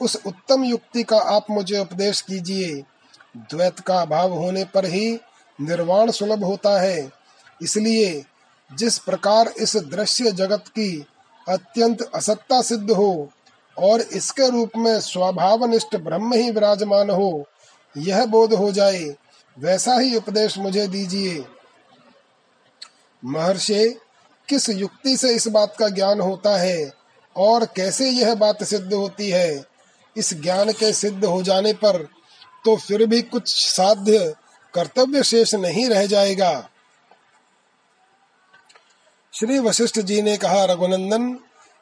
उस 0.00 0.22
उत्तम 0.26 0.64
युक्ति 0.64 1.02
का 1.02 1.16
आप 1.16 1.46
मुझे 1.50 1.78
उपदेश 1.78 2.20
कीजिए। 2.20 2.82
द्वैत 3.36 3.80
का 3.80 4.00
अभाव 4.00 4.32
होने 4.32 4.64
पर 4.64 4.84
ही 4.84 5.20
निर्वाण 5.60 6.10
सुलभ 6.10 6.44
होता 6.44 6.80
है। 6.80 7.10
इसलिए 7.62 8.24
जिस 8.70 8.98
प्रकार 8.98 9.48
इस 9.48 9.76
दृश्य 9.76 10.32
जगत 10.32 10.64
की 10.68 11.06
अत्यंत 11.48 12.02
असत्ता 12.14 12.60
सिद्ध 12.62 12.90
हो 12.90 13.30
और 13.78 14.00
इसके 14.00 14.50
रूप 14.50 14.70
में 14.76 15.00
स्वभावनिष्ठ 15.00 15.96
ब्रह्म 15.96 16.34
ही 16.34 16.50
विराजमान 16.50 17.10
हो, 17.10 17.46
यह 17.96 18.24
बोध 18.26 18.54
हो 18.54 18.70
जाए, 18.72 19.16
वैसा 19.58 19.98
ही 19.98 20.16
उपदेश 20.16 20.58
मुझे 20.58 20.86
दीजिए। 20.88 21.44
महर्षि, 23.24 23.96
किस 24.48 24.68
युक्ति 24.68 25.16
से 25.16 25.34
इस 25.34 25.48
बात 25.48 25.76
का 25.78 25.88
ज्ञान 25.88 26.20
होता 26.20 26.56
है 26.56 26.92
और 27.36 27.64
कैसे 27.64 28.10
यह 28.10 28.34
बात 28.34 28.64
सिद्ध 28.64 28.92
होती 28.92 29.30
है? 29.30 29.64
इस 30.16 30.34
ज्ञान 30.34 30.72
के 30.72 30.92
सिद्ध 30.92 31.24
हो 31.24 31.42
जाने 31.42 31.72
पर 31.72 32.08
तो 32.64 32.76
फिर 32.76 33.06
भी 33.06 33.22
कुछ 33.22 33.54
साध्य 33.54 34.34
कर्तव्य 34.74 35.22
शेष 35.22 35.54
नहीं 35.54 35.88
रह 35.88 36.06
जाएगा। 36.06 36.68
श्री 39.34 39.58
वशिष्ठ 39.58 40.00
जी 40.00 40.22
ने 40.22 40.36
कहा, 40.36 40.64
रघुनंदन, 40.64 41.38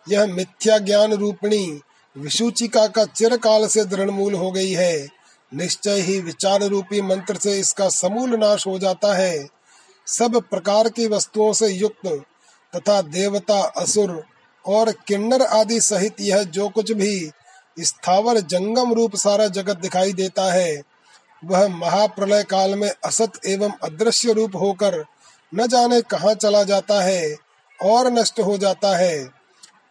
यह 0.08 0.26
मिथ्या 0.26 0.78
ज्ञान 0.78 1.12
रूपणी 1.12 1.80
विसूचिका 2.16 2.86
का 2.86 3.04
चिरकाल 3.04 3.66
से 3.66 3.84
दृढ़ 3.84 4.10
मूल 4.10 4.34
हो 4.34 4.50
गई 4.50 4.72
है। 4.72 5.08
निश्चय 5.54 6.00
ही 6.00 6.20
विचार 6.20 6.62
रूपी 6.62 7.02
मंत्र 7.02 7.36
से 7.36 7.60
इसका 7.60 7.88
समूल 7.88 8.36
नाश 8.36 8.66
हो 8.66 8.78
जाता 8.78 9.14
है। 9.14 9.48
सब 10.06 10.42
प्रकार 10.50 10.88
की 10.88 11.06
वस्तुओं 11.06 11.52
से 11.52 11.68
युक्त 11.68 12.06
तथा 12.76 13.02
देवता, 13.02 13.60
असुर 13.60 14.24
और 14.66 14.92
किन्नर 14.92 15.42
आदि 15.42 15.80
सहित 15.80 16.16
यह 16.20 16.42
जो 16.42 16.68
कुछ 16.68 16.92
भी 16.92 17.30
स्थावर 17.78 18.40
जंगम 18.40 18.92
रूप 18.92 19.16
सारा 19.16 19.46
जगत 19.46 19.76
दिखाई 19.76 20.12
देता 20.12 20.52
है। 20.52 20.82
वह 21.44 21.68
महाप्रलय 21.68 22.42
काल 22.42 22.74
में 22.74 22.90
असत 23.04 23.32
एवं 23.46 23.72
अदृश्य 23.82 24.32
रूप 24.32 24.56
होकर 24.56 25.04
न 25.54 25.66
जाने 25.66 26.00
कहाँ 26.00 26.34
चला 26.34 26.62
जाता 26.62 27.02
है 27.02 27.36
और 27.82 28.12
नष्ट 28.12 28.40
हो 28.40 28.58
जाता 28.58 28.96
है। 28.96 29.24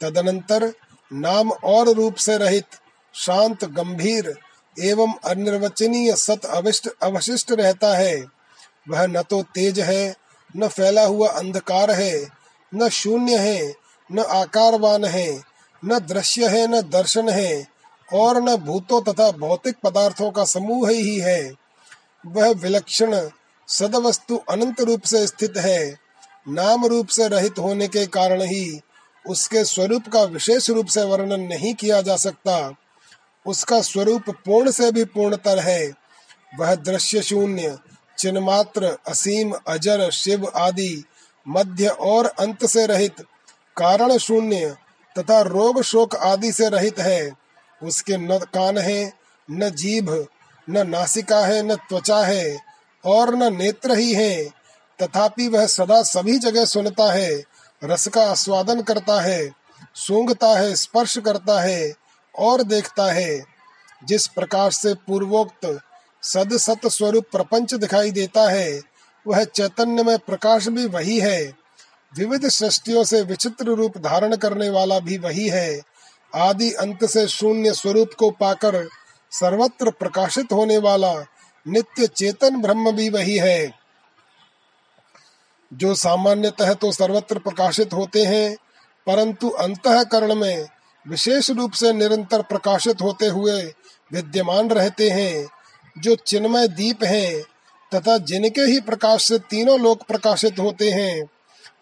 तदनंतर 0.01 0.73
नाम 1.13 1.51
और 1.51 1.89
रूप 1.89 2.15
से 2.15 2.37
रहित 2.37 2.65
शांत, 3.13 3.65
गंभीर 3.65 4.35
एवं 4.79 5.13
अनिर्वचनीय 5.25 6.13
सत 6.15 6.45
अविष्ट, 6.45 6.89
अवशिष्ट 7.03 7.51
रहता 7.51 7.97
है। 7.97 8.25
वह 8.89 9.07
न 9.07 9.21
तो 9.21 9.43
तेज 9.43 9.79
है, 9.79 10.15
न 10.57 10.67
फैला 10.67 11.05
हुआ 11.05 11.29
अंधकार 11.29 11.91
है, 11.91 12.27
न 12.75 12.89
शून्य 12.89 13.37
है, 13.37 13.73
न 14.11 14.19
आकारवान 14.19 15.05
है। 15.05 15.48
न 15.85 15.99
दृश्य 15.99 16.47
है, 16.47 16.67
न 16.67 16.81
दर्शन 16.81 17.29
है, 17.29 17.67
और 18.13 18.41
न 18.43 18.55
भूतों 18.55 19.01
तथा 19.01 19.31
भौतिक 19.31 19.75
पदार्थों 19.83 20.31
का 20.31 20.45
समूह 20.45 20.89
ही 20.89 21.19
है 21.19 21.53
वह 22.25 22.49
विलक्षण 22.51 23.29
सदवस्तु 23.67 24.37
अनंत 24.49 24.81
रूप 24.81 25.01
से 25.01 25.27
स्थित 25.27 25.57
है। 25.57 25.97
नाम 26.49 26.85
रूप 26.85 27.07
से 27.07 27.27
रहित 27.27 27.59
होने 27.59 27.87
के 27.87 28.05
कारण 28.05 28.41
ही 28.41 28.81
उसके 29.27 29.63
स्वरूप 29.63 30.07
का 30.13 30.23
विशेष 30.23 30.69
रूप 30.69 30.87
से 30.87 31.03
वर्णन 31.03 31.39
नहीं 31.39 31.73
किया 31.73 32.01
जा 32.01 32.15
सकता। 32.15 32.75
उसका 33.45 33.81
स्वरूप 33.81 34.29
पूर्ण 34.29 34.71
से 34.71 34.91
भी 34.91 35.03
पूर्णतर 35.05 35.59
है। 35.59 35.91
वह 36.59 36.75
दृश्य 36.75 37.21
शून्य, 37.21 37.77
चिन्मात्र, 38.17 38.97
असीम, 39.07 39.53
अजर, 39.67 40.11
शिव 40.11 40.51
आदि 40.55 41.03
मध्य 41.47 41.87
और 41.87 42.25
अंत 42.25 42.65
से 42.65 42.85
रहित 42.85 43.21
कारण 43.77 44.17
शून्य 44.17 44.75
तथा 45.19 45.41
रोग 45.41 45.81
शोक 45.81 46.15
आदि 46.15 46.51
से 46.51 46.69
रहित 46.69 46.99
है। 46.99 47.31
उसके 47.83 48.17
न 48.17 48.37
कान 48.37 48.77
है, 48.77 49.13
न 49.51 49.69
जीभ, 49.69 50.27
न 50.69 50.89
नासिका 50.89 51.39
है, 51.39 51.63
न 51.63 51.75
त्वचा 51.75 52.17
है, 52.17 52.59
और 53.05 53.35
न 53.35 53.57
नेत्र 53.57 53.97
ही 53.97 54.13
है। 54.13 54.45
तथापि 55.01 55.47
वह 55.47 55.65
सदा 55.65 56.03
सभी 56.03 56.37
जगह 56.37 56.65
सुनता 56.65 57.13
है, 57.13 57.43
रस 57.83 58.07
का 58.07 58.31
आस्वादन 58.31 58.81
करता 58.81 59.21
है, 59.21 59.51
सूंघता 59.95 60.47
है, 60.47 60.75
स्पर्श 60.75 61.17
करता 61.17 61.61
है, 61.61 61.93
और 62.39 62.63
देखता 62.63 63.11
है। 63.11 63.45
जिस 64.03 64.27
प्रकार 64.27 64.71
से 64.71 64.93
पूर्वोक्त 64.93 65.79
सद 66.23 66.57
सत 66.57 66.87
स्वरूप 66.87 67.25
प्रपंच 67.31 67.73
दिखाई 67.73 68.11
देता 68.11 68.49
है, 68.49 68.81
वह 69.27 69.43
चैतन्य 69.43 70.03
में 70.03 70.19
प्रकाश 70.19 70.67
भी 70.67 70.85
वही 70.85 71.19
है। 71.19 71.58
विविध 72.17 72.47
सृष्टियों 72.49 73.03
से 73.03 73.21
विचित्र 73.21 73.65
रूप 73.65 73.97
धारण 73.97 74.35
करने 74.35 74.69
वाला 74.69 74.99
भी 74.99 75.17
वही 75.17 75.49
है। 75.49 75.81
आदि 76.35 76.71
अंत 76.71 77.05
से 77.05 77.27
शून्य 77.27 77.73
स्वरूप 77.73 78.09
को 78.19 78.31
पाकर 78.31 78.87
सर्वत्र 79.31 79.91
प्रकाशित 79.91 80.51
होने 80.51 80.77
वाला 80.77 81.13
नित्य 81.67 82.07
चेतन 82.07 82.61
ब्रह्म 82.61 82.91
भी 82.91 83.09
वही 83.09 83.37
है। 83.37 83.79
जो 85.73 85.95
सामान्यतः 85.95 86.73
तो 86.73 86.91
सर्वत्र 86.91 87.39
प्रकाशित 87.39 87.93
होते 87.93 88.25
हैं, 88.25 88.55
परंतु 89.07 89.49
अंतकरण 89.49 90.35
में 90.35 90.67
विशेष 91.07 91.49
रूप 91.49 91.71
से 91.71 91.93
निरंतर 91.93 92.41
प्रकाशित 92.41 93.01
होते 93.01 93.25
हुए 93.25 93.61
विद्यमान 94.13 94.69
रहते 94.69 95.09
हैं, 95.09 95.47
जो 95.97 96.15
चिन्मय 96.15 96.67
दीप 96.67 97.03
हैं, 97.03 97.41
तथा 97.95 98.17
जिनके 98.17 98.61
ही 98.61 98.79
प्रकाश 98.79 99.27
से 99.27 99.39
तीनों 99.39 99.79
लोक 99.79 100.03
प्रकाशित 100.03 100.59
होते 100.59 100.89
हैं 100.89 101.29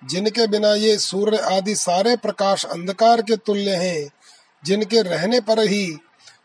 जिनके 0.02 0.48
बिना 0.48 0.74
ये 0.74 0.98
सूर्य 0.98 1.38
आदि 1.38 1.76
सारे 1.76 2.16
प्रकाश 2.16 2.66
अंधकार 2.66 3.22
के 3.22 3.36
तुल्य 3.36 3.72
हैं, 3.72 4.10
जिनके 4.66 5.02
रहने 5.02 5.40
पर 5.40 5.60
ही 5.60 5.98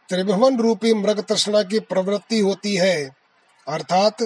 त्रिभुवन 0.09 0.57
रूपी 0.57 0.95
मृग 0.95 1.21
तृष्णा 1.21 1.63
की 1.63 1.79
प्रवृत्ति 1.81 2.39
होती 2.39 2.75
है, 2.77 3.11
अर्थात 3.69 4.17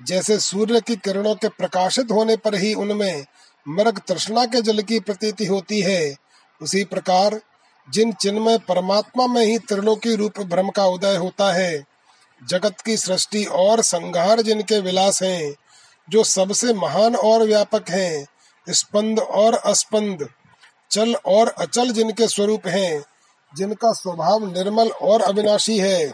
जैसे 0.00 0.38
सूर्य 0.38 0.80
की 0.80 0.96
किरणों 0.96 1.34
के 1.34 1.48
प्रकाशित 1.48 2.10
होने 2.10 2.36
पर 2.36 2.54
ही 2.54 2.74
उनमें 2.74 3.24
मृग 3.68 3.98
तृष्णा 3.98 4.44
के 4.44 4.62
जल 4.62 4.82
की 4.82 5.00
प्रतीति 5.00 5.46
होती 5.46 5.80
है, 5.80 6.14
उसी 6.60 6.84
प्रकार 6.84 7.40
जिन 7.88 8.12
चिन्मय 8.12 8.58
परमात्मा 8.58 9.26
में 9.26 9.44
ही 9.46 9.58
त्रिलोकी 9.58 10.14
रूप 10.14 10.40
भ्रम 10.40 10.68
का 10.68 10.84
उदय 10.86 11.16
होता 11.16 11.52
है, 11.52 11.84
जगत 12.42 12.80
की 12.80 12.96
सृष्टि 12.96 13.44
और 13.44 13.82
संघार 13.82 14.42
जिनके 14.42 14.80
विलास 14.80 15.22
हैं, 15.22 15.54
जो 16.08 16.24
सबसे 16.24 16.72
महान 16.72 17.16
और 17.16 17.42
व्यापक 17.42 17.90
हैं 17.90 18.26
स्पंद 18.70 19.20
और 19.20 19.54
अस्पंद, 19.54 20.28
चल 20.90 21.14
और 21.14 21.48
अचल 21.48 21.90
जिनके 21.90 22.28
स्वरूप 22.28 22.66
हैं, 22.66 23.04
जिनका 23.56 23.92
स्वभाव 23.92 24.52
निर्मल 24.54 24.88
और 24.88 25.22
अविनाशी 25.22 25.78
है। 25.78 26.12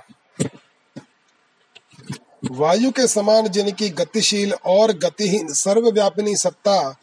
वायु 2.51 2.91
के 2.91 3.07
समान 3.07 3.49
जिनकी 3.49 3.91
गतिशील 3.91 4.53
और 4.53 4.93
गतिहीन 4.93 5.53
सर्वव्यापिनी 5.53 6.37
सत्ता, 6.37 6.97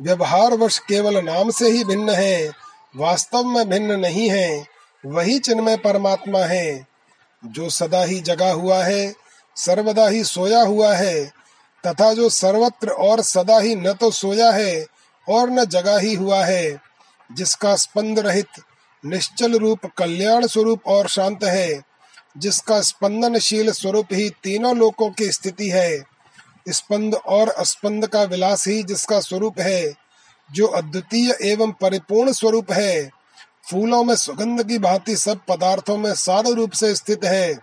व्यवहार 0.00 0.54
वर्ष 0.54 0.78
केवल 0.78 1.24
नाम 1.24 1.50
से 1.50 1.70
ही 1.70 1.84
भिन्न 1.84 2.10
है, 2.10 2.52
वास्तव 2.96 3.44
में 3.44 3.68
भिन्न 3.68 4.00
नहीं 4.00 4.30
है, 4.30 4.66
वही 5.06 5.38
चिन्मय 5.38 5.76
परमात्मा 5.76 6.38
है। 6.38 6.86
जो 7.46 7.70
सदा 7.70 8.04
ही 8.04 8.20
जगा 8.20 8.52
हुआ 8.52 8.84
है, 8.84 9.14
सर्वदा 9.56 10.08
ही 10.08 10.24
सोया 10.24 10.62
हुआ 10.62 10.94
है 10.94 11.35
तथा 11.86 12.12
जो 12.12 12.28
सर्वत्र 12.28 12.88
और 12.88 13.20
सदा 13.20 13.58
ही 13.58 13.76
न 13.76 13.92
तो 13.92 14.10
सोया 14.10 14.50
है 14.50 14.86
और 15.28 15.50
न 15.50 15.64
जगा 15.64 15.98
ही 15.98 16.14
हुआ 16.14 16.44
है, 16.44 16.80
जिसका 17.32 17.76
स्पंद 17.76 18.18
रहित 18.18 18.46
निश्चल 19.04 19.58
रूप 19.58 19.80
कल्याण 19.86 20.46
स्वरूप 20.46 20.86
और 20.86 21.08
शांत 21.08 21.44
है, 21.44 21.82
जिसका 22.38 22.80
स्पंदनशील 22.80 23.70
स्वरूप 23.70 24.06
ही 24.12 24.30
तीनों 24.30 24.76
लोकों 24.76 25.10
की 25.10 25.32
स्थिति 25.32 25.70
है, 25.70 26.04
स्पंद 26.68 27.14
और 27.14 27.48
अस्पंद 27.48 28.06
का 28.06 28.22
विलास 28.22 28.68
ही 28.68 28.82
जिसका 28.82 29.20
स्वरूप 29.20 29.60
है, 29.60 29.94
जो 30.52 30.66
अद्वितीय 30.66 31.36
एवं 31.42 31.72
परिपूर्ण 31.72 32.32
स्वरूप 32.32 32.72
है, 32.72 33.10
फूलों 33.70 34.04
में 34.04 34.16
सुगंध 34.16 34.68
की 34.68 34.78
भांति 34.78 35.16
सब 35.16 35.40
पदार्थों 35.48 35.96
में 35.96 36.14
सार 36.14 36.46
रूप 36.46 36.70
से 36.70 36.94
स्थित 36.94 37.24
है। 37.24 37.58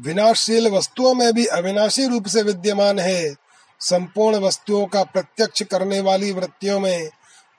विनाशशील 0.00 0.68
वस्तुओं 0.68 1.14
में 1.14 1.32
भी 1.32 1.44
अविनाशी 1.46 2.06
रूप 2.06 2.26
से 2.26 2.42
विद्यमान 2.42 2.98
है। 2.98 3.34
संपूर्ण 3.80 4.36
वस्तुओं 4.36 4.86
का 4.86 5.02
प्रत्यक्ष 5.04 5.62
करने 5.62 6.00
वाली 6.00 6.32
वृत्तियों 6.32 6.78
में 6.80 7.08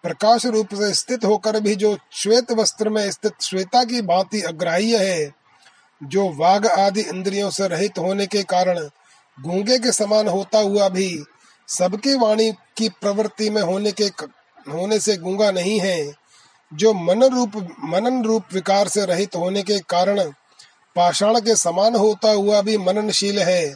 प्रकाश 0.04 0.46
रूप 0.46 0.74
से 0.76 0.94
स्थित 0.94 1.26
होकर 1.26 1.60
भी 1.60 1.76
जो 1.76 1.98
श्वेत 2.14 2.52
वस्त्र 2.52 2.90
में 2.90 3.12
स्थित 3.12 3.42
श्वेता 3.42 3.84
की 3.84 4.02
भांति 4.02 4.42
अग्राह्य 4.42 4.98
है, 4.98 5.32
जो 6.02 6.30
वाघ 6.38 6.66
आदि 6.68 7.02
इंद्रियों 7.02 7.50
से 7.50 7.68
रहित 7.68 8.00
होने 8.00 8.28
के 8.28 8.44
कारण 8.44 8.80
गूँगे 9.38 9.78
के 9.80 9.92
समान 9.92 10.28
होता 10.28 10.60
हुआ 10.60 10.90
भी 10.90 11.24
सबकी 11.68 12.14
वाणी 12.18 12.52
की 12.78 12.90
प्रवृत्ति 12.90 13.50
में 13.50 13.62
होने 13.62 13.92
के 13.92 14.06
होने 14.68 15.00
से 15.00 15.18
गूँगा 15.18 15.52
नहीं 15.52 15.80
है, 15.80 16.14
जो 16.72 16.94
मन 16.94 17.24
रूप, 17.24 17.56
मनन 17.84 18.24
रूप 18.24 18.54
विकार 18.54 18.88
से 18.88 19.06
रहित 19.06 19.36
होने 19.36 19.64
के 19.64 19.80
कारण 19.80 20.32
पाषाण 20.96 21.40
के 21.40 21.56
समान 21.56 21.96
होता 21.96 22.32
हुआ 22.32 22.62
भी 22.62 22.78
मननशील 22.78 23.40
है, 23.40 23.76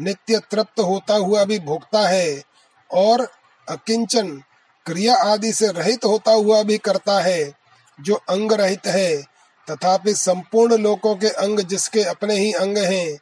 नित्य 0.00 0.40
तृप्त 0.50 0.80
होता 0.80 1.14
हुआ 1.14 1.44
भी 1.44 1.58
भोगता 1.58 2.08
है, 2.08 2.42
और 2.90 3.28
अकिंचन 3.68 4.42
क्रिया 4.86 5.14
आदि 5.14 5.52
से 5.52 5.68
रहित 5.68 6.04
होता 6.04 6.32
हुआ 6.32 6.62
भी 6.62 6.78
करता 6.78 7.20
है, 7.20 7.52
जो 8.00 8.14
अंग 8.14 8.52
रहित 8.52 8.86
है, 8.86 9.22
तथापि 9.68 10.14
संपूर्ण 10.14 10.76
लोकों 10.76 11.16
के 11.16 11.28
अंग 11.28 11.60
जिसके 11.60 12.02
अपने 12.02 12.34
ही 12.34 12.52
अंग 12.52 12.78
हैं, 12.78 13.18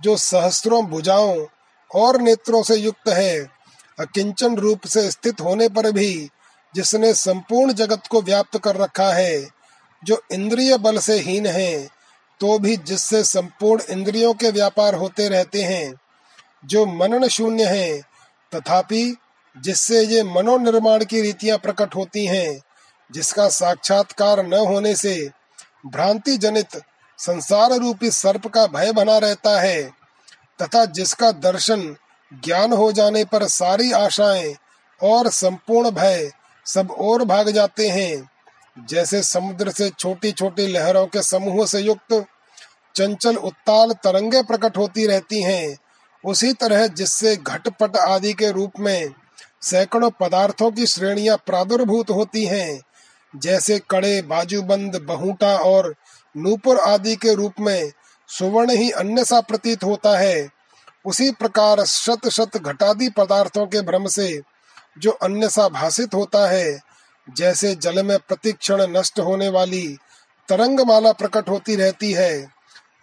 जो 0.00 0.16
सहस्त्रों 0.16 0.86
भुजाओं 0.86 1.46
और 1.94 2.20
नेत्रों 2.20 2.62
से 2.62 2.76
युक्त 2.76 3.08
है, 3.08 3.48
अकिंचन 3.98 4.56
रूप 4.56 4.86
से 4.86 5.10
स्थित 5.10 5.40
होने 5.40 5.68
पर 5.68 5.90
भी 5.92 6.28
जिसने 6.74 7.14
संपूर्ण 7.14 7.72
जगत 7.72 8.06
को 8.06 8.22
व्याप्त 8.22 8.58
कर 8.58 8.76
रखा 8.76 9.12
है, 9.12 9.48
जो 10.04 10.22
इंद्रिय 10.32 10.76
बल 10.78 10.98
से 10.98 11.18
हीन 11.18 11.46
है 11.46 11.99
तो 12.40 12.58
भी 12.58 12.76
जिससे 12.76 13.24
संपूर्ण 13.24 13.82
इंद्रियों 13.90 14.34
के 14.34 14.50
व्यापार 14.50 14.94
होते 14.94 15.28
रहते 15.28 15.62
हैं, 15.62 15.94
जो 16.64 16.86
मनन 16.86 17.28
शून्य 17.28 17.64
है, 17.64 18.02
तथापि 18.54 19.16
जिससे 19.58 20.02
ये 20.02 20.22
मनोनिर्माण 20.22 21.04
की 21.04 21.20
रीतियाँ 21.20 21.58
प्रकट 21.58 21.94
होती 21.94 22.26
हैं, 22.26 22.60
जिसका 23.12 23.48
साक्षात्कार 23.48 24.46
न 24.46 24.54
होने 24.54 24.96
से 24.96 25.30
भ्रांति 25.86 26.36
जनित 26.36 26.82
संसार 27.18 27.72
रूपी 27.72 28.10
सर्प 28.10 28.46
का 28.46 28.66
भय 28.66 28.92
बना 28.92 29.18
रहता 29.18 29.60
है, 29.60 29.82
तथा 30.62 30.84
जिसका 30.84 31.32
दर्शन 31.32 31.96
ज्ञान 32.44 32.72
हो 32.72 32.92
जाने 32.92 33.24
पर 33.24 33.46
सारी 33.46 33.92
आशाएँ 33.92 34.56
और 35.02 35.28
संपूर्ण 35.28 35.90
भय 35.90 36.30
सब 36.66 36.90
और 36.90 37.24
भाग 37.24 37.50
जाते 37.50 37.88
हैं। 37.88 38.30
जैसे 38.76 39.22
समुद्र 39.22 39.70
से 39.70 39.88
छोटी 39.90 40.32
छोटी 40.32 40.66
लहरों 40.66 41.06
के 41.06 41.22
समूह 41.22 41.66
से 41.66 41.80
युक्त 41.80 42.26
चंचल 42.96 43.36
उत्ताल 43.36 43.92
तरंगे 43.92 44.42
प्रकट 44.42 44.76
होती 44.76 45.06
रहती 45.06 45.42
हैं, 45.42 45.76
उसी 46.24 46.52
तरह 46.52 46.86
जिससे 46.86 47.36
घटपट 47.36 47.96
आदि 47.96 48.32
के 48.32 48.50
रूप 48.52 48.72
में 48.80 49.12
सैकड़ों 49.62 50.10
पदार्थों 50.10 50.70
की 50.70 50.86
श्रेणियाँ 50.86 51.36
प्रादुर्भूत 51.36 52.10
होती 52.10 52.44
हैं, 52.44 52.80
जैसे 53.34 53.78
कड़े 53.90 54.20
बाजूबंद 54.22 54.96
बहुटा 54.96 55.56
और 55.56 55.94
नूपुर 56.36 56.78
आदि 56.78 57.16
के 57.16 57.34
रूप 57.34 57.54
में 57.60 57.92
सुवर्ण 58.28 58.70
ही 58.70 58.90
अन्य 58.90 59.24
सा 59.24 59.40
प्रतीत 59.40 59.84
होता 59.84 60.18
है। 60.18 60.48
उसी 61.04 61.30
प्रकार 61.30 61.84
शत 61.84 62.28
शत 62.28 62.56
घटादि 62.56 63.08
पदार्थों 63.08 63.66
के 63.66 63.80
भ्रम 63.80 64.06
से 64.06 64.40
जो 64.98 65.10
अन्य 65.10 65.48
सा 65.48 65.68
भाषित 65.68 66.14
होता 66.14 66.48
है 66.48 66.89
जैसे 67.36 67.74
जल 67.74 68.02
में 68.06 68.18
प्रतिक्षण 68.18 68.82
नष्ट 68.82 69.20
होने 69.20 69.48
वाली 69.48 69.96
तरंग 70.48 70.80
माला 70.80 71.12
प्रकट 71.12 71.48
होती 71.48 71.76
रहती 71.76 72.12
है, 72.12 72.48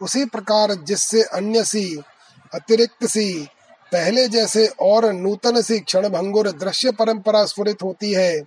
उसी 0.01 0.25
प्रकार 0.25 0.73
जिससे 0.73 1.21
अन्य 1.23 1.63
सी, 1.63 2.03
अतिरिक्त 2.53 3.05
सी, 3.05 3.47
पहले 3.91 4.27
जैसे 4.27 4.67
और 4.67 5.13
नूतन 5.13 5.61
सी 5.61 5.79
क्षण 5.79 6.09
भंगुर 6.09 6.51
दृश्य 6.51 6.91
परंपरा 6.91 7.45
स्फुरित 7.45 7.83
होती 7.83 8.13
है, 8.13 8.43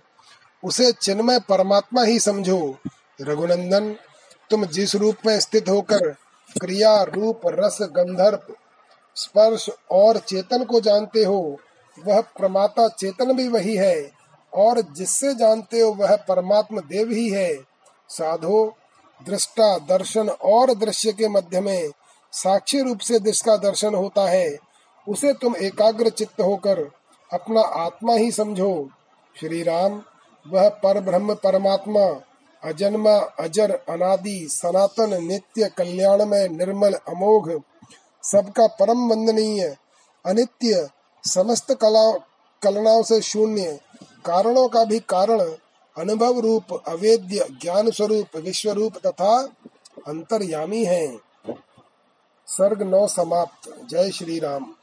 उसे 0.63 0.91
चिन्मय 0.91 1.39
परमात्मा 1.39 2.03
ही 2.03 2.19
समझो। 2.19 2.77
रघुनंदन, 3.21 3.95
तुम 4.49 4.65
जिस 4.65 4.95
रूप 4.95 5.15
में 5.25 5.39
स्थित 5.39 5.69
होकर 5.69 6.09
क्रिया 6.61 7.03
रूप, 7.03 7.41
रस 7.45 7.77
गंधर्व 7.81 8.53
स्पर्श 9.15 9.69
और 9.91 10.17
चेतन 10.17 10.63
को 10.63 10.79
जानते 10.81 11.23
हो, 11.23 11.57
वह 12.05 12.21
प्रमाता 12.21 12.87
चेतन 12.87 13.33
भी 13.33 13.47
वही 13.47 13.75
है। 13.75 14.20
और 14.53 14.81
जिससे 14.81 15.33
जानते 15.35 15.79
हो 15.79 15.91
वह 15.91 16.15
परमात्मा 16.15 16.81
देव 16.81 17.11
ही 17.11 17.29
है, 17.29 17.55
साधो, 18.09 18.75
दृष्टा, 19.25 19.77
दर्शन 19.77 20.29
और 20.29 20.73
दृश्य 20.73 21.11
के 21.11 21.27
मध्य 21.27 21.61
में 21.61 21.91
साक्षी 22.33 22.81
रूप 22.81 22.99
से 22.99 23.19
जिसका 23.19 23.57
दर्शन 23.57 23.95
होता 23.95 24.29
है, 24.29 24.57
उसे 25.07 25.33
तुम 25.33 25.55
एकाग्र 25.55 26.09
चित्त 26.09 26.41
होकर 26.41 26.79
अपना 27.33 27.61
आत्मा 27.61 28.13
ही 28.13 28.31
समझो। 28.31 28.89
श्री 29.39 29.63
राम 29.63 30.01
वह 30.45 30.69
पर 30.69 30.99
ब्रह्म 30.99 31.33
परमात्मा, 31.33 32.05
अजन्मा, 32.63 33.15
अजर, 33.39 33.71
अनादि, 33.89 34.47
सनातन, 34.51 35.23
नित्य 35.23 35.69
कल्याण 35.77 36.25
में 36.25 36.49
निर्मल, 36.49 36.93
अमोघ, 36.93 37.61
सबका 38.23 38.67
परम 38.67 39.09
वंदनीय, 39.09 39.75
अनित्य, 40.25 40.87
समस्त 41.23 41.71
कला 41.71 42.11
कलनाओं 42.61 43.03
से 43.03 43.21
शून्य 43.21 43.79
कारणों 44.25 44.67
का 44.67 44.83
भी 44.83 44.99
कारण 44.99 45.39
अनुभव 45.97 46.39
रूप, 46.39 46.83
अवेद्य 46.87 47.47
ज्ञान 47.61 47.91
स्वरूप 47.91 48.37
विश्व 48.37 48.71
रूप 48.71 48.97
तथा 48.97 49.49
अंतर्यामी 50.07 50.83
है। 50.85 51.17
सर्ग 52.47 52.81
नौ 52.81 53.07
समाप्त। 53.07 53.85
जय 53.89 54.11
श्री 54.11 54.39
राम 54.39 54.73